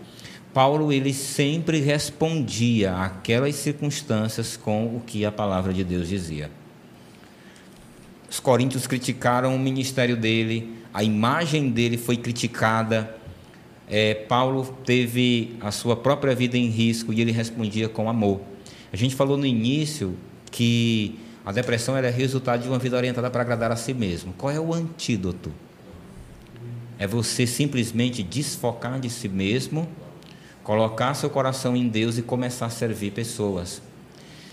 Paulo 0.54 0.94
ele 0.94 1.14
sempre 1.14 1.80
respondia 1.80 2.96
àquelas 2.96 3.56
circunstâncias 3.56 4.56
com 4.56 4.86
o 4.96 5.02
que 5.06 5.26
a 5.26 5.32
palavra 5.32 5.74
de 5.74 5.84
Deus 5.84 6.08
dizia. 6.08 6.52
Os 8.30 8.40
coríntios 8.40 8.86
criticaram 8.86 9.56
o 9.56 9.60
ministério 9.60 10.16
dele, 10.16 10.78
a 10.94 11.04
imagem 11.04 11.72
dele 11.72 11.98
foi 11.98 12.18
criticada, 12.18 13.16
é, 13.90 14.14
Paulo 14.14 14.66
teve 14.86 15.56
a 15.62 15.72
sua 15.72 15.96
própria 15.96 16.34
vida 16.34 16.58
em 16.58 16.68
risco 16.68 17.12
e 17.14 17.22
ele 17.22 17.32
respondia 17.32 17.90
com 17.90 18.10
amor. 18.10 18.42
A 18.92 18.96
gente 18.96 19.16
falou 19.16 19.38
no 19.38 19.46
início 19.46 20.16
que 20.52 21.20
a 21.46 21.52
depressão 21.52 21.98
é 21.98 22.10
resultado 22.10 22.62
de 22.62 22.70
uma 22.70 22.80
vida 22.80 22.96
orientada 22.96 23.30
para 23.30 23.42
agradar 23.42 23.72
a 23.72 23.76
si 23.76 23.94
mesmo. 23.94 24.34
Qual 24.38 24.52
é 24.52 24.60
o 24.60 24.74
antídoto? 24.74 25.52
É 26.98 27.06
você 27.06 27.46
simplesmente 27.46 28.24
desfocar 28.24 29.00
de 29.00 29.10
si 29.10 29.28
mesmo, 29.28 29.90
colocar 30.64 31.14
seu 31.16 31.30
coração 31.30 31.76
em 31.76 31.88
Deus 31.88 32.18
e 32.18 32.22
começar 32.22 32.68
a 32.68 32.70
servir 32.70 33.12
pessoas. 33.12 33.82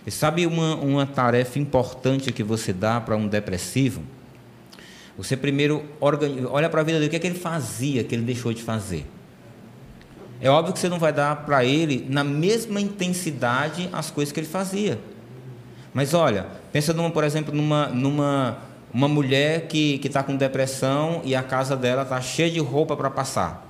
E 0.06 0.10
sabe 0.10 0.46
uma, 0.46 0.74
uma 0.76 1.06
tarefa 1.06 1.58
importante 1.58 2.32
que 2.32 2.42
você 2.42 2.72
dá 2.72 3.00
para 3.00 3.16
um 3.16 3.28
depressivo? 3.28 4.02
Você 5.16 5.36
primeiro 5.36 5.84
organiza, 6.00 6.48
olha 6.48 6.68
para 6.70 6.80
a 6.80 6.84
vida 6.84 6.98
dele, 6.98 7.08
o 7.08 7.10
que, 7.10 7.16
é 7.16 7.18
que 7.18 7.26
ele 7.26 7.38
fazia, 7.38 8.02
que 8.02 8.14
ele 8.14 8.24
deixou 8.24 8.52
de 8.52 8.62
fazer. 8.62 9.06
É 10.40 10.48
óbvio 10.48 10.72
que 10.72 10.78
você 10.78 10.88
não 10.88 10.98
vai 10.98 11.12
dar 11.12 11.36
para 11.44 11.64
ele 11.64 12.06
na 12.08 12.24
mesma 12.24 12.80
intensidade 12.80 13.88
as 13.92 14.10
coisas 14.10 14.32
que 14.32 14.40
ele 14.40 14.46
fazia. 14.46 14.98
Mas 15.92 16.14
olha, 16.14 16.46
pensa 16.72 16.94
numa, 16.94 17.10
por 17.10 17.24
exemplo, 17.24 17.54
numa, 17.54 17.86
numa 17.88 18.58
uma 18.92 19.08
mulher 19.08 19.68
que 19.68 20.00
está 20.02 20.22
com 20.22 20.36
depressão 20.36 21.20
e 21.24 21.34
a 21.34 21.42
casa 21.42 21.76
dela 21.76 22.02
está 22.02 22.20
cheia 22.20 22.50
de 22.50 22.58
roupa 22.58 22.96
para 22.96 23.10
passar. 23.10 23.68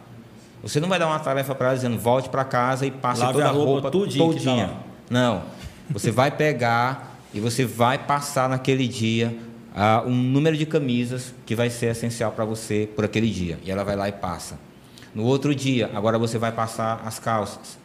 Você 0.63 0.81
não 0.81 0.89
vai 0.89 0.99
dar 0.99 1.07
uma 1.07 1.19
tarefa 1.19 1.55
para 1.55 1.69
ela 1.69 1.77
dizendo 1.77 1.99
volte 1.99 2.29
para 2.29 2.45
casa 2.45 2.87
e 2.87 2.91
passe 2.91 3.21
Lave 3.21 3.35
toda 3.35 3.47
a 3.47 3.51
roupa, 3.51 3.71
roupa 3.71 3.91
tudinho 3.91 4.27
tá 4.27 4.33
todinha. 4.33 4.67
Tá 4.69 4.75
não. 5.09 5.43
Você 5.91 6.11
vai 6.11 6.31
pegar 6.31 7.19
e 7.33 7.41
você 7.41 7.65
vai 7.65 7.99
passar 7.99 8.49
naquele 8.49 8.87
dia 8.87 9.37
uh, 9.75 10.07
um 10.07 10.15
número 10.15 10.57
de 10.57 10.67
camisas 10.67 11.35
que 11.45 11.55
vai 11.55 11.71
ser 11.71 11.87
essencial 11.87 12.33
para 12.33 12.45
você 12.45 12.89
por 12.95 13.05
aquele 13.05 13.29
dia. 13.29 13.59
E 13.65 13.71
ela 13.71 13.85
vai 13.85 13.97
lá 13.97 14.09
e 14.09 14.13
passa. 14.13 14.59
No 15.15 15.25
outro 15.25 15.55
dia, 15.55 15.91
agora 15.95 16.19
você 16.19 16.39
vai 16.39 16.53
passar 16.53 17.03
as 17.05 17.19
calças. 17.19 17.79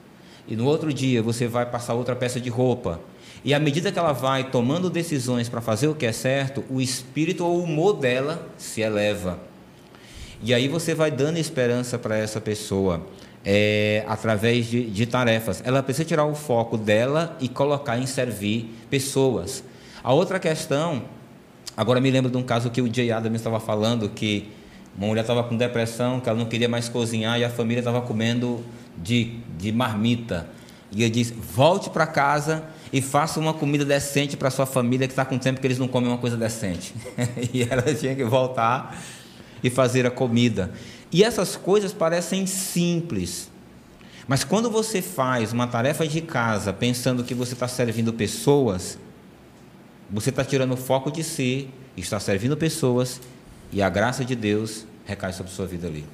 E 0.47 0.55
no 0.55 0.65
outro 0.65 0.93
dia, 0.93 1.23
você 1.23 1.47
vai 1.47 1.65
passar 1.65 1.93
outra 1.93 2.15
peça 2.15 2.39
de 2.39 2.49
roupa. 2.49 2.99
E 3.43 3.53
à 3.53 3.59
medida 3.59 3.91
que 3.91 3.99
ela 3.99 4.11
vai 4.11 4.43
tomando 4.49 4.89
decisões 4.89 5.49
para 5.49 5.61
fazer 5.61 5.87
o 5.87 5.95
que 5.95 6.05
é 6.05 6.11
certo, 6.11 6.63
o 6.69 6.81
espírito 6.81 7.45
ou 7.45 7.59
o 7.59 7.63
humor 7.63 7.93
dela 7.93 8.47
se 8.57 8.81
eleva. 8.81 9.39
E 10.41 10.53
aí 10.53 10.67
você 10.67 10.93
vai 10.93 11.09
dando 11.09 11.37
esperança 11.37 11.97
para 11.97 12.17
essa 12.17 12.41
pessoa 12.41 13.05
é, 13.43 14.03
através 14.07 14.65
de, 14.65 14.89
de 14.89 15.05
tarefas. 15.05 15.61
Ela 15.65 15.83
precisa 15.83 16.05
tirar 16.05 16.25
o 16.25 16.35
foco 16.35 16.77
dela 16.77 17.37
e 17.39 17.47
colocar 17.47 17.97
em 17.97 18.05
servir 18.05 18.73
pessoas. 18.89 19.63
A 20.03 20.13
outra 20.13 20.39
questão, 20.39 21.03
agora 21.77 22.01
me 22.01 22.09
lembro 22.09 22.31
de 22.31 22.37
um 22.37 22.43
caso 22.43 22.69
que 22.69 22.81
o 22.81 22.93
Jay 22.93 23.11
Adams 23.11 23.39
estava 23.39 23.59
falando, 23.59 24.09
que 24.09 24.51
uma 24.97 25.07
mulher 25.07 25.21
estava 25.21 25.43
com 25.43 25.57
depressão, 25.57 26.19
que 26.19 26.29
ela 26.29 26.37
não 26.37 26.45
queria 26.45 26.69
mais 26.69 26.87
cozinhar 26.87 27.39
e 27.39 27.43
a 27.43 27.49
família 27.49 27.79
estava 27.79 28.01
comendo 28.01 28.63
de, 28.97 29.39
de 29.57 29.71
marmita. 29.71 30.47
E 30.91 31.03
ele 31.03 31.11
disse: 31.11 31.33
volte 31.33 31.89
para 31.89 32.07
casa 32.07 32.63
e 32.93 33.01
faça 33.01 33.39
uma 33.39 33.53
comida 33.53 33.83
decente 33.83 34.37
para 34.37 34.49
sua 34.49 34.65
família 34.65 35.07
que 35.07 35.11
está 35.11 35.25
com 35.25 35.37
tempo 35.37 35.59
que 35.59 35.67
eles 35.67 35.77
não 35.77 35.87
comem 35.87 36.09
uma 36.09 36.17
coisa 36.17 36.37
decente. 36.37 36.93
e 37.53 37.63
ela 37.63 37.81
tinha 37.93 38.15
que 38.15 38.23
voltar 38.23 38.97
e 39.61 39.69
fazer 39.69 40.05
a 40.05 40.11
comida. 40.11 40.71
E 41.11 41.23
essas 41.23 41.57
coisas 41.57 41.91
parecem 41.91 42.45
simples. 42.45 43.51
Mas 44.27 44.43
quando 44.43 44.71
você 44.71 45.01
faz 45.01 45.51
uma 45.51 45.67
tarefa 45.67 46.07
de 46.07 46.21
casa 46.21 46.71
pensando 46.71 47.23
que 47.23 47.33
você 47.33 47.53
está 47.53 47.67
servindo 47.67 48.13
pessoas, 48.13 48.97
você 50.09 50.29
está 50.29 50.43
tirando 50.43 50.73
o 50.73 50.77
foco 50.77 51.11
de 51.11 51.23
si, 51.23 51.67
está 51.95 52.19
servindo 52.19 52.55
pessoas 52.55 53.21
e 53.71 53.81
a 53.81 53.89
graça 53.89 54.23
de 54.25 54.35
Deus 54.35 54.85
recai 55.05 55.33
sobre 55.33 55.51
a 55.51 55.55
sua 55.55 55.65
vida 55.65 55.87
ali. 55.87 56.05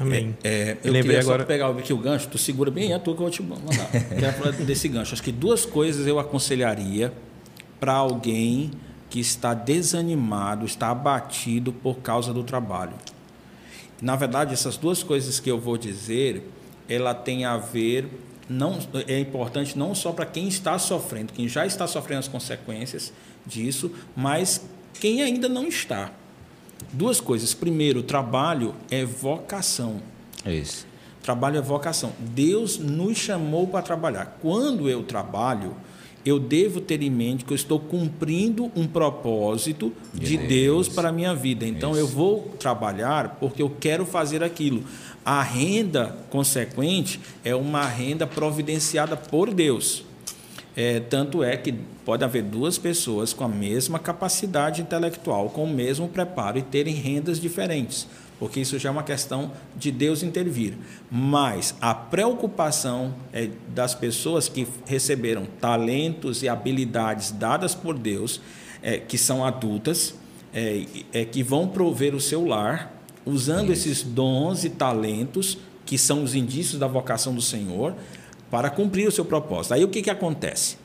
Amém. 0.00 0.36
É, 0.44 0.76
eu 0.84 0.92
Lembrei 0.92 1.02
queria 1.02 1.20
agora- 1.20 1.42
só 1.42 1.46
pegar 1.46 1.68
aqui 1.70 1.92
o 1.92 1.98
gancho, 1.98 2.28
tu 2.28 2.38
segura 2.38 2.70
bem 2.70 2.92
a 2.94 2.98
tua 3.00 3.14
que 3.14 3.20
eu 3.20 3.24
vou 3.24 3.30
te 3.30 3.42
mandar. 3.42 3.90
Quero 3.90 4.32
falar 4.34 4.52
desse 4.52 4.88
gancho. 4.88 5.12
Acho 5.14 5.22
que 5.22 5.32
duas 5.32 5.66
coisas 5.66 6.06
eu 6.06 6.18
aconselharia 6.20 7.12
para 7.80 7.92
alguém 7.94 8.70
que 9.10 9.18
está 9.18 9.54
desanimado, 9.54 10.64
está 10.66 10.90
abatido 10.90 11.72
por 11.72 11.96
causa 11.98 12.32
do 12.32 12.44
trabalho. 12.44 12.92
Na 14.00 14.14
verdade, 14.14 14.52
essas 14.52 14.76
duas 14.76 15.02
coisas 15.02 15.40
que 15.40 15.50
eu 15.50 15.58
vou 15.58 15.76
dizer, 15.76 16.48
ela 16.88 17.12
tem 17.14 17.44
a 17.44 17.56
ver 17.56 18.08
não 18.48 18.78
é 19.06 19.18
importante 19.18 19.76
não 19.76 19.94
só 19.94 20.10
para 20.12 20.24
quem 20.24 20.48
está 20.48 20.78
sofrendo, 20.78 21.32
quem 21.34 21.46
já 21.48 21.66
está 21.66 21.86
sofrendo 21.86 22.20
as 22.20 22.28
consequências 22.28 23.12
disso, 23.44 23.90
mas 24.16 24.64
quem 25.00 25.20
ainda 25.22 25.48
não 25.50 25.66
está. 25.66 26.12
Duas 26.92 27.20
coisas. 27.20 27.54
Primeiro, 27.54 28.02
trabalho 28.02 28.74
é 28.90 29.04
vocação. 29.04 30.00
É 30.44 30.54
isso. 30.54 30.86
Trabalho 31.22 31.58
é 31.58 31.60
vocação. 31.60 32.12
Deus 32.18 32.78
nos 32.78 33.18
chamou 33.18 33.66
para 33.66 33.82
trabalhar. 33.82 34.38
Quando 34.40 34.88
eu 34.88 35.02
trabalho, 35.02 35.74
eu 36.24 36.38
devo 36.38 36.80
ter 36.80 37.02
em 37.02 37.10
mente 37.10 37.44
que 37.44 37.52
eu 37.52 37.56
estou 37.56 37.78
cumprindo 37.78 38.70
um 38.74 38.86
propósito 38.86 39.92
De 40.12 40.26
de, 40.26 40.36
Deus. 40.36 40.48
Deus 40.48 40.88
para 40.88 41.10
a 41.10 41.12
minha 41.12 41.34
vida. 41.34 41.66
Então 41.66 41.92
Isso. 41.92 42.00
eu 42.00 42.06
vou 42.06 42.54
trabalhar 42.58 43.36
porque 43.40 43.62
eu 43.62 43.70
quero 43.78 44.04
fazer 44.06 44.42
aquilo. 44.42 44.82
A 45.24 45.42
renda 45.42 46.16
consequente 46.30 47.20
é 47.44 47.54
uma 47.54 47.84
renda 47.84 48.26
providenciada 48.26 49.16
por 49.16 49.52
Deus. 49.52 50.04
É, 50.80 51.00
tanto 51.00 51.42
é 51.42 51.56
que 51.56 51.74
pode 52.04 52.22
haver 52.22 52.44
duas 52.44 52.78
pessoas 52.78 53.32
com 53.32 53.42
a 53.42 53.48
mesma 53.48 53.98
capacidade 53.98 54.80
intelectual, 54.80 55.50
com 55.50 55.64
o 55.64 55.68
mesmo 55.68 56.06
preparo 56.06 56.56
e 56.56 56.62
terem 56.62 56.94
rendas 56.94 57.40
diferentes, 57.40 58.06
porque 58.38 58.60
isso 58.60 58.78
já 58.78 58.88
é 58.88 58.92
uma 58.92 59.02
questão 59.02 59.50
de 59.74 59.90
Deus 59.90 60.22
intervir. 60.22 60.74
Mas 61.10 61.74
a 61.80 61.92
preocupação 61.92 63.12
é 63.32 63.48
das 63.74 63.92
pessoas 63.92 64.48
que 64.48 64.68
receberam 64.86 65.48
talentos 65.60 66.44
e 66.44 66.48
habilidades 66.48 67.32
dadas 67.32 67.74
por 67.74 67.98
Deus, 67.98 68.40
é, 68.80 68.98
que 68.98 69.18
são 69.18 69.44
adultas, 69.44 70.14
é, 70.54 70.86
é 71.12 71.24
que 71.24 71.42
vão 71.42 71.66
prover 71.66 72.14
o 72.14 72.20
seu 72.20 72.46
lar, 72.46 73.02
usando 73.26 73.72
esses 73.72 74.04
dons 74.04 74.62
e 74.62 74.70
talentos, 74.70 75.58
que 75.84 75.98
são 75.98 76.22
os 76.22 76.36
indícios 76.36 76.78
da 76.78 76.86
vocação 76.86 77.34
do 77.34 77.42
Senhor, 77.42 77.96
para 78.50 78.70
cumprir 78.70 79.08
o 79.08 79.12
seu 79.12 79.24
propósito. 79.24 79.74
Aí 79.74 79.84
o 79.84 79.88
que, 79.88 80.02
que 80.02 80.10
acontece? 80.10 80.76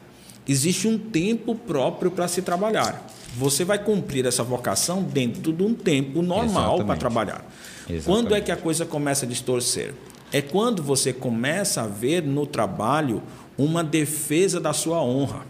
Existe 0.47 0.88
um 0.88 0.97
tempo 0.97 1.55
próprio 1.55 2.11
para 2.11 2.28
se 2.28 2.41
trabalhar. 2.41 3.05
Você 3.38 3.64
vai 3.64 3.80
cumprir 3.80 4.26
essa 4.26 4.43
vocação 4.43 5.01
dentro 5.01 5.53
de 5.53 5.64
um 5.64 5.74
tempo 5.74 6.22
normal 6.22 6.84
para 6.84 6.97
trabalhar. 6.97 7.45
Exatamente. 7.89 8.05
Quando 8.05 8.36
é 8.36 8.41
que 8.41 8.51
a 8.51 8.57
coisa 8.57 8.86
começa 8.86 9.26
a 9.26 9.30
distorcer? 9.30 9.93
É 10.32 10.41
quando 10.41 10.84
você 10.84 11.14
começa 11.14 11.82
a 11.82 11.88
ver 11.88 12.24
no 12.24 12.45
trabalho 12.45 13.24
uma 13.57 13.84
defesa 13.84 14.59
da 14.59 14.74
sua 14.74 15.01
honra. 15.01 15.45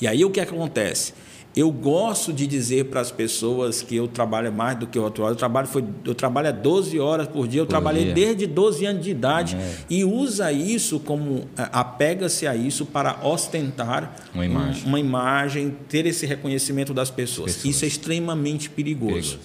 E 0.00 0.06
aí 0.06 0.24
o 0.24 0.30
que 0.30 0.40
acontece? 0.40 1.12
Eu 1.56 1.70
gosto 1.70 2.34
de 2.34 2.46
dizer 2.46 2.84
para 2.84 3.00
as 3.00 3.10
pessoas 3.10 3.80
que 3.80 3.96
eu 3.96 4.06
trabalho 4.06 4.52
mais 4.52 4.78
do 4.78 4.86
que 4.86 4.98
outro. 4.98 5.26
Eu 5.26 5.34
trabalho, 5.34 5.66
foi, 5.66 5.82
eu 6.04 6.14
trabalho 6.14 6.52
12 6.52 7.00
horas 7.00 7.26
por 7.26 7.48
dia, 7.48 7.62
eu 7.62 7.64
Por 7.64 7.70
trabalhei 7.70 8.04
dia. 8.04 8.14
desde 8.14 8.46
12 8.46 8.84
anos 8.84 9.02
de 9.02 9.10
idade 9.10 9.56
É. 9.56 9.74
e 9.88 10.04
usa 10.04 10.52
isso 10.52 11.00
como 11.00 11.48
a- 11.56 11.80
apega-se 11.80 12.46
a 12.46 12.54
isso 12.54 12.84
para 12.84 13.18
ostentar 13.26 14.14
Uma 14.34 14.44
imagem. 14.44 14.84
um- 14.84 14.88
uma 14.88 15.00
imagem, 15.00 15.74
ter 15.88 16.04
esse 16.04 16.26
reconhecimento 16.26 16.92
das 16.92 17.08
pessoas. 17.10 17.54
Pessoas. 17.54 17.74
Isso 17.74 17.84
é 17.86 17.88
extremamente 17.88 18.68
perigoso, 18.68 19.12
Perigoso. 19.14 19.38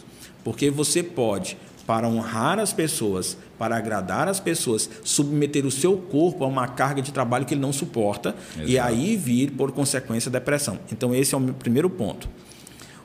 porque 0.43 0.69
você 0.69 1.01
pode 1.01 1.55
para 1.91 2.07
honrar 2.07 2.57
as 2.57 2.71
pessoas, 2.71 3.37
para 3.59 3.75
agradar 3.75 4.29
as 4.29 4.39
pessoas, 4.39 4.89
submeter 5.03 5.65
o 5.65 5.69
seu 5.69 5.97
corpo 5.97 6.45
a 6.45 6.47
uma 6.47 6.65
carga 6.65 7.01
de 7.01 7.11
trabalho 7.11 7.45
que 7.45 7.53
ele 7.53 7.59
não 7.59 7.73
suporta 7.73 8.33
e 8.59 8.75
Exato. 8.75 8.87
aí 8.87 9.17
vir, 9.17 9.51
por 9.51 9.73
consequência, 9.73 10.29
a 10.29 10.31
depressão. 10.31 10.79
Então, 10.89 11.13
esse 11.13 11.35
é 11.35 11.37
o 11.37 11.41
meu 11.41 11.53
primeiro 11.53 11.89
ponto. 11.89 12.29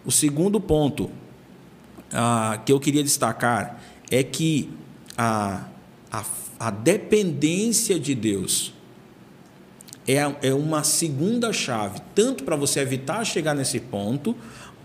O 0.05 0.13
segundo 0.13 0.61
ponto 0.61 1.11
ah, 2.13 2.63
que 2.65 2.73
eu 2.73 2.79
queria 2.79 3.03
destacar 3.03 3.83
é 4.09 4.23
que 4.23 4.71
a, 5.19 5.65
a, 6.13 6.25
a 6.61 6.71
dependência 6.71 7.99
de 7.99 8.15
Deus 8.15 8.73
é, 10.07 10.19
é 10.43 10.55
uma 10.55 10.85
segunda 10.85 11.53
chave, 11.53 12.01
tanto 12.15 12.45
para 12.45 12.55
você 12.55 12.79
evitar 12.79 13.25
chegar 13.25 13.53
nesse 13.53 13.81
ponto, 13.81 14.37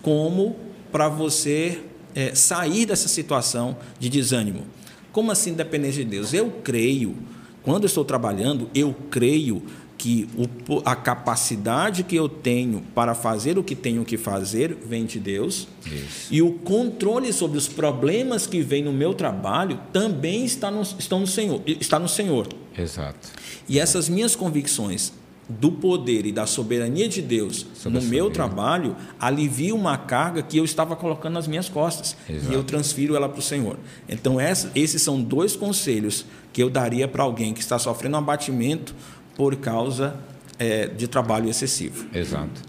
como 0.02 0.56
para 0.92 1.08
você 1.08 1.84
eh, 2.16 2.36
sair 2.36 2.86
dessa 2.86 3.08
situação 3.08 3.78
de 4.00 4.10
desânimo. 4.10 4.66
Como 5.12 5.32
assim 5.32 5.54
dependência 5.54 6.04
de 6.04 6.10
Deus? 6.10 6.34
Eu 6.34 6.50
creio, 6.64 7.16
quando 7.64 7.84
eu 7.84 7.88
estou 7.88 8.06
trabalhando, 8.06 8.70
eu 8.74 8.96
creio 9.10 9.64
que 10.02 10.28
o 10.36 10.82
a 10.84 10.96
capacidade 10.96 12.04
que 12.04 12.16
eu 12.16 12.28
tenho 12.28 12.82
para 12.96 13.14
fazer 13.14 13.60
o 13.60 13.64
que 13.64 13.76
tenho 13.76 14.04
que 14.04 14.18
fazer 14.18 14.76
vem 14.84 15.06
de 15.06 15.20
Deus. 15.20 15.68
Isso. 15.86 16.28
E 16.32 16.42
o 16.42 16.54
controle 16.54 17.32
sobre 17.32 17.58
os 17.58 17.68
problemas 17.68 18.48
que 18.48 18.62
vêm 18.62 18.84
no 18.84 18.92
meu 18.92 19.14
trabalho 19.14 19.80
também 19.94 20.44
está 20.44 20.72
no, 20.72 20.82
estão 20.82 21.20
no 21.20 21.28
Senhor, 21.28 21.62
está 21.68 22.00
no 22.00 22.10
Senhor. 22.10 22.48
Exato. 22.76 23.30
E 23.70 23.78
essas 23.78 24.10
minhas 24.10 24.36
convicções 24.36 25.14
do 25.60 25.72
poder 25.72 26.26
e 26.26 26.32
da 26.32 26.46
soberania 26.46 27.08
de 27.10 27.22
Deus 27.22 27.66
Sobre 27.74 28.00
no 28.00 28.06
meu 28.08 28.30
trabalho 28.30 28.96
aliviam 29.20 29.78
uma 29.78 29.98
carga 29.98 30.42
que 30.42 30.58
eu 30.58 30.64
estava 30.66 30.96
colocando 30.96 31.34
nas 31.34 31.48
minhas 31.48 31.68
costas 31.70 32.16
Exato. 32.30 32.52
e 32.52 32.56
eu 32.56 32.64
transfiro 32.64 33.16
ela 33.16 33.28
para 33.28 33.40
o 33.40 33.42
Senhor. 33.42 33.78
Então 34.08 34.40
essa- 34.40 34.72
esses 34.76 35.02
são 35.02 35.22
dois 35.22 35.56
conselhos 35.56 36.26
que 36.54 36.62
eu 36.64 36.70
daria 36.70 37.08
para 37.08 37.24
alguém 37.24 37.54
que 37.54 37.60
está 37.62 37.78
sofrendo 37.80 38.16
um 38.16 38.20
abatimento 38.20 38.96
por 39.36 39.56
causa 39.56 40.16
eh, 40.60 40.88
de 40.88 41.08
trabalho 41.08 41.50
excessivo. 41.50 42.06
Exato. 42.14 42.62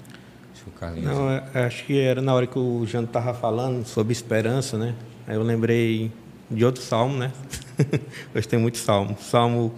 Não, 1.02 1.30
é- 1.30 1.64
acho 1.66 1.84
que 1.84 1.98
era 1.98 2.20
na 2.20 2.34
hora 2.34 2.46
que 2.46 2.58
o 2.58 2.84
Jano 2.86 3.06
estava 3.06 3.32
falando 3.34 3.86
sobre 3.86 4.12
esperança, 4.12 4.76
né? 4.76 4.94
Aí 5.28 5.36
eu 5.36 5.42
lembrei 5.42 6.10
de 6.50 6.64
outro 6.64 6.82
salmo, 6.82 7.16
né? 7.18 7.30
Hoje 8.34 8.48
tem 8.48 8.58
muito 8.58 8.78
salmo. 8.78 9.16
Salmo 9.20 9.72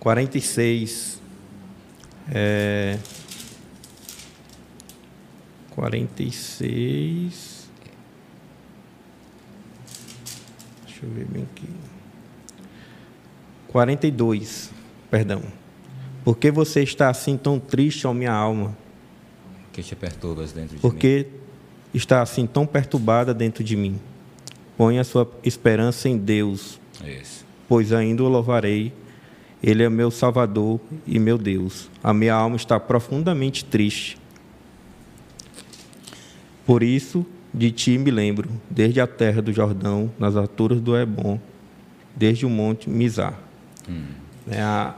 46. 0.00 1.15
É... 2.32 2.98
46. 5.70 7.68
Deixa 10.86 11.04
eu 11.04 11.10
ver 11.10 11.26
bem 11.26 11.42
aqui. 11.42 11.68
42, 13.68 14.70
perdão. 15.10 15.42
Por 16.24 16.36
que 16.36 16.50
você 16.50 16.82
está 16.82 17.08
assim 17.10 17.36
tão 17.36 17.60
triste, 17.60 18.06
ó 18.06 18.14
minha 18.14 18.32
alma? 18.32 18.76
que 19.76 19.82
te 19.82 19.94
perturbas 19.94 20.52
dentro 20.52 20.70
de 20.70 20.74
mim. 20.76 20.80
porque 20.80 21.26
está 21.92 22.22
assim 22.22 22.46
tão 22.46 22.66
perturbada 22.66 23.34
dentro 23.34 23.62
de 23.62 23.76
mim. 23.76 24.00
Põe 24.76 24.98
a 24.98 25.04
sua 25.04 25.30
esperança 25.44 26.08
em 26.08 26.16
Deus, 26.16 26.80
Isso. 27.04 27.44
pois 27.68 27.92
ainda 27.92 28.22
o 28.22 28.28
louvarei. 28.28 28.92
Ele 29.66 29.82
é 29.82 29.88
meu 29.90 30.12
Salvador 30.12 30.78
e 31.04 31.18
meu 31.18 31.36
Deus. 31.36 31.90
A 32.02 32.14
minha 32.14 32.32
alma 32.34 32.54
está 32.54 32.78
profundamente 32.78 33.64
triste. 33.64 34.16
Por 36.64 36.82
isso, 36.84 37.26
de 37.52 37.70
ti 37.72 37.98
me 37.98 38.10
lembro, 38.10 38.48
desde 38.70 39.00
a 39.00 39.06
terra 39.06 39.42
do 39.42 39.52
Jordão, 39.52 40.10
nas 40.18 40.36
alturas 40.36 40.80
do 40.80 40.96
Ebon, 40.96 41.40
desde 42.14 42.46
o 42.46 42.50
monte 42.50 42.88
Mizar. 42.88 43.38
É, 44.48 44.60
a- 44.60 44.94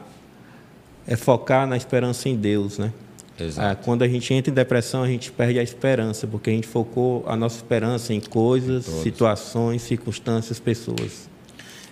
é 1.07 1.17
focar 1.17 1.67
na 1.67 1.77
esperança 1.77 2.29
em 2.29 2.37
Deus, 2.37 2.79
né? 2.79 2.93
Exato. 3.41 3.69
Ah, 3.69 3.75
quando 3.75 4.03
a 4.03 4.09
gente 4.09 4.35
entra 4.35 4.51
em 4.51 4.55
depressão, 4.55 5.03
a 5.03 5.07
gente 5.09 5.31
perde 5.31 5.59
a 5.59 5.63
esperança, 5.63 6.27
porque 6.27 6.51
a 6.51 6.53
gente 6.53 6.67
focou 6.67 7.25
a 7.27 7.37
nossa 7.37 7.57
esperança 7.57 8.13
em 8.13 8.21
coisas, 8.21 8.87
Em 8.89 9.03
situações, 9.03 9.81
circunstâncias, 9.83 10.59
pessoas. 10.59 11.29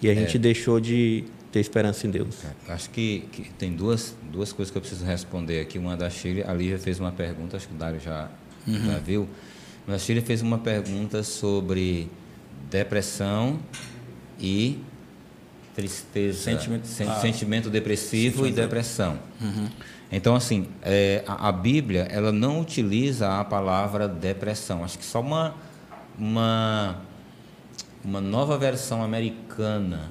E 0.03 0.11
a 0.11 0.15
gente 0.15 0.39
deixou 0.39 0.79
de 0.81 1.25
ter 1.57 1.61
esperança 1.61 2.07
em 2.07 2.11
Deus. 2.11 2.37
É, 2.69 2.73
Acho 2.73 2.91
que, 2.91 3.21
que 3.33 3.51
tem 3.55 3.73
duas, 3.73 4.15
duas 4.31 4.53
coisas 4.53 4.71
que 4.71 4.77
eu 4.77 4.83
preciso 4.83 5.07
responder 5.07 5.61
aqui. 5.63 5.79
Uma 5.79 5.97
da 5.97 6.11
Chile, 6.11 6.43
a 6.47 6.53
Lívia 6.53 6.79
fez 6.79 7.01
uma 7.01 7.11
pergunta, 7.13 7.57
acho 7.57 7.67
que 7.67 7.75
o 7.75 7.79
Dário 7.79 7.99
já, 7.99 8.29
já 8.67 8.99
viu. 8.99 9.27
Mas 9.87 9.97
a 9.97 9.99
Chile 10.05 10.21
fez 10.21 10.43
uma 10.43 10.59
pergunta 10.59 11.23
sobre 11.23 12.11
depressão 12.71 13.59
e 14.39 14.79
tristeza, 15.75 16.39
Sentimento- 16.39 16.87
sen- 16.87 17.09
ah, 17.09 17.15
sentimento 17.21 17.71
depressivo 17.71 18.41
e 18.45 18.49
sentimento- 18.51 18.55
depressão. 18.57 19.19
Então, 20.13 20.37
assim, 20.37 20.67
é, 20.83 21.25
a, 21.27 21.49
a 21.49 21.53
Bíblia 21.53 22.03
ela 22.11 22.31
não 22.33 22.61
utiliza 22.61 23.41
a 23.41 23.45
palavra 23.45 24.07
depressão. 24.07 24.85
Acho 24.85 24.99
que 24.99 25.05
só 25.07 25.21
uma, 25.21 25.55
uma, 26.19 26.99
uma 28.05 28.21
nova 28.21 28.59
versão 28.59 29.03
americana 29.03 30.11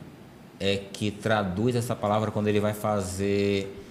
é 0.59 0.77
que 0.77 1.11
traduz 1.11 1.75
essa 1.75 1.95
palavra 1.95 2.31
quando 2.31 2.47
ele 2.47 2.59
vai 2.59 2.73
fazer 2.73 3.81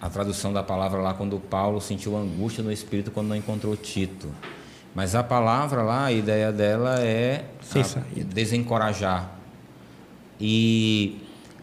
a 0.00 0.10
tradução 0.10 0.52
da 0.52 0.62
palavra 0.62 1.00
lá 1.00 1.14
quando 1.14 1.38
Paulo 1.38 1.80
sentiu 1.80 2.16
angústia 2.16 2.62
no 2.62 2.70
espírito 2.70 3.10
quando 3.10 3.28
não 3.28 3.36
encontrou 3.36 3.76
Tito. 3.76 4.28
Mas 4.94 5.14
a 5.14 5.22
palavra 5.24 5.82
lá, 5.82 6.04
a 6.04 6.12
ideia 6.12 6.52
dela 6.52 7.00
é 7.00 7.46
desencorajar. 8.26 9.30
E 10.38 11.20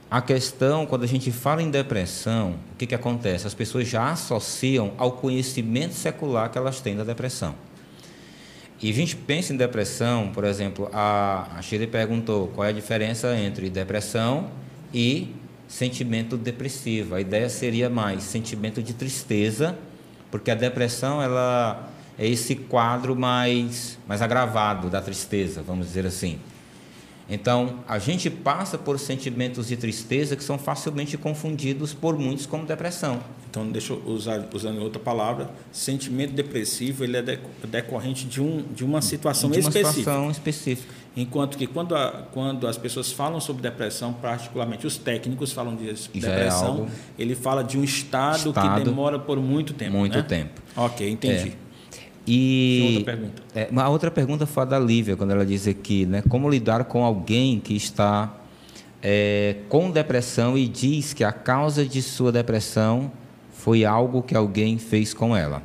a 0.10 0.22
questão, 0.22 0.86
quando 0.86 1.04
a 1.04 1.08
gente 1.08 1.32
fala 1.32 1.62
em 1.62 1.70
depressão, 1.70 2.56
o 2.74 2.78
que, 2.78 2.86
que 2.86 2.96
acontece? 2.96 3.48
As 3.48 3.54
pessoas 3.54 3.88
já 3.88 4.12
associam 4.12 4.92
ao 4.98 5.14
conhecimento 5.14 5.94
secular 5.94 6.50
que 6.50 6.58
elas 6.58 6.82
têm 6.82 6.98
da 6.98 7.04
depressão. 7.04 7.56
E 8.82 8.90
a 8.90 8.94
gente 8.94 9.16
pensa 9.16 9.54
em 9.54 9.58
depressão, 9.58 10.32
por 10.34 10.44
exemplo, 10.44 10.90
a, 10.92 11.60
Shirley 11.62 11.88
perguntou 11.88 12.48
qual 12.48 12.66
é 12.66 12.70
a 12.70 12.74
diferença 12.74 13.38
entre 13.38 13.70
depressão 13.70 14.50
e 14.92 15.36
sentimento 15.68 16.36
depressivo. 16.36 17.14
A 17.14 17.22
ideia 17.22 17.48
seria 17.48 17.90
mais 17.92 18.24
sentimento 18.24 18.82
de 18.82 18.94
tristeza, 18.94 19.78
porque 20.32 20.50
a 20.50 20.56
depressão 20.56 21.22
ela 21.22 21.92
é 22.18 22.28
esse 22.28 22.56
quadro 22.56 23.16
mais, 23.16 24.00
mais 24.08 24.22
agravado 24.22 24.90
da 24.90 25.00
tristeza, 25.00 25.62
vamos 25.62 25.86
dizer 25.86 26.08
assim. 26.08 26.40
Então, 27.32 27.76
a 27.88 27.98
gente 27.98 28.30
passa 28.30 28.78
por 28.78 29.00
sentimentos 29.00 29.70
de 29.70 29.78
tristeza 29.78 30.36
que 30.36 30.44
são 30.44 30.58
facilmente 30.58 31.18
confundidos 31.18 31.94
por 31.94 32.20
muitos 32.20 32.46
como 32.46 32.66
depressão. 32.66 33.22
Então, 33.50 33.70
deixa 33.70 33.94
eu 33.94 34.04
usar 34.06 34.46
usando 34.54 34.82
outra 34.82 35.00
palavra, 35.00 35.50
sentimento 35.72 36.34
depressivo 36.34 37.06
ele 37.06 37.16
é 37.16 37.40
decorrente 37.68 38.26
de, 38.26 38.42
um, 38.42 38.64
de 38.76 38.84
uma 38.84 39.02
situação 39.02 39.50
de 39.50 39.62
uma 39.62 39.70
específica. 39.70 39.94
Situação 39.94 40.30
específica. 40.30 40.94
Enquanto 41.16 41.58
que 41.58 41.68
quando, 41.68 41.96
a, 41.96 42.26
quando 42.34 42.68
as 42.68 42.78
pessoas 42.78 43.12
falam 43.14 43.40
sobre 43.40 43.62
depressão, 43.62 44.14
particularmente 44.14 44.86
os 44.86 44.98
técnicos 44.98 45.54
falam 45.54 45.76
de 45.76 45.86
depressão, 45.86 46.68
é 46.68 46.70
algo... 46.70 46.88
ele 47.18 47.36
fala 47.36 47.64
de 47.64 47.78
um 47.78 47.84
estado, 47.84 48.50
estado, 48.50 48.80
que 48.80 48.86
demora 48.86 49.20
por 49.20 49.38
muito 49.38 49.74
tempo. 49.74 49.92
Muito 49.92 50.18
né? 50.18 50.24
tempo. 50.24 50.62
Ok, 50.76 51.10
entendi. 51.10 51.50
É. 51.50 51.61
E 52.26 52.98
outra 52.98 53.14
pergunta. 53.14 53.44
É, 53.56 53.68
uma 53.72 53.90
outra 53.90 54.12
pergunta 54.12 54.46
foi 54.46 54.64
a 54.64 54.66
da 54.66 54.80
Lívia, 54.80 55.16
quando 55.16 55.32
ela 55.32 55.46
diz 55.46 55.68
aqui, 55.68 56.06
né, 56.06 56.22
como 56.30 56.50
lidar 56.50 56.86
com 56.86 57.04
alguém 57.04 57.60
que 57.60 57.76
está 57.76 58.38
é, 59.02 59.58
com 59.68 59.90
depressão 59.90 60.58
e 60.58 60.68
diz 60.68 61.14
que 61.14 61.24
a 61.24 61.32
causa 61.32 61.86
de 61.86 62.02
sua 62.02 62.32
depressão 62.32 63.12
foi 63.52 63.84
algo 63.86 64.22
que 64.22 64.36
alguém 64.36 64.78
fez 64.78 65.14
com 65.14 65.36
ela. 65.36 65.64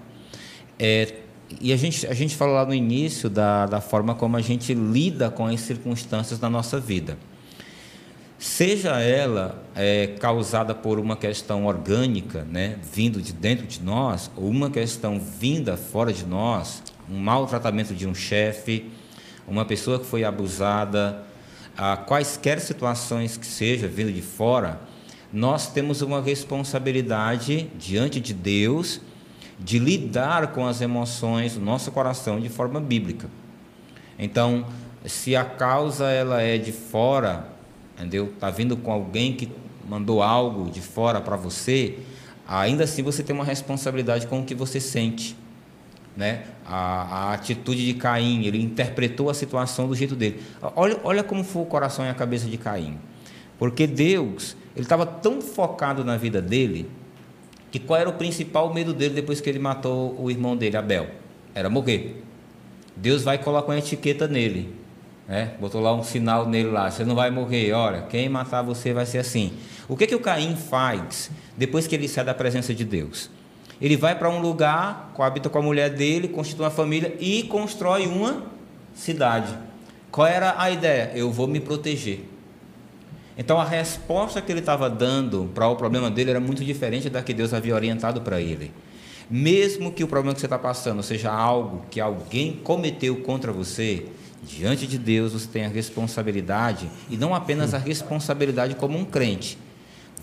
É, 0.78 1.14
e 1.60 1.72
a 1.72 1.76
gente, 1.76 2.06
a 2.06 2.14
gente 2.14 2.34
falou 2.34 2.54
lá 2.54 2.64
no 2.64 2.74
início 2.74 3.30
da, 3.30 3.66
da 3.66 3.80
forma 3.80 4.14
como 4.14 4.36
a 4.36 4.40
gente 4.40 4.74
lida 4.74 5.30
com 5.30 5.46
as 5.46 5.60
circunstâncias 5.60 6.38
da 6.38 6.50
nossa 6.50 6.80
vida. 6.80 7.16
Seja 8.38 9.00
ela 9.00 9.62
é, 9.74 10.08
causada 10.20 10.74
por 10.74 10.98
uma 10.98 11.16
questão 11.16 11.64
orgânica, 11.64 12.44
né, 12.44 12.78
vindo 12.92 13.22
de 13.22 13.32
dentro 13.32 13.66
de 13.66 13.82
nós, 13.82 14.30
ou 14.36 14.48
uma 14.48 14.68
questão 14.68 15.18
vinda 15.18 15.76
fora 15.76 16.12
de 16.12 16.26
nós, 16.26 16.82
um 17.10 17.18
maltratamento 17.18 17.94
de 17.94 18.06
um 18.06 18.14
chefe, 18.14 18.90
uma 19.48 19.64
pessoa 19.64 19.98
que 19.98 20.04
foi 20.04 20.22
abusada, 20.22 21.22
a 21.76 21.96
quaisquer 21.96 22.60
situações 22.60 23.36
que 23.36 23.46
seja 23.46 23.88
vindo 23.88 24.12
de 24.12 24.22
fora, 24.22 24.80
nós 25.32 25.68
temos 25.68 26.02
uma 26.02 26.20
responsabilidade 26.20 27.70
diante 27.78 28.20
de 28.20 28.34
Deus 28.34 29.00
de 29.58 29.78
lidar 29.78 30.48
com 30.48 30.66
as 30.66 30.80
emoções 30.80 31.54
do 31.54 31.60
nosso 31.60 31.90
coração 31.90 32.38
de 32.38 32.48
forma 32.48 32.80
bíblica. 32.80 33.28
Então, 34.18 34.66
se 35.04 35.34
a 35.34 35.44
causa 35.44 36.10
ela 36.10 36.42
é 36.42 36.58
de 36.58 36.72
fora, 36.72 37.55
entendeu? 37.96 38.32
Tá 38.38 38.50
vindo 38.50 38.76
com 38.76 38.92
alguém 38.92 39.32
que 39.32 39.50
mandou 39.88 40.22
algo 40.22 40.70
de 40.70 40.80
fora 40.80 41.20
para 41.20 41.36
você, 41.36 41.98
ainda 42.46 42.84
assim 42.84 43.02
você 43.02 43.22
tem 43.22 43.34
uma 43.34 43.44
responsabilidade 43.44 44.26
com 44.26 44.40
o 44.40 44.44
que 44.44 44.54
você 44.54 44.80
sente, 44.80 45.36
né? 46.16 46.44
A, 46.64 47.02
a, 47.02 47.34
atitude 47.34 47.84
de 47.86 47.94
Caim, 47.94 48.44
ele 48.44 48.60
interpretou 48.60 49.30
a 49.30 49.34
situação 49.34 49.86
do 49.86 49.94
jeito 49.94 50.16
dele. 50.16 50.42
Olha, 50.74 50.98
olha 51.04 51.22
como 51.22 51.44
foi 51.44 51.62
o 51.62 51.66
coração 51.66 52.04
e 52.04 52.08
a 52.08 52.14
cabeça 52.14 52.46
de 52.46 52.58
Caim, 52.58 52.98
porque 53.58 53.86
Deus 53.86 54.56
ele 54.74 54.84
estava 54.84 55.06
tão 55.06 55.40
focado 55.40 56.04
na 56.04 56.18
vida 56.18 56.42
dele 56.42 56.88
que 57.70 57.78
qual 57.78 57.98
era 57.98 58.08
o 58.10 58.12
principal 58.12 58.72
medo 58.72 58.92
dele 58.92 59.14
depois 59.14 59.40
que 59.40 59.48
ele 59.48 59.58
matou 59.58 60.14
o 60.20 60.30
irmão 60.30 60.56
dele, 60.56 60.76
Abel? 60.76 61.08
Era 61.54 61.70
morrer. 61.70 62.22
Deus 62.94 63.22
vai 63.22 63.38
colocar 63.38 63.72
uma 63.72 63.78
etiqueta 63.78 64.28
nele. 64.28 64.74
Né? 65.28 65.54
Botou 65.60 65.80
lá 65.80 65.92
um 65.92 66.04
sinal 66.04 66.48
nele 66.48 66.70
lá, 66.70 66.90
você 66.90 67.04
não 67.04 67.14
vai 67.14 67.30
morrer, 67.30 67.72
olha, 67.72 68.02
quem 68.02 68.28
matar 68.28 68.62
você 68.62 68.92
vai 68.92 69.04
ser 69.04 69.18
assim. 69.18 69.52
O 69.88 69.96
que 69.96 70.06
que 70.06 70.14
o 70.14 70.20
Caim 70.20 70.54
faz 70.56 71.30
depois 71.56 71.86
que 71.86 71.94
ele 71.94 72.08
sai 72.08 72.24
da 72.24 72.34
presença 72.34 72.74
de 72.74 72.84
Deus? 72.84 73.30
Ele 73.80 73.96
vai 73.96 74.16
para 74.16 74.30
um 74.30 74.40
lugar, 74.40 75.10
coabita 75.14 75.50
com 75.50 75.58
a 75.58 75.62
mulher 75.62 75.90
dele, 75.90 76.28
constitui 76.28 76.64
uma 76.64 76.70
família 76.70 77.14
e 77.20 77.42
constrói 77.44 78.06
uma 78.06 78.44
cidade. 78.94 79.56
Qual 80.10 80.26
era 80.26 80.54
a 80.56 80.70
ideia? 80.70 81.12
Eu 81.14 81.30
vou 81.30 81.46
me 81.46 81.60
proteger. 81.60 82.24
Então 83.36 83.60
a 83.60 83.64
resposta 83.64 84.40
que 84.40 84.50
ele 84.50 84.60
estava 84.60 84.88
dando 84.88 85.50
para 85.54 85.68
o 85.68 85.76
problema 85.76 86.10
dele 86.10 86.30
era 86.30 86.40
muito 86.40 86.64
diferente 86.64 87.10
da 87.10 87.22
que 87.22 87.34
Deus 87.34 87.52
havia 87.52 87.74
orientado 87.74 88.22
para 88.22 88.40
ele. 88.40 88.72
Mesmo 89.28 89.92
que 89.92 90.02
o 90.02 90.08
problema 90.08 90.34
que 90.34 90.40
você 90.40 90.46
está 90.46 90.58
passando 90.58 91.02
seja 91.02 91.30
algo 91.30 91.84
que 91.90 92.00
alguém 92.00 92.60
cometeu 92.62 93.16
contra 93.16 93.52
você, 93.52 94.06
diante 94.46 94.86
de 94.86 94.98
Deus 94.98 95.32
você 95.32 95.48
tem 95.48 95.64
a 95.64 95.68
responsabilidade, 95.68 96.88
e 97.10 97.16
não 97.16 97.34
apenas 97.34 97.74
a 97.74 97.78
responsabilidade 97.78 98.74
como 98.74 98.98
um 98.98 99.04
crente, 99.04 99.58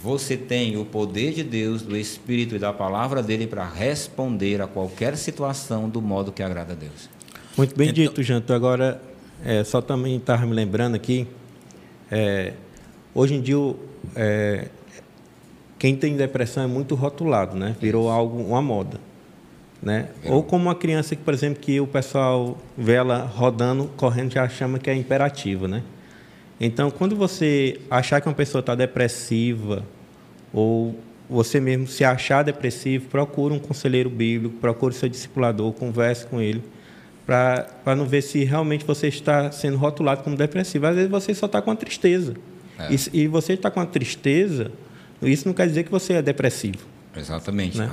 você 0.01 0.35
tem 0.35 0.77
o 0.77 0.85
poder 0.85 1.33
de 1.33 1.43
Deus, 1.43 1.81
do 1.81 1.95
Espírito 1.95 2.55
e 2.55 2.59
da 2.59 2.73
palavra 2.73 3.21
dele 3.21 3.47
para 3.47 3.67
responder 3.67 4.61
a 4.61 4.67
qualquer 4.67 5.15
situação 5.15 5.87
do 5.87 6.01
modo 6.01 6.31
que 6.31 6.43
agrada 6.43 6.73
a 6.73 6.75
Deus. 6.75 7.09
Muito 7.55 7.75
bem 7.75 7.89
então, 7.89 8.03
dito, 8.03 8.23
Janto. 8.23 8.51
Agora, 8.53 9.01
é, 9.45 9.63
só 9.63 9.81
também 9.81 10.17
estava 10.17 10.45
me 10.45 10.53
lembrando 10.53 10.95
aqui, 10.95 11.27
é, 12.11 12.53
Hoje 13.15 13.35
em 13.35 13.41
dia, 13.41 13.55
é, 14.15 14.69
quem 15.77 15.95
tem 15.95 16.17
depressão 16.17 16.63
é 16.63 16.67
muito 16.67 16.95
rotulado, 16.95 17.55
né? 17.55 17.75
Virou 17.79 18.09
algo, 18.09 18.41
uma 18.41 18.61
moda. 18.61 18.99
Né? 19.83 20.07
Ou 20.25 20.41
como 20.41 20.65
uma 20.65 20.75
criança 20.75 21.13
que, 21.13 21.21
por 21.21 21.33
exemplo, 21.33 21.59
que 21.61 21.79
o 21.81 21.85
pessoal 21.85 22.57
vê 22.77 22.93
ela 22.93 23.19
rodando, 23.19 23.91
correndo, 23.97 24.31
já 24.31 24.47
chama 24.47 24.79
que 24.79 24.89
é 24.89 24.95
imperativa, 24.95 25.67
né? 25.67 25.83
Então, 26.59 26.89
quando 26.89 27.15
você 27.15 27.81
achar 27.91 28.21
que 28.21 28.27
uma 28.29 28.33
pessoa 28.33 28.61
está 28.61 28.73
depressiva, 28.75 29.83
ou 30.53 30.95
você 31.29 31.59
mesmo 31.59 31.87
se 31.87 32.05
achar 32.05 32.43
depressivo, 32.43 33.07
procure 33.09 33.53
um 33.53 33.59
conselheiro 33.59 34.09
bíblico, 34.09 34.55
procure 34.57 34.93
seu 34.93 35.09
discipulador, 35.09 35.73
converse 35.73 36.25
com 36.27 36.39
ele, 36.39 36.63
para 37.25 37.95
não 37.97 38.05
ver 38.05 38.21
se 38.21 38.43
realmente 38.43 38.85
você 38.85 39.07
está 39.07 39.51
sendo 39.51 39.77
rotulado 39.77 40.23
como 40.23 40.35
depressivo. 40.35 40.87
Às 40.87 40.95
vezes 40.95 41.09
você 41.09 41.33
só 41.33 41.45
está 41.45 41.61
com 41.61 41.71
a 41.71 41.75
tristeza. 41.75 42.35
É. 42.79 42.93
E, 42.93 43.23
e, 43.23 43.27
você 43.27 43.53
está 43.53 43.69
com 43.69 43.79
a 43.79 43.85
tristeza, 43.85 44.71
isso 45.21 45.47
não 45.47 45.53
quer 45.53 45.67
dizer 45.67 45.83
que 45.83 45.91
você 45.91 46.13
é 46.13 46.21
depressivo. 46.21 46.92
Exatamente. 47.15 47.77
Né? 47.77 47.85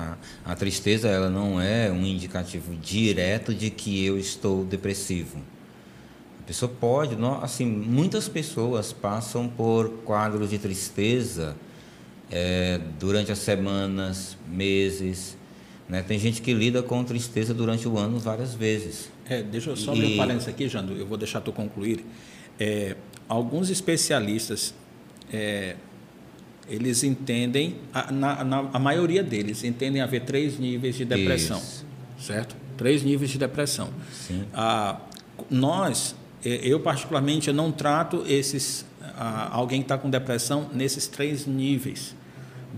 A, 0.45 0.53
a, 0.53 0.55
tristeza 0.55 1.09
ela 1.09 1.29
não 1.29 1.61
é 1.61 1.91
um 1.91 2.05
indicativo 2.05 2.75
direto 2.77 3.55
de 3.55 3.71
que 3.71 4.05
eu 4.05 4.19
estou 4.19 4.65
depressivo. 4.65 5.39
A 6.41 6.43
pessoa 6.47 6.71
pode, 6.81 7.17
não, 7.17 7.43
assim, 7.43 7.67
muitas 7.67 8.29
pessoas 8.29 8.93
passam 8.93 9.49
por 9.49 9.89
quadros 10.05 10.51
de 10.51 10.59
tristeza 10.59 11.55
é, 12.31 12.81
durante 12.99 13.31
as 13.31 13.39
semanas, 13.39 14.37
meses. 14.49 15.37
Né? 15.89 16.03
Tem 16.03 16.19
gente 16.19 16.41
que 16.41 16.55
lida 16.55 16.83
com 16.83 17.05
tristeza 17.05 17.53
durante 17.53 17.87
o 17.87 17.99
ano 17.99 18.19
várias 18.19 18.55
vezes. 18.55 19.11
É, 19.29 19.43
deixa 19.43 19.71
eu 19.71 19.77
só 19.77 19.95
e... 19.95 19.99
abrir 19.99 20.15
um 20.15 20.17
parênteses 20.17 20.49
aqui, 20.49 20.69
Jando, 20.69 20.95
eu 20.95 21.07
vou 21.07 21.19
deixar 21.19 21.41
tu 21.41 21.53
concluir. 21.53 22.05
É, 22.59 22.97
alguns 23.29 23.71
especialistas, 23.71 24.75
é, 25.33 25.77
eles 26.69 27.03
entendem, 27.03 27.77
a, 27.93 28.13
na, 28.13 28.45
na, 28.45 28.59
a 28.73 28.79
maioria 28.79 29.23
deles 29.23 29.65
entendem 29.65 30.01
haver 30.01 30.23
três 30.23 30.59
níveis 30.59 30.97
de 30.97 31.05
depressão, 31.05 31.59
Isso. 31.59 31.85
certo? 32.19 32.57
Três 32.77 33.03
níveis 33.03 33.31
de 33.31 33.39
depressão. 33.39 33.91
Sim. 34.13 34.45
Ah, 34.55 35.01
nós, 35.51 36.15
é, 36.45 36.61
eu 36.63 36.81
particularmente, 36.81 37.49
eu 37.49 37.55
não 37.55 37.73
trato 37.73 38.25
esses 38.27 38.85
ah, 39.17 39.49
alguém 39.53 39.81
que 39.81 39.85
está 39.85 39.99
com 39.99 40.09
depressão 40.09 40.71
nesses 40.73 41.07
três 41.07 41.47
níveis. 41.47 42.15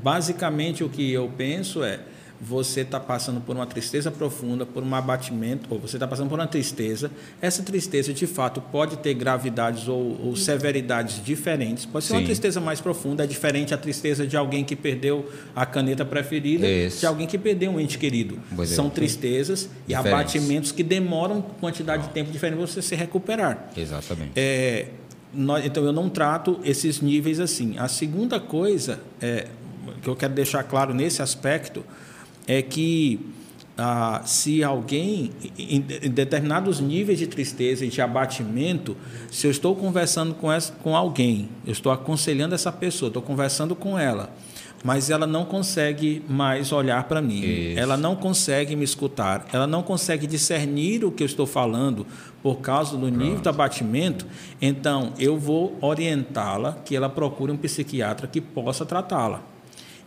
Basicamente, 0.02 0.82
o 0.82 0.88
que 0.88 1.12
eu 1.12 1.30
penso 1.36 1.84
é 1.84 2.00
você 2.44 2.80
está 2.80 2.98
passando 2.98 3.40
por 3.40 3.54
uma 3.54 3.66
tristeza 3.66 4.10
profunda, 4.10 4.66
por 4.66 4.82
um 4.82 4.92
abatimento, 4.96 5.68
ou 5.70 5.78
você 5.78 5.94
está 5.96 6.08
passando 6.08 6.28
por 6.28 6.40
uma 6.40 6.46
tristeza. 6.48 7.08
Essa 7.40 7.62
tristeza, 7.62 8.12
de 8.12 8.26
fato, 8.26 8.60
pode 8.60 8.96
ter 8.96 9.14
gravidades 9.14 9.86
ou, 9.86 10.20
ou 10.20 10.34
severidades 10.34 11.24
diferentes. 11.24 11.86
Pode 11.86 12.04
ser 12.04 12.14
Sim. 12.14 12.18
uma 12.18 12.24
tristeza 12.24 12.60
mais 12.60 12.80
profunda, 12.80 13.22
é 13.22 13.26
diferente 13.28 13.72
a 13.72 13.78
tristeza 13.78 14.26
de 14.26 14.36
alguém 14.36 14.64
que 14.64 14.74
perdeu 14.74 15.30
a 15.54 15.64
caneta 15.64 16.04
preferida, 16.04 16.68
Isso. 16.68 16.98
de 16.98 17.06
alguém 17.06 17.28
que 17.28 17.38
perdeu 17.38 17.70
um 17.70 17.78
ente 17.78 17.96
querido. 17.96 18.40
Pois 18.56 18.70
São 18.70 18.88
é. 18.88 18.90
tristezas 18.90 19.70
e 19.86 19.94
abatimentos 19.94 20.72
que 20.72 20.82
demoram 20.82 21.40
quantidade 21.40 22.08
de 22.08 22.08
tempo 22.08 22.32
diferente 22.32 22.56
para 22.56 22.66
você 22.66 22.82
se 22.82 22.96
recuperar. 22.96 23.70
Exatamente. 23.76 24.32
É, 24.34 24.88
nós, 25.32 25.64
então, 25.64 25.84
eu 25.84 25.92
não 25.92 26.08
trato 26.08 26.58
esses 26.64 27.00
níveis 27.00 27.38
assim. 27.38 27.78
A 27.78 27.86
segunda 27.86 28.40
coisa 28.40 28.98
é 29.20 29.46
que 30.02 30.08
eu 30.08 30.16
quero 30.16 30.34
deixar 30.34 30.64
claro 30.64 30.92
nesse 30.92 31.22
aspecto 31.22 31.84
é 32.46 32.62
que 32.62 33.20
ah, 33.76 34.20
se 34.24 34.62
alguém, 34.62 35.30
em, 35.58 35.76
em, 35.76 36.10
determinados 36.10 36.78
níveis 36.78 37.18
de 37.18 37.26
tristeza 37.26 37.84
e 37.84 37.88
de 37.88 38.00
abatimento, 38.00 38.96
se 39.30 39.46
eu 39.46 39.50
estou 39.50 39.74
conversando 39.74 40.34
com, 40.34 40.52
essa, 40.52 40.72
com 40.74 40.94
alguém, 40.94 41.48
eu 41.66 41.72
estou 41.72 41.90
aconselhando 41.90 42.54
essa 42.54 42.70
pessoa, 42.70 43.08
estou 43.08 43.22
conversando 43.22 43.74
com 43.74 43.98
ela, 43.98 44.30
mas 44.84 45.10
ela 45.10 45.26
não 45.26 45.44
consegue 45.44 46.22
mais 46.28 46.70
olhar 46.70 47.04
para 47.04 47.22
mim, 47.22 47.40
Isso. 47.40 47.80
ela 47.80 47.96
não 47.96 48.14
consegue 48.14 48.76
me 48.76 48.84
escutar, 48.84 49.46
ela 49.52 49.66
não 49.66 49.82
consegue 49.82 50.26
discernir 50.26 51.04
o 51.04 51.10
que 51.10 51.22
eu 51.22 51.26
estou 51.26 51.46
falando 51.46 52.06
por 52.42 52.56
causa 52.56 52.92
do 52.92 53.06
Pronto. 53.06 53.16
nível 53.16 53.40
de 53.40 53.48
abatimento, 53.48 54.26
então 54.60 55.14
eu 55.18 55.38
vou 55.38 55.78
orientá-la 55.80 56.78
que 56.84 56.94
ela 56.94 57.08
procure 57.08 57.50
um 57.50 57.56
psiquiatra 57.56 58.26
que 58.26 58.40
possa 58.40 58.84
tratá-la 58.84 59.51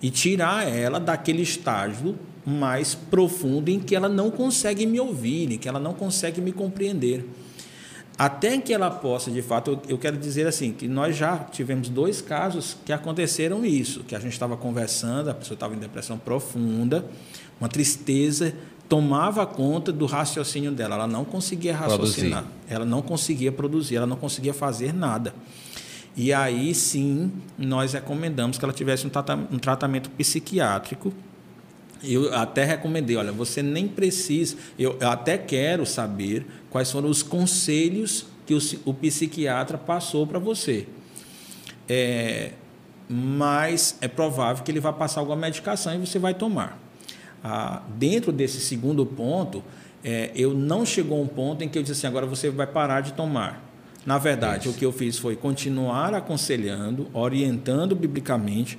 e 0.02 0.10
tirar 0.10 0.68
ela 0.68 1.00
daquele 1.00 1.42
estágio 1.42 2.18
mais 2.46 2.94
profundo 2.94 3.70
em 3.70 3.80
que 3.80 3.96
ela 3.96 4.08
não 4.08 4.30
consegue 4.30 4.86
me 4.86 5.00
ouvir, 5.00 5.52
em 5.52 5.58
que 5.58 5.68
ela 5.68 5.80
não 5.80 5.94
consegue 5.94 6.40
me 6.42 6.52
compreender. 6.52 7.28
Até 8.18 8.58
que 8.58 8.74
ela 8.74 8.90
possa, 8.90 9.30
de 9.30 9.42
fato, 9.42 9.72
eu, 9.72 9.82
eu 9.90 9.98
quero 9.98 10.16
dizer 10.16 10.48
assim, 10.48 10.72
que 10.72 10.88
nós 10.88 11.18
já 11.18 11.38
tivemos 11.38 11.90
dois 11.90 12.22
casos 12.22 12.78
que 12.86 12.94
aconteceram 12.94 13.66
isso, 13.66 14.04
que 14.06 14.16
a 14.16 14.20
gente 14.20 14.32
estava 14.32 14.56
conversando, 14.56 15.30
a 15.30 15.34
pessoa 15.34 15.56
estava 15.56 15.76
em 15.76 15.80
depressão 15.80 16.18
profunda, 16.18 17.06
uma 17.60 17.68
tristeza 17.68 18.54
tomava 18.88 19.46
conta 19.46 19.92
do 19.92 20.06
raciocínio 20.06 20.72
dela, 20.72 20.96
ela 20.96 21.08
não 21.08 21.26
conseguia 21.26 21.76
raciocinar, 21.76 22.44
produzir. 22.44 22.74
ela 22.74 22.86
não 22.86 23.02
conseguia 23.02 23.52
produzir, 23.52 23.96
ela 23.96 24.06
não 24.06 24.16
conseguia 24.16 24.54
fazer 24.54 24.94
nada. 24.94 25.34
E 26.16 26.32
aí 26.32 26.74
sim, 26.74 27.32
nós 27.58 27.94
recomendamos 27.94 28.58
que 28.58 28.64
ela 28.64 28.74
tivesse 28.74 29.06
um 29.06 29.60
tratamento 29.60 30.10
psiquiátrico 30.12 31.14
eu 32.04 32.34
até 32.34 32.64
recomendei, 32.64 33.16
olha, 33.16 33.32
você 33.32 33.64
nem 33.64 33.88
precisa, 33.88 34.56
eu, 34.78 34.98
até 35.02 35.38
quero 35.38 35.86
saber 35.86 36.46
quais 36.70 36.92
foram 36.92 37.10
os 37.10 37.24
conselhos 37.24 38.28
que 38.46 38.54
o, 38.54 38.60
o 38.86 38.94
psiquiatra 38.94 39.78
passou 39.78 40.28
para 40.28 40.40
você. 40.40 40.88
É, 41.88 42.52
mas 43.10 43.98
é 44.02 44.08
provável 44.08 44.64
que 44.64 44.72
ele 44.72 44.80
vai 44.80 44.94
passar 44.94 45.20
alguma 45.22 45.38
medicação 45.38 45.94
e 45.96 45.98
você 45.98 46.20
vai 46.20 46.34
tomar. 46.34 46.80
Ah, 47.44 47.82
dentro 47.98 48.32
desse 48.32 48.60
segundo 48.60 49.06
ponto, 49.06 49.64
é, 50.04 50.32
eu 50.36 50.54
não 50.54 50.86
chegou 50.86 51.22
um 51.22 51.28
ponto 51.28 51.64
em 51.64 51.70
que 51.70 51.78
eu 51.78 51.82
disse 51.82 51.94
assim, 51.94 52.08
agora 52.08 52.26
você 52.26 52.50
vai 52.50 52.68
parar 52.68 53.02
de 53.02 53.14
tomar. 53.14 53.64
Na 54.06 54.18
verdade, 54.18 54.68
Isso. 54.68 54.76
o 54.76 54.80
que 54.80 54.86
eu 54.86 54.92
fiz 54.92 55.18
foi 55.18 55.36
continuar 55.36 56.14
aconselhando, 56.14 57.08
orientando 57.12 57.96
biblicamente, 57.96 58.78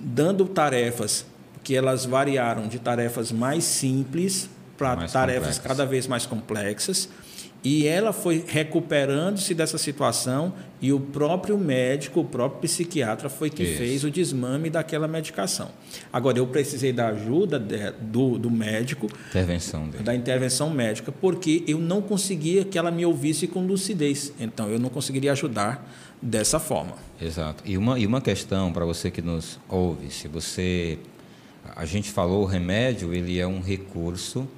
dando 0.00 0.46
tarefas 0.46 1.26
que 1.62 1.76
elas 1.76 2.04
variaram 2.04 2.66
de 2.66 2.78
tarefas 2.78 3.30
mais 3.30 3.62
simples 3.64 4.48
para 4.76 5.06
tarefas 5.06 5.58
complexas. 5.58 5.58
cada 5.58 5.86
vez 5.86 6.06
mais 6.06 6.26
complexas. 6.26 7.08
E 7.64 7.86
ela 7.86 8.12
foi 8.12 8.44
recuperando-se 8.46 9.54
dessa 9.54 9.78
situação 9.78 10.52
e 10.80 10.92
o 10.92 10.98
próprio 10.98 11.56
médico, 11.56 12.20
o 12.20 12.24
próprio 12.24 12.60
psiquiatra 12.62 13.28
foi 13.28 13.50
que 13.50 13.62
Isso. 13.62 13.78
fez 13.78 14.02
o 14.02 14.10
desmame 14.10 14.68
daquela 14.68 15.06
medicação. 15.06 15.70
Agora, 16.12 16.38
eu 16.38 16.46
precisei 16.48 16.92
da 16.92 17.08
ajuda 17.08 17.60
de, 17.60 17.92
do, 18.00 18.36
do 18.36 18.50
médico, 18.50 19.06
intervenção 19.28 19.88
dele. 19.88 20.02
da 20.02 20.12
intervenção 20.12 20.70
médica, 20.70 21.12
porque 21.12 21.62
eu 21.68 21.78
não 21.78 22.02
conseguia 22.02 22.64
que 22.64 22.76
ela 22.76 22.90
me 22.90 23.06
ouvisse 23.06 23.46
com 23.46 23.64
lucidez. 23.64 24.32
Então, 24.40 24.68
eu 24.68 24.80
não 24.80 24.88
conseguiria 24.88 25.30
ajudar 25.30 25.88
dessa 26.20 26.58
forma. 26.58 26.96
Exato. 27.20 27.62
E 27.64 27.78
uma, 27.78 27.96
e 27.96 28.04
uma 28.04 28.20
questão 28.20 28.72
para 28.72 28.84
você 28.84 29.08
que 29.08 29.22
nos 29.22 29.60
ouve, 29.68 30.10
se 30.10 30.26
você 30.26 30.98
a 31.76 31.84
gente 31.84 32.10
falou, 32.10 32.42
o 32.42 32.44
remédio 32.44 33.14
ele 33.14 33.38
é 33.38 33.46
um 33.46 33.60
recurso, 33.60 34.48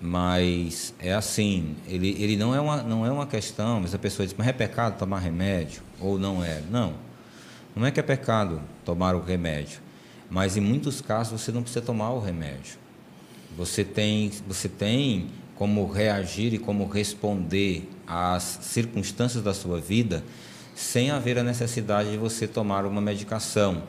mas 0.00 0.94
é 0.98 1.14
assim, 1.14 1.76
ele, 1.86 2.10
ele 2.22 2.36
não, 2.36 2.54
é 2.54 2.60
uma, 2.60 2.82
não 2.82 3.06
é 3.06 3.10
uma 3.10 3.26
questão, 3.26 3.80
mas 3.80 3.94
a 3.94 3.98
pessoa 3.98 4.26
diz, 4.26 4.34
mas 4.36 4.46
é 4.48 4.52
pecado 4.52 4.98
tomar 4.98 5.20
remédio? 5.20 5.82
Ou 6.00 6.18
não 6.18 6.44
é? 6.44 6.62
Não, 6.70 6.94
não 7.74 7.86
é 7.86 7.90
que 7.90 8.00
é 8.00 8.02
pecado 8.02 8.60
tomar 8.84 9.14
o 9.14 9.20
remédio, 9.20 9.80
mas 10.28 10.56
em 10.56 10.60
muitos 10.60 11.00
casos 11.00 11.40
você 11.40 11.50
não 11.50 11.62
precisa 11.62 11.84
tomar 11.84 12.10
o 12.10 12.20
remédio. 12.20 12.78
Você 13.56 13.84
tem, 13.84 14.30
você 14.46 14.68
tem 14.68 15.28
como 15.54 15.90
reagir 15.90 16.52
e 16.52 16.58
como 16.58 16.86
responder 16.86 17.88
às 18.06 18.42
circunstâncias 18.62 19.42
da 19.42 19.54
sua 19.54 19.80
vida 19.80 20.24
sem 20.74 21.10
haver 21.10 21.38
a 21.38 21.44
necessidade 21.44 22.10
de 22.10 22.16
você 22.16 22.48
tomar 22.48 22.84
uma 22.84 23.00
medicação 23.00 23.84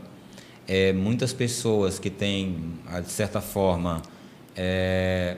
é, 0.68 0.92
muitas 0.94 1.32
pessoas 1.34 2.00
que 2.00 2.10
têm, 2.10 2.74
de 3.04 3.12
certa 3.12 3.42
forma, 3.42 4.02
é, 4.56 5.38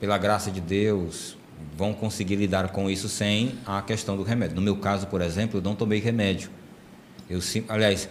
pela 0.00 0.18
graça 0.18 0.50
de 0.50 0.60
Deus, 0.60 1.36
vão 1.76 1.92
conseguir 1.92 2.36
lidar 2.36 2.68
com 2.70 2.90
isso 2.90 3.08
sem 3.08 3.54
a 3.66 3.82
questão 3.82 4.16
do 4.16 4.22
remédio. 4.22 4.56
No 4.56 4.62
meu 4.62 4.76
caso, 4.76 5.06
por 5.06 5.20
exemplo, 5.20 5.58
eu 5.58 5.62
não 5.62 5.74
tomei 5.74 6.00
remédio. 6.00 6.50
Eu, 7.28 7.40
aliás, 7.68 8.08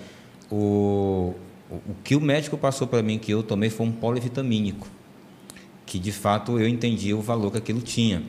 o, 0.51 1.33
o, 1.69 1.79
que 2.03 2.15
o 2.15 2.21
médico 2.21 2.57
passou 2.57 2.88
para 2.88 3.01
mim 3.01 3.17
que 3.17 3.31
eu 3.31 3.41
tomei 3.41 3.69
foi 3.69 3.86
um 3.86 3.91
polivitamínico, 3.91 4.88
que 5.86 5.97
de 5.97 6.11
fato 6.11 6.59
eu 6.59 6.67
entendi 6.67 7.13
o 7.13 7.21
valor 7.21 7.51
que 7.51 7.57
aquilo 7.57 7.81
tinha. 7.81 8.23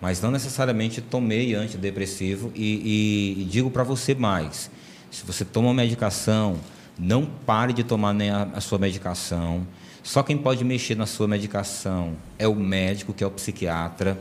Mas 0.00 0.20
não 0.20 0.30
necessariamente 0.30 1.00
tomei 1.00 1.54
antidepressivo 1.54 2.52
e, 2.54 3.36
e, 3.36 3.42
e 3.42 3.44
digo 3.44 3.70
para 3.70 3.82
você 3.82 4.14
mais, 4.14 4.70
se 5.10 5.24
você 5.24 5.44
toma 5.44 5.74
medicação, 5.74 6.56
não 6.98 7.26
pare 7.26 7.72
de 7.72 7.82
tomar 7.82 8.12
nem 8.12 8.30
a, 8.30 8.48
a, 8.54 8.60
sua 8.60 8.78
medicação. 8.78 9.66
Só 10.02 10.22
quem 10.22 10.38
pode 10.38 10.64
mexer 10.64 10.94
na 10.94 11.06
sua 11.06 11.28
medicação 11.28 12.14
é 12.38 12.46
o 12.46 12.54
médico, 12.54 13.12
que 13.12 13.22
é 13.22 13.26
o 13.26 13.30
psiquiatra. 13.30 14.18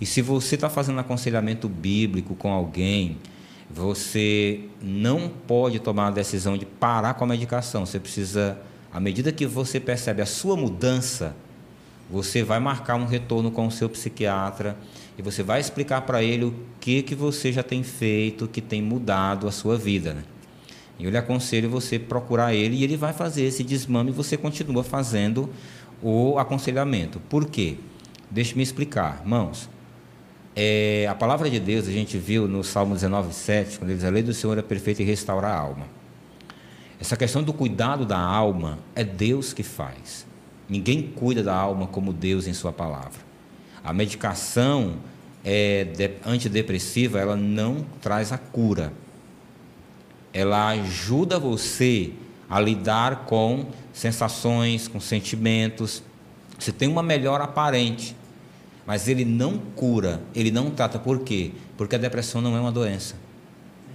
E 0.00 0.06
se 0.06 0.20
você 0.20 0.56
está 0.56 0.68
fazendo 0.68 1.00
aconselhamento 1.00 1.68
bíblico 1.68 2.34
com 2.34 2.52
alguém, 2.52 3.18
você 3.70 4.60
não 4.80 5.28
pode 5.28 5.78
tomar 5.78 6.08
a 6.08 6.10
decisão 6.10 6.56
de 6.56 6.66
parar 6.66 7.14
com 7.14 7.24
a 7.24 7.28
medicação. 7.28 7.86
Você 7.86 7.98
precisa, 7.98 8.58
à 8.92 9.00
medida 9.00 9.32
que 9.32 9.46
você 9.46 9.80
percebe 9.80 10.22
a 10.22 10.26
sua 10.26 10.56
mudança, 10.56 11.34
você 12.10 12.42
vai 12.42 12.60
marcar 12.60 12.96
um 12.96 13.06
retorno 13.06 13.50
com 13.50 13.66
o 13.66 13.70
seu 13.70 13.88
psiquiatra 13.88 14.76
e 15.18 15.22
você 15.22 15.42
vai 15.42 15.60
explicar 15.60 16.02
para 16.02 16.22
ele 16.22 16.44
o 16.44 16.54
que 16.80 17.02
que 17.02 17.14
você 17.14 17.52
já 17.52 17.62
tem 17.62 17.82
feito, 17.82 18.46
que 18.46 18.60
tem 18.60 18.80
mudado 18.80 19.48
a 19.48 19.52
sua 19.52 19.76
vida. 19.76 20.14
Né? 20.14 20.22
E 20.98 21.04
eu 21.04 21.10
lhe 21.10 21.18
aconselho 21.18 21.68
você 21.68 21.98
procurar 21.98 22.54
ele 22.54 22.76
e 22.76 22.84
ele 22.84 22.96
vai 22.96 23.12
fazer 23.12 23.44
esse 23.44 23.62
desmame 23.62 24.10
e 24.10 24.12
você 24.12 24.36
continua 24.36 24.82
fazendo 24.82 25.50
o 26.02 26.38
aconselhamento. 26.38 27.20
Por 27.28 27.46
quê? 27.46 27.76
Deixe-me 28.30 28.62
explicar, 28.62 29.20
irmãos. 29.22 29.68
É, 30.54 31.06
a 31.08 31.14
palavra 31.14 31.50
de 31.50 31.60
Deus 31.60 31.86
a 31.86 31.92
gente 31.92 32.16
viu 32.16 32.48
no 32.48 32.64
Salmo 32.64 32.94
19, 32.94 33.32
7, 33.34 33.78
quando 33.78 33.90
ele 33.90 33.98
diz: 33.98 34.06
A 34.06 34.10
lei 34.10 34.22
do 34.22 34.32
Senhor 34.32 34.56
é 34.56 34.62
perfeita 34.62 35.02
e 35.02 35.04
restaura 35.04 35.48
a 35.48 35.54
alma. 35.54 35.86
Essa 36.98 37.14
questão 37.14 37.42
do 37.42 37.52
cuidado 37.52 38.06
da 38.06 38.18
alma 38.18 38.78
é 38.94 39.04
Deus 39.04 39.52
que 39.52 39.62
faz. 39.62 40.26
Ninguém 40.66 41.02
cuida 41.14 41.42
da 41.42 41.54
alma 41.54 41.86
como 41.86 42.12
Deus 42.12 42.46
em 42.46 42.54
Sua 42.54 42.72
palavra. 42.72 43.20
A 43.84 43.92
medicação 43.92 44.94
é, 45.44 45.86
antidepressiva 46.24 47.20
ela 47.20 47.36
não 47.36 47.84
traz 48.00 48.32
a 48.32 48.38
cura 48.38 48.92
ela 50.36 50.68
ajuda 50.68 51.38
você 51.38 52.12
a 52.46 52.60
lidar 52.60 53.24
com 53.24 53.64
sensações, 53.90 54.86
com 54.86 55.00
sentimentos. 55.00 56.02
Você 56.58 56.70
tem 56.70 56.86
uma 56.88 57.02
melhora 57.02 57.44
aparente, 57.44 58.14
mas 58.86 59.08
ele 59.08 59.24
não 59.24 59.56
cura, 59.56 60.20
ele 60.34 60.50
não 60.50 60.70
trata. 60.70 60.98
Por 60.98 61.20
quê? 61.20 61.52
Porque 61.78 61.94
a 61.94 61.98
depressão 61.98 62.42
não 62.42 62.54
é 62.54 62.60
uma 62.60 62.70
doença. 62.70 63.14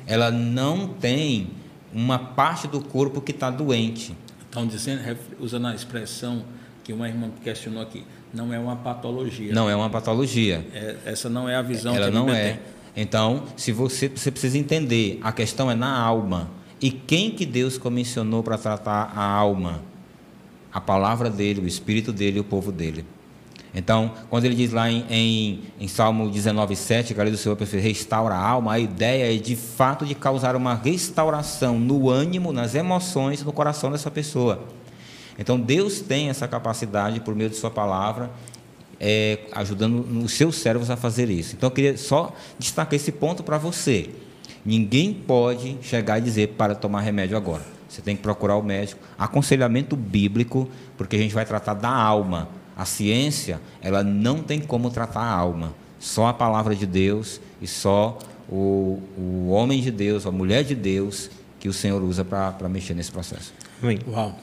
Ela 0.08 0.32
não 0.32 0.88
tem 0.88 1.52
uma 1.94 2.18
parte 2.18 2.68
do 2.68 2.82
corpo 2.82 3.22
que 3.22 3.32
está 3.32 3.52
doente. 3.52 4.18
Estão 4.44 4.66
dizendo, 4.66 5.16
usando 5.40 5.68
a 5.68 5.76
expressão 5.76 6.44
que 6.84 6.92
uma 6.92 7.08
irmã 7.08 7.30
questionou 7.44 7.84
aqui, 7.84 8.04
não 8.34 8.52
é 8.52 8.58
uma 8.58 8.78
patologia. 8.78 9.54
Não 9.54 9.70
é 9.70 9.76
uma 9.76 9.92
patologia. 9.92 10.66
É, 10.74 10.96
essa 11.06 11.30
não 11.30 11.48
é 11.48 11.56
a 11.56 11.62
visão 11.62 11.96
Ela 11.96 12.10
que 12.10 12.18
a 12.18 12.20
não 12.20 12.30
é. 12.34 12.54
Tem. 12.54 12.60
Então, 12.96 13.44
se 13.56 13.72
você, 13.72 14.10
você 14.10 14.30
precisa 14.32 14.58
entender, 14.58 15.20
a 15.24 15.32
questão 15.32 15.72
é 15.72 15.76
na 15.76 15.98
alma. 15.98 16.50
E 16.82 16.92
quem 16.92 17.32
que 17.32 17.46
Deus 17.46 17.78
comissionou 17.78 18.44
para 18.44 18.58
tratar 18.58 19.14
a 19.16 19.24
alma? 19.24 19.82
A 20.74 20.82
palavra 20.82 21.30
dele, 21.30 21.62
o 21.62 21.68
espírito 21.68 22.12
dele 22.12 22.40
o 22.40 22.44
povo 22.44 22.72
dele. 22.72 23.06
Então, 23.74 24.12
quando 24.30 24.44
ele 24.46 24.56
diz 24.56 24.72
lá 24.72 24.92
em, 24.92 25.06
em, 25.10 25.60
em 25.80 25.88
Salmo 25.88 26.30
19,7, 26.30 27.14
que 27.14 27.22
a 27.22 27.24
lei 27.24 27.32
do 27.32 27.38
Senhor 27.38 27.58
restaura 27.58 28.36
a 28.36 28.46
alma, 28.46 28.74
a 28.74 28.80
ideia 28.80 29.34
é 29.34 29.38
de 29.38 29.56
fato 29.56 30.06
de 30.06 30.14
causar 30.14 30.58
uma 30.58 30.74
restauração 30.74 31.80
no 31.80 32.10
ânimo, 32.10 32.52
nas 32.52 32.76
emoções, 32.76 33.42
no 33.44 33.54
coração 33.54 33.92
dessa 33.92 34.12
pessoa. 34.12 34.66
Então, 35.40 35.58
Deus 35.58 36.02
tem 36.02 36.30
essa 36.30 36.48
capacidade, 36.48 37.22
por 37.22 37.34
meio 37.34 37.50
de 37.50 37.56
Sua 37.56 37.72
palavra, 37.72 38.30
é, 39.04 39.40
ajudando 39.54 40.06
os 40.24 40.34
seus 40.34 40.58
servos 40.58 40.92
a 40.92 40.96
fazer 40.96 41.28
isso. 41.28 41.56
Então 41.56 41.68
eu 41.68 41.72
queria 41.72 41.98
só 41.98 42.36
destacar 42.60 42.94
esse 42.94 43.12
ponto 43.12 43.42
para 43.42 43.58
você. 43.58 44.12
Ninguém 44.64 45.12
pode 45.12 45.76
chegar 45.82 46.20
e 46.20 46.22
dizer 46.22 46.50
para 46.50 46.76
tomar 46.76 47.02
remédio 47.02 47.36
agora. 47.36 47.66
você 47.90 48.00
tem 48.00 48.16
que 48.16 48.22
procurar 48.22 48.58
o 48.58 48.62
médico. 48.62 49.02
Aconselhamento 49.18 49.96
bíblico, 49.96 50.70
porque 50.96 51.16
a 51.16 51.20
gente 51.20 51.34
vai 51.34 51.46
tratar 51.46 51.74
da 51.74 51.90
alma. 51.90 52.48
A 52.78 52.86
ciência, 52.86 53.60
ela 53.82 54.04
não 54.04 54.44
tem 54.44 54.60
como 54.60 54.92
tratar 54.92 55.22
a 55.22 55.34
alma. 55.34 55.74
Só 56.00 56.28
a 56.28 56.34
palavra 56.34 56.76
de 56.76 56.86
Deus 56.86 57.42
e 57.60 57.66
só 57.66 58.20
o, 58.48 59.02
o 59.18 59.50
homem 59.50 59.82
de 59.82 59.90
Deus, 59.90 60.28
a 60.28 60.32
mulher 60.32 60.64
de 60.64 60.76
Deus, 60.76 61.32
que 61.60 61.68
o 61.68 61.74
Senhor 61.74 62.04
usa 62.04 62.24
para 62.24 62.70
mexer 62.70 62.94
nesse 62.94 63.12
processo. 63.12 63.52
Amém. 63.82 64.00
Uau! 64.08 64.38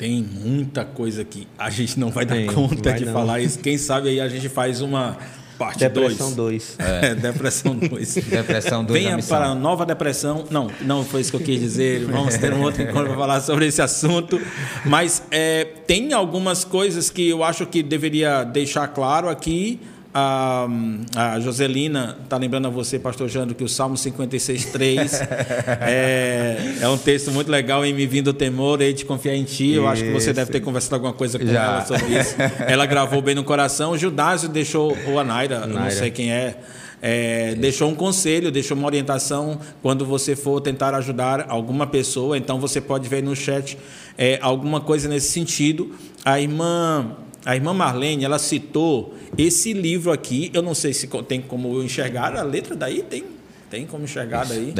Tem 0.00 0.22
muita 0.22 0.82
coisa 0.82 1.20
aqui. 1.20 1.46
A 1.58 1.68
gente 1.68 2.00
não 2.00 2.10
vai 2.10 2.24
dar 2.24 2.34
tem, 2.34 2.46
conta 2.46 2.88
vai 2.88 2.98
de 2.98 3.04
não. 3.04 3.12
falar 3.12 3.38
isso. 3.38 3.58
Quem 3.58 3.76
sabe 3.76 4.08
aí 4.08 4.18
a 4.18 4.30
gente 4.30 4.48
faz 4.48 4.80
uma 4.80 5.18
parte 5.58 5.86
2. 5.86 5.92
Depressão 5.92 6.32
2. 6.32 6.76
É. 6.78 7.14
depressão 7.20 7.76
2. 7.76 8.14
depressão 8.14 8.82
2. 8.82 9.02
Venha 9.02 9.18
para 9.22 9.48
a 9.48 9.54
nova 9.54 9.84
depressão. 9.84 10.46
Não, 10.50 10.70
não 10.80 11.04
foi 11.04 11.20
isso 11.20 11.30
que 11.30 11.36
eu 11.36 11.42
quis 11.42 11.60
dizer. 11.60 12.06
Vamos 12.08 12.34
ter 12.38 12.50
um 12.54 12.62
outro 12.62 12.82
encontro 12.82 13.08
para 13.08 13.18
falar 13.18 13.40
sobre 13.42 13.66
esse 13.66 13.82
assunto. 13.82 14.40
Mas 14.86 15.22
é, 15.30 15.64
tem 15.86 16.14
algumas 16.14 16.64
coisas 16.64 17.10
que 17.10 17.28
eu 17.28 17.44
acho 17.44 17.66
que 17.66 17.82
deveria 17.82 18.42
deixar 18.42 18.88
claro 18.88 19.28
aqui 19.28 19.78
a, 20.12 20.66
a 21.14 21.40
Joselina 21.40 22.16
está 22.24 22.36
lembrando 22.36 22.66
a 22.66 22.70
você, 22.70 22.98
pastor 22.98 23.28
Jando, 23.28 23.54
que 23.54 23.62
o 23.62 23.68
Salmo 23.68 23.96
56, 23.96 24.64
3 24.66 25.20
é, 25.80 26.56
é 26.80 26.88
um 26.88 26.98
texto 26.98 27.30
muito 27.30 27.50
legal 27.50 27.84
em 27.84 27.94
Me 27.94 28.06
Vindo 28.06 28.28
o 28.28 28.32
Temor, 28.32 28.82
e 28.82 28.92
de 28.92 29.04
confiar 29.04 29.36
em 29.36 29.44
Ti. 29.44 29.72
Eu 29.72 29.86
acho 29.86 30.02
que 30.02 30.10
você 30.10 30.32
deve 30.32 30.50
ter 30.50 30.60
conversado 30.60 30.96
alguma 30.96 31.12
coisa 31.12 31.38
com 31.38 31.46
Já. 31.46 31.62
ela 31.62 31.86
sobre 31.86 32.18
isso. 32.18 32.34
Ela 32.66 32.86
gravou 32.86 33.22
bem 33.22 33.34
no 33.34 33.44
coração. 33.44 33.92
O 33.92 33.98
Judásio 33.98 34.48
deixou, 34.48 34.96
ou 35.06 35.18
a 35.18 35.24
Naira, 35.24 35.60
Naira. 35.60 35.84
não 35.84 35.90
sei 35.90 36.10
quem 36.10 36.32
é, 36.32 36.56
é, 37.00 37.54
deixou 37.54 37.88
um 37.88 37.94
conselho, 37.94 38.50
deixou 38.50 38.76
uma 38.76 38.86
orientação 38.86 39.60
quando 39.80 40.04
você 40.04 40.34
for 40.34 40.60
tentar 40.60 40.94
ajudar 40.94 41.46
alguma 41.48 41.86
pessoa. 41.86 42.36
Então 42.36 42.58
você 42.58 42.80
pode 42.80 43.08
ver 43.08 43.22
no 43.22 43.36
chat 43.36 43.78
é, 44.18 44.38
alguma 44.42 44.80
coisa 44.80 45.08
nesse 45.08 45.30
sentido. 45.30 45.94
A 46.24 46.40
irmã 46.40 47.16
a 47.44 47.54
irmã 47.54 47.72
Marlene, 47.72 48.24
ela 48.24 48.38
citou 48.38 49.14
esse 49.36 49.72
livro 49.72 50.12
aqui. 50.12 50.50
Eu 50.52 50.62
não 50.62 50.74
sei 50.74 50.92
se 50.92 51.06
tem 51.26 51.40
como 51.40 51.82
enxergar 51.82 52.36
a 52.36 52.42
letra 52.42 52.76
daí, 52.76 53.02
tem, 53.02 53.24
tem 53.70 53.86
como 53.86 54.04
enxergar 54.04 54.44
daí. 54.46 54.72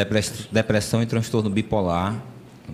Depressão 0.52 1.02
e 1.02 1.06
transtorno 1.06 1.48
bipolar. 1.48 2.22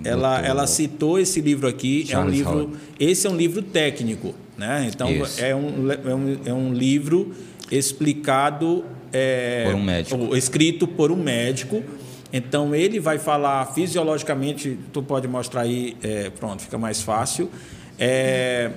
Ela, 0.04 0.40
ela 0.44 0.66
citou 0.66 1.18
esse 1.18 1.40
livro 1.40 1.68
aqui. 1.68 2.04
Charles 2.06 2.16
é 2.16 2.18
um 2.18 2.30
livro. 2.30 2.58
Howard. 2.58 2.78
Esse 2.98 3.26
é 3.26 3.30
um 3.30 3.36
livro 3.36 3.62
técnico, 3.62 4.34
né? 4.56 4.90
Então 4.92 5.08
é 5.38 5.54
um, 5.54 5.90
é 5.90 6.14
um, 6.14 6.38
é 6.46 6.52
um 6.52 6.72
livro 6.72 7.34
explicado 7.70 8.84
é, 9.12 9.64
por 9.64 9.74
um 9.74 9.82
médico, 9.82 10.36
escrito 10.36 10.86
por 10.86 11.10
um 11.10 11.16
médico. 11.16 11.82
Então 12.32 12.74
ele 12.74 13.00
vai 13.00 13.18
falar 13.18 13.64
fisiologicamente. 13.72 14.78
Tu 14.92 15.02
pode 15.02 15.26
mostrar 15.28 15.62
aí, 15.62 15.96
é, 16.02 16.30
pronto, 16.30 16.62
fica 16.62 16.76
mais 16.76 17.00
fácil. 17.00 17.48
É, 17.98 18.70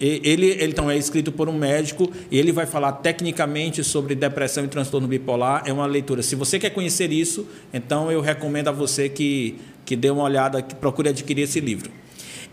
ele, 0.00 0.46
ele, 0.46 0.64
então, 0.64 0.90
é 0.90 0.96
escrito 0.96 1.32
por 1.32 1.48
um 1.48 1.52
médico 1.52 2.10
e 2.30 2.38
ele 2.38 2.52
vai 2.52 2.66
falar 2.66 2.92
tecnicamente 2.92 3.82
sobre 3.82 4.14
depressão 4.14 4.64
e 4.64 4.68
transtorno 4.68 5.08
bipolar. 5.08 5.62
É 5.66 5.72
uma 5.72 5.86
leitura. 5.86 6.22
Se 6.22 6.36
você 6.36 6.58
quer 6.58 6.70
conhecer 6.70 7.12
isso, 7.12 7.48
então 7.72 8.10
eu 8.10 8.20
recomendo 8.20 8.68
a 8.68 8.72
você 8.72 9.08
que, 9.08 9.56
que 9.84 9.96
dê 9.96 10.10
uma 10.10 10.22
olhada, 10.22 10.62
que 10.62 10.74
procure 10.74 11.08
adquirir 11.08 11.42
esse 11.42 11.58
livro. 11.58 11.90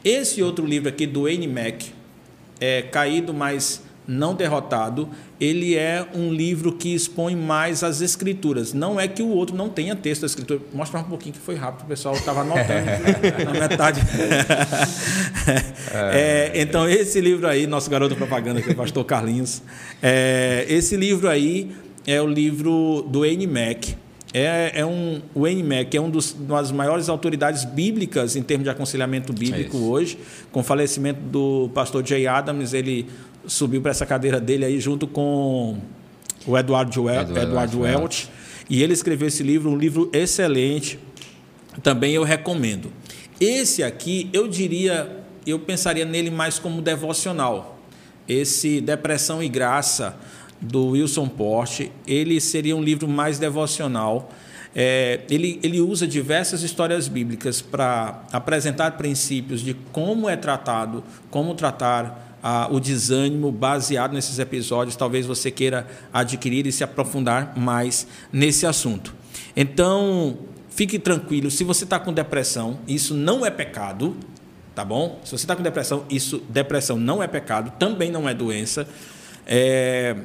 Esse 0.03 0.41
outro 0.41 0.65
livro 0.65 0.89
aqui, 0.89 1.05
do 1.05 1.23
Wayne 1.23 1.47
Mac, 1.47 1.83
é 2.59 2.81
Caído, 2.83 3.33
mas 3.33 3.83
não 4.07 4.35
derrotado, 4.35 5.09
ele 5.39 5.75
é 5.75 6.05
um 6.13 6.31
livro 6.31 6.71
que 6.71 6.93
expõe 6.93 7.35
mais 7.35 7.83
as 7.83 8.01
escrituras. 8.01 8.73
Não 8.73 8.99
é 8.99 9.07
que 9.07 9.21
o 9.21 9.29
outro 9.29 9.55
não 9.55 9.69
tenha 9.69 9.95
texto 9.95 10.21
da 10.21 10.27
escritura. 10.27 10.59
Mostra 10.73 10.99
um 10.99 11.03
pouquinho 11.03 11.33
que 11.33 11.39
foi 11.39 11.55
rápido, 11.55 11.85
o 11.85 11.87
pessoal 11.87 12.15
estava 12.15 12.41
anotando 12.41 12.65
na 13.45 13.67
metade. 13.67 14.01
é, 16.13 16.51
então, 16.55 16.87
esse 16.87 17.19
livro 17.19 17.47
aí, 17.47 17.67
nosso 17.67 17.89
garoto 17.89 18.15
propaganda, 18.15 18.61
que 18.61 18.69
é 18.69 18.73
o 18.73 18.75
pastor 18.75 19.03
Carlinhos, 19.05 19.61
é, 20.01 20.65
esse 20.69 20.95
livro 20.95 21.29
aí 21.29 21.75
é 22.05 22.21
o 22.21 22.27
livro 22.27 23.05
do 23.09 23.21
Wayne 23.21 23.47
Mac. 23.47 23.85
É, 24.33 24.81
é 24.81 24.85
um, 24.85 25.21
o 25.33 25.43
Wayne 25.43 25.63
Mac 25.63 25.95
é 25.95 26.01
um 26.01 26.09
dos, 26.09 26.33
uma 26.33 26.61
das 26.61 26.69
maiores 26.69 27.07
autoridades 27.07 27.63
bíblicas 27.63 28.35
em 28.35 28.43
termos 28.43 28.65
de 28.65 28.69
aconselhamento 28.69 29.31
bíblico 29.31 29.77
é 29.77 29.79
hoje. 29.79 30.19
Com 30.51 30.59
o 30.59 30.63
falecimento 30.63 31.21
do 31.21 31.69
pastor 31.73 32.05
Jay 32.05 32.27
Adams, 32.27 32.73
ele 32.73 33.07
subiu 33.47 33.81
para 33.81 33.91
essa 33.91 34.05
cadeira 34.05 34.39
dele 34.39 34.65
aí 34.65 34.79
junto 34.79 35.07
com 35.07 35.77
o 36.45 36.57
Edward, 36.57 36.99
Wel 36.99 37.21
Edward, 37.21 37.39
Edward 37.39 37.77
Welch. 37.77 38.29
E 38.69 38.81
ele 38.81 38.93
escreveu 38.93 39.27
esse 39.27 39.43
livro, 39.43 39.69
um 39.69 39.77
livro 39.77 40.09
excelente. 40.13 40.99
Também 41.83 42.13
eu 42.13 42.23
recomendo. 42.23 42.91
Esse 43.39 43.83
aqui, 43.83 44.29
eu 44.31 44.47
diria, 44.47 45.23
eu 45.45 45.59
pensaria 45.59 46.05
nele 46.05 46.31
mais 46.31 46.57
como 46.57 46.81
devocional. 46.81 47.79
Esse 48.27 48.81
Depressão 48.81 49.43
e 49.43 49.49
Graça, 49.49 50.17
do 50.59 50.89
Wilson 50.89 51.27
Porte, 51.27 51.91
ele 52.07 52.39
seria 52.39 52.75
um 52.75 52.81
livro 52.81 53.07
mais 53.07 53.37
devocional. 53.37 54.31
É, 54.73 55.21
ele, 55.29 55.59
ele 55.63 55.79
usa 55.79 56.07
diversas 56.07 56.63
histórias 56.63 57.07
bíblicas 57.07 57.61
para 57.61 58.23
apresentar 58.31 58.91
princípios 58.91 59.61
de 59.61 59.73
como 59.91 60.29
é 60.29 60.35
tratado, 60.35 61.03
como 61.29 61.53
tratar 61.55 62.24
o 62.71 62.79
desânimo 62.79 63.51
baseado 63.51 64.13
nesses 64.13 64.39
episódios. 64.39 64.95
Talvez 64.95 65.25
você 65.25 65.49
queira 65.49 65.87
adquirir 66.13 66.67
e 66.67 66.71
se 66.71 66.83
aprofundar 66.83 67.57
mais 67.57 68.07
nesse 68.31 68.65
assunto. 68.65 69.13
Então, 69.55 70.37
fique 70.69 70.99
tranquilo. 70.99 71.49
Se 71.49 71.63
você 71.63 71.83
está 71.85 71.99
com 71.99 72.13
depressão, 72.13 72.79
isso 72.87 73.13
não 73.13 73.45
é 73.45 73.49
pecado, 73.49 74.15
tá 74.75 74.85
bom? 74.85 75.19
Se 75.23 75.31
você 75.31 75.43
está 75.43 75.55
com 75.55 75.63
depressão, 75.63 76.05
isso 76.09 76.43
depressão 76.49 76.97
não 76.97 77.23
é 77.23 77.27
pecado, 77.27 77.71
também 77.79 78.11
não 78.11 78.29
é 78.29 78.33
doença. 78.33 78.87
É, 79.47 80.15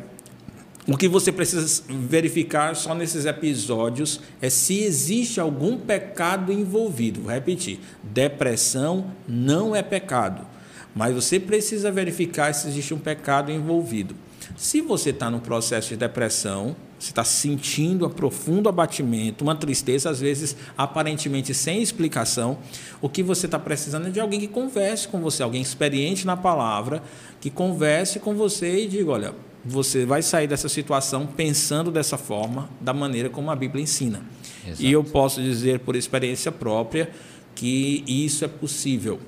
o 0.87 0.97
que 0.97 1.09
você 1.09 1.31
precisa 1.31 1.83
verificar 1.89 2.75
só 2.75 2.95
nesses 2.95 3.25
episódios 3.25 4.21
é 4.43 4.51
se 4.51 4.81
existe 4.81 5.41
algum 5.41 5.79
pecado 5.79 6.53
envolvido. 6.53 7.23
Vou 7.23 7.31
repetir: 7.31 7.81
depressão 8.03 9.07
não 9.29 9.75
é 9.75 9.83
pecado. 9.83 10.47
Mas 10.95 11.15
você 11.15 11.39
precisa 11.39 11.91
verificar 11.91 12.53
se 12.53 12.69
existe 12.69 12.93
um 12.93 12.99
pecado 12.99 13.51
envolvido. 13.51 14.15
Se 14.57 14.81
você 14.81 15.11
está 15.11 15.31
no 15.31 15.41
processo 15.41 15.91
de 15.91 15.97
depressão, 15.97 16.75
você 16.99 17.11
está 17.11 17.25
sentindo 17.25 18.07
um 18.07 18.11
profundo 18.11 18.69
abatimento, 18.69 19.43
uma 19.43 19.55
tristeza, 19.55 20.11
às 20.11 20.21
vezes 20.21 20.57
aparentemente 20.77 21.55
sem 21.55 21.83
explicação, 21.83 22.59
o 23.01 23.09
que 23.09 23.23
você 23.23 23.47
está 23.47 23.59
precisando 23.59 24.09
é 24.09 24.11
de 24.11 24.21
alguém 24.21 24.41
que 24.41 24.49
converse 24.49 25.09
com 25.09 25.21
você, 25.21 25.43
alguém 25.43 25.63
experiente 25.63 26.27
na 26.27 26.37
palavra, 26.37 27.03
que 27.41 27.49
converse 27.49 28.19
com 28.19 28.35
você 28.35 28.85
e 28.85 28.89
diga: 28.89 29.11
olha, 29.11 29.35
você 29.65 30.05
vai 30.05 30.23
sair 30.23 30.47
dessa 30.47 30.69
situação 30.69 31.27
pensando 31.27 31.91
dessa 31.91 32.19
forma, 32.19 32.69
da 32.81 32.93
maneira 32.93 33.31
como 33.31 33.51
a 33.51 33.57
Bíblia 33.57 33.83
ensina. 33.83 34.23
Exato. 34.67 34.83
E 34.83 34.93
eu 34.93 35.03
posso 35.03 35.41
dizer 35.41 35.81
por 35.81 35.97
experiência 35.97 36.53
própria 36.53 37.11
que 37.55 38.05
isso 38.07 38.45
é 38.45 38.49
possível. 38.49 39.21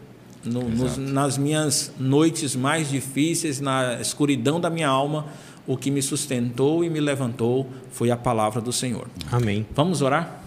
No, 0.44 0.68
nos, 0.68 0.96
nas 0.96 1.38
minhas 1.38 1.92
noites 1.98 2.56
mais 2.56 2.90
difíceis, 2.90 3.60
na 3.60 4.00
escuridão 4.00 4.60
da 4.60 4.68
minha 4.68 4.88
alma, 4.88 5.26
o 5.66 5.76
que 5.76 5.90
me 5.90 6.02
sustentou 6.02 6.84
e 6.84 6.90
me 6.90 7.00
levantou 7.00 7.68
foi 7.90 8.10
a 8.10 8.16
palavra 8.16 8.60
do 8.60 8.72
Senhor. 8.72 9.08
Amém. 9.30 9.64
Vamos 9.74 10.02
orar? 10.02 10.42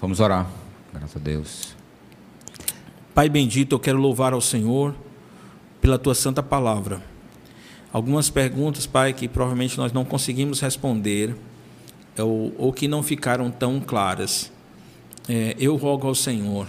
Vamos 0.00 0.18
orar. 0.20 0.48
Graças 0.92 1.16
a 1.16 1.20
Deus. 1.20 1.76
Pai 3.14 3.28
bendito, 3.28 3.74
eu 3.74 3.80
quero 3.80 3.98
louvar 3.98 4.32
ao 4.32 4.40
Senhor 4.40 4.94
pela 5.80 5.98
tua 5.98 6.14
santa 6.14 6.42
palavra. 6.42 7.02
Algumas 7.92 8.28
perguntas, 8.30 8.86
Pai, 8.86 9.12
que 9.12 9.26
provavelmente 9.28 9.78
nós 9.78 9.92
não 9.92 10.04
conseguimos 10.04 10.60
responder 10.60 11.34
ou, 12.18 12.54
ou 12.58 12.72
que 12.72 12.86
não 12.86 13.02
ficaram 13.02 13.50
tão 13.50 13.80
claras. 13.80 14.52
É, 15.28 15.56
eu 15.58 15.76
rogo 15.76 16.06
ao 16.06 16.14
Senhor 16.14 16.68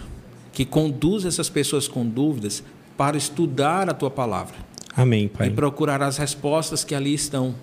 que 0.60 0.66
conduza 0.66 1.30
essas 1.30 1.48
pessoas 1.48 1.88
com 1.88 2.06
dúvidas 2.06 2.62
para 2.98 3.16
estudar 3.16 3.90
a 3.90 3.94
tua 3.94 4.12
palavra. 4.12 4.58
Amém, 4.94 5.30
Pai. 5.30 5.48
E 5.48 5.52
procurar 5.52 6.02
as 6.02 6.18
respostas 6.18 6.84
que 6.84 6.94
ali 6.94 7.14
estão. 7.14 7.56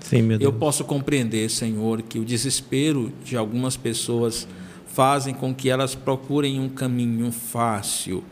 Sim, 0.00 0.22
meu 0.22 0.36
Deus. 0.36 0.52
Eu 0.52 0.58
posso 0.58 0.82
compreender, 0.82 1.48
Senhor, 1.48 2.02
que 2.02 2.18
o 2.18 2.24
desespero 2.24 3.12
de 3.24 3.36
algumas 3.36 3.76
pessoas 3.76 4.48
fazem 4.88 5.32
com 5.32 5.54
que 5.54 5.70
elas 5.70 5.94
procurem 5.94 6.58
um 6.58 6.68
caminho 6.68 7.30
fácil, 7.30 8.24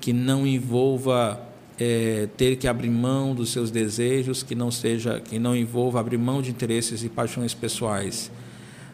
que 0.00 0.12
não 0.12 0.46
envolva 0.46 1.42
é, 1.80 2.28
ter 2.36 2.54
que 2.54 2.68
abrir 2.68 2.90
mão 2.90 3.34
dos 3.34 3.50
seus 3.50 3.72
desejos, 3.72 4.44
que 4.44 4.54
não 4.54 4.70
seja, 4.70 5.18
que 5.18 5.40
não 5.40 5.56
envolva 5.56 5.98
abrir 5.98 6.18
mão 6.18 6.40
de 6.40 6.52
interesses 6.52 7.02
e 7.02 7.08
paixões 7.08 7.52
pessoais, 7.52 8.30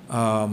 ah, 0.09 0.49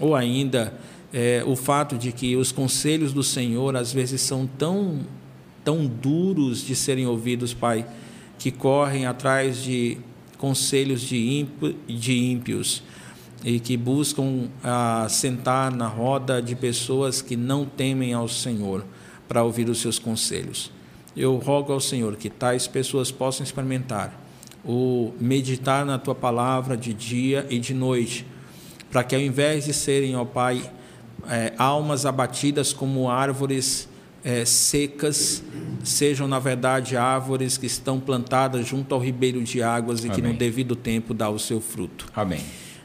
ou 0.00 0.14
ainda 0.14 0.72
é, 1.12 1.42
o 1.46 1.54
fato 1.54 1.98
de 1.98 2.10
que 2.10 2.36
os 2.36 2.50
conselhos 2.50 3.12
do 3.12 3.22
Senhor 3.22 3.76
às 3.76 3.92
vezes 3.92 4.20
são 4.20 4.46
tão, 4.46 5.00
tão 5.62 5.86
duros 5.86 6.64
de 6.64 6.74
serem 6.74 7.06
ouvidos, 7.06 7.52
Pai, 7.52 7.86
que 8.38 8.50
correm 8.50 9.06
atrás 9.06 9.62
de 9.62 9.98
conselhos 10.38 11.00
de, 11.02 11.16
ímpio, 11.16 11.76
de 11.86 12.18
ímpios. 12.18 12.82
e 13.44 13.58
que 13.58 13.76
buscam 13.76 14.48
ah, 14.62 15.06
sentar 15.08 15.72
na 15.72 15.88
roda 15.88 16.40
de 16.40 16.54
pessoas 16.54 17.20
que 17.20 17.36
não 17.36 17.64
temem 17.64 18.12
ao 18.12 18.28
Senhor 18.28 18.84
para 19.28 19.42
ouvir 19.42 19.68
os 19.68 19.78
seus 19.78 19.98
conselhos. 19.98 20.70
Eu 21.16 21.36
rogo 21.36 21.72
ao 21.72 21.80
Senhor 21.80 22.16
que 22.16 22.30
tais 22.30 22.66
pessoas 22.66 23.10
possam 23.10 23.44
experimentar 23.44 24.22
o 24.64 25.12
meditar 25.20 25.84
na 25.84 25.98
tua 25.98 26.14
palavra 26.14 26.76
de 26.76 26.94
dia 26.94 27.46
e 27.50 27.58
de 27.58 27.74
noite, 27.74 28.24
para 28.90 29.02
que 29.02 29.14
ao 29.14 29.20
invés 29.20 29.64
de 29.64 29.72
serem, 29.72 30.14
ó 30.14 30.24
Pai, 30.24 30.62
é, 31.28 31.52
almas 31.58 32.06
abatidas 32.06 32.72
como 32.72 33.10
árvores 33.10 33.88
é, 34.24 34.44
secas, 34.44 35.42
sejam 35.82 36.28
na 36.28 36.38
verdade 36.38 36.96
árvores 36.96 37.58
que 37.58 37.66
estão 37.66 37.98
plantadas 37.98 38.66
junto 38.66 38.94
ao 38.94 39.00
ribeiro 39.00 39.42
de 39.42 39.62
águas 39.62 40.04
e 40.04 40.06
Amém. 40.06 40.14
que 40.14 40.22
no 40.22 40.34
devido 40.34 40.76
tempo 40.76 41.12
dá 41.12 41.28
o 41.28 41.38
seu 41.38 41.60
fruto. 41.60 42.06
Amém. 42.14 42.40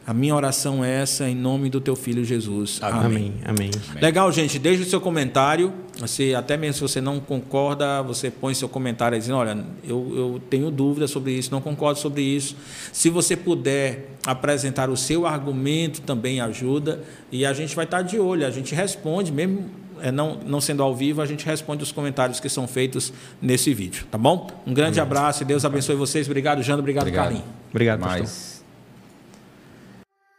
A 0.07 0.13
minha 0.13 0.33
oração 0.33 0.85
é 0.85 1.01
essa 1.01 1.27
em 1.27 1.35
nome 1.35 1.69
do 1.69 1.81
teu 1.81 1.93
filho 1.93 2.23
Jesus. 2.23 2.79
Amém. 2.81 3.33
Amém. 3.43 3.71
Amém. 3.89 4.01
Legal, 4.01 4.31
gente. 4.31 4.57
Deixe 4.57 4.81
o 4.83 4.85
seu 4.85 5.01
comentário. 5.01 5.73
Se, 6.05 6.33
até 6.33 6.55
mesmo 6.55 6.75
se 6.75 6.81
você 6.81 7.01
não 7.01 7.19
concorda, 7.19 8.01
você 8.01 8.31
põe 8.31 8.53
seu 8.53 8.69
comentário 8.69 9.19
dizendo: 9.19 9.37
olha, 9.37 9.65
eu, 9.83 10.13
eu 10.15 10.41
tenho 10.49 10.71
dúvida 10.71 11.09
sobre 11.09 11.33
isso, 11.33 11.51
não 11.51 11.59
concordo 11.59 11.99
sobre 11.99 12.21
isso. 12.21 12.55
Se 12.93 13.09
você 13.09 13.35
puder 13.35 14.11
apresentar 14.25 14.89
o 14.89 14.95
seu 14.95 15.27
argumento, 15.27 15.99
também 15.99 16.39
ajuda. 16.39 17.03
E 17.29 17.45
a 17.45 17.51
gente 17.51 17.75
vai 17.75 17.83
estar 17.83 18.01
de 18.01 18.17
olho, 18.17 18.47
a 18.47 18.49
gente 18.49 18.73
responde, 18.73 19.29
mesmo 19.29 19.65
é, 19.99 20.09
não, 20.09 20.37
não 20.45 20.61
sendo 20.61 20.83
ao 20.83 20.95
vivo, 20.95 21.21
a 21.21 21.25
gente 21.25 21.45
responde 21.45 21.83
os 21.83 21.91
comentários 21.91 22.39
que 22.39 22.47
são 22.47 22.65
feitos 22.65 23.11
nesse 23.41 23.73
vídeo, 23.73 24.05
tá 24.09 24.17
bom? 24.17 24.47
Um 24.65 24.73
grande 24.73 25.01
Amém. 25.01 25.11
abraço 25.11 25.43
e 25.43 25.45
Deus 25.45 25.65
abençoe 25.65 25.97
vocês. 25.97 26.27
Obrigado, 26.27 26.63
Jano. 26.63 26.79
Obrigado, 26.79 27.03
obrigado. 27.03 27.25
Carlinhos. 27.25 27.49
Obrigado, 27.71 27.99
pastor. 27.99 28.56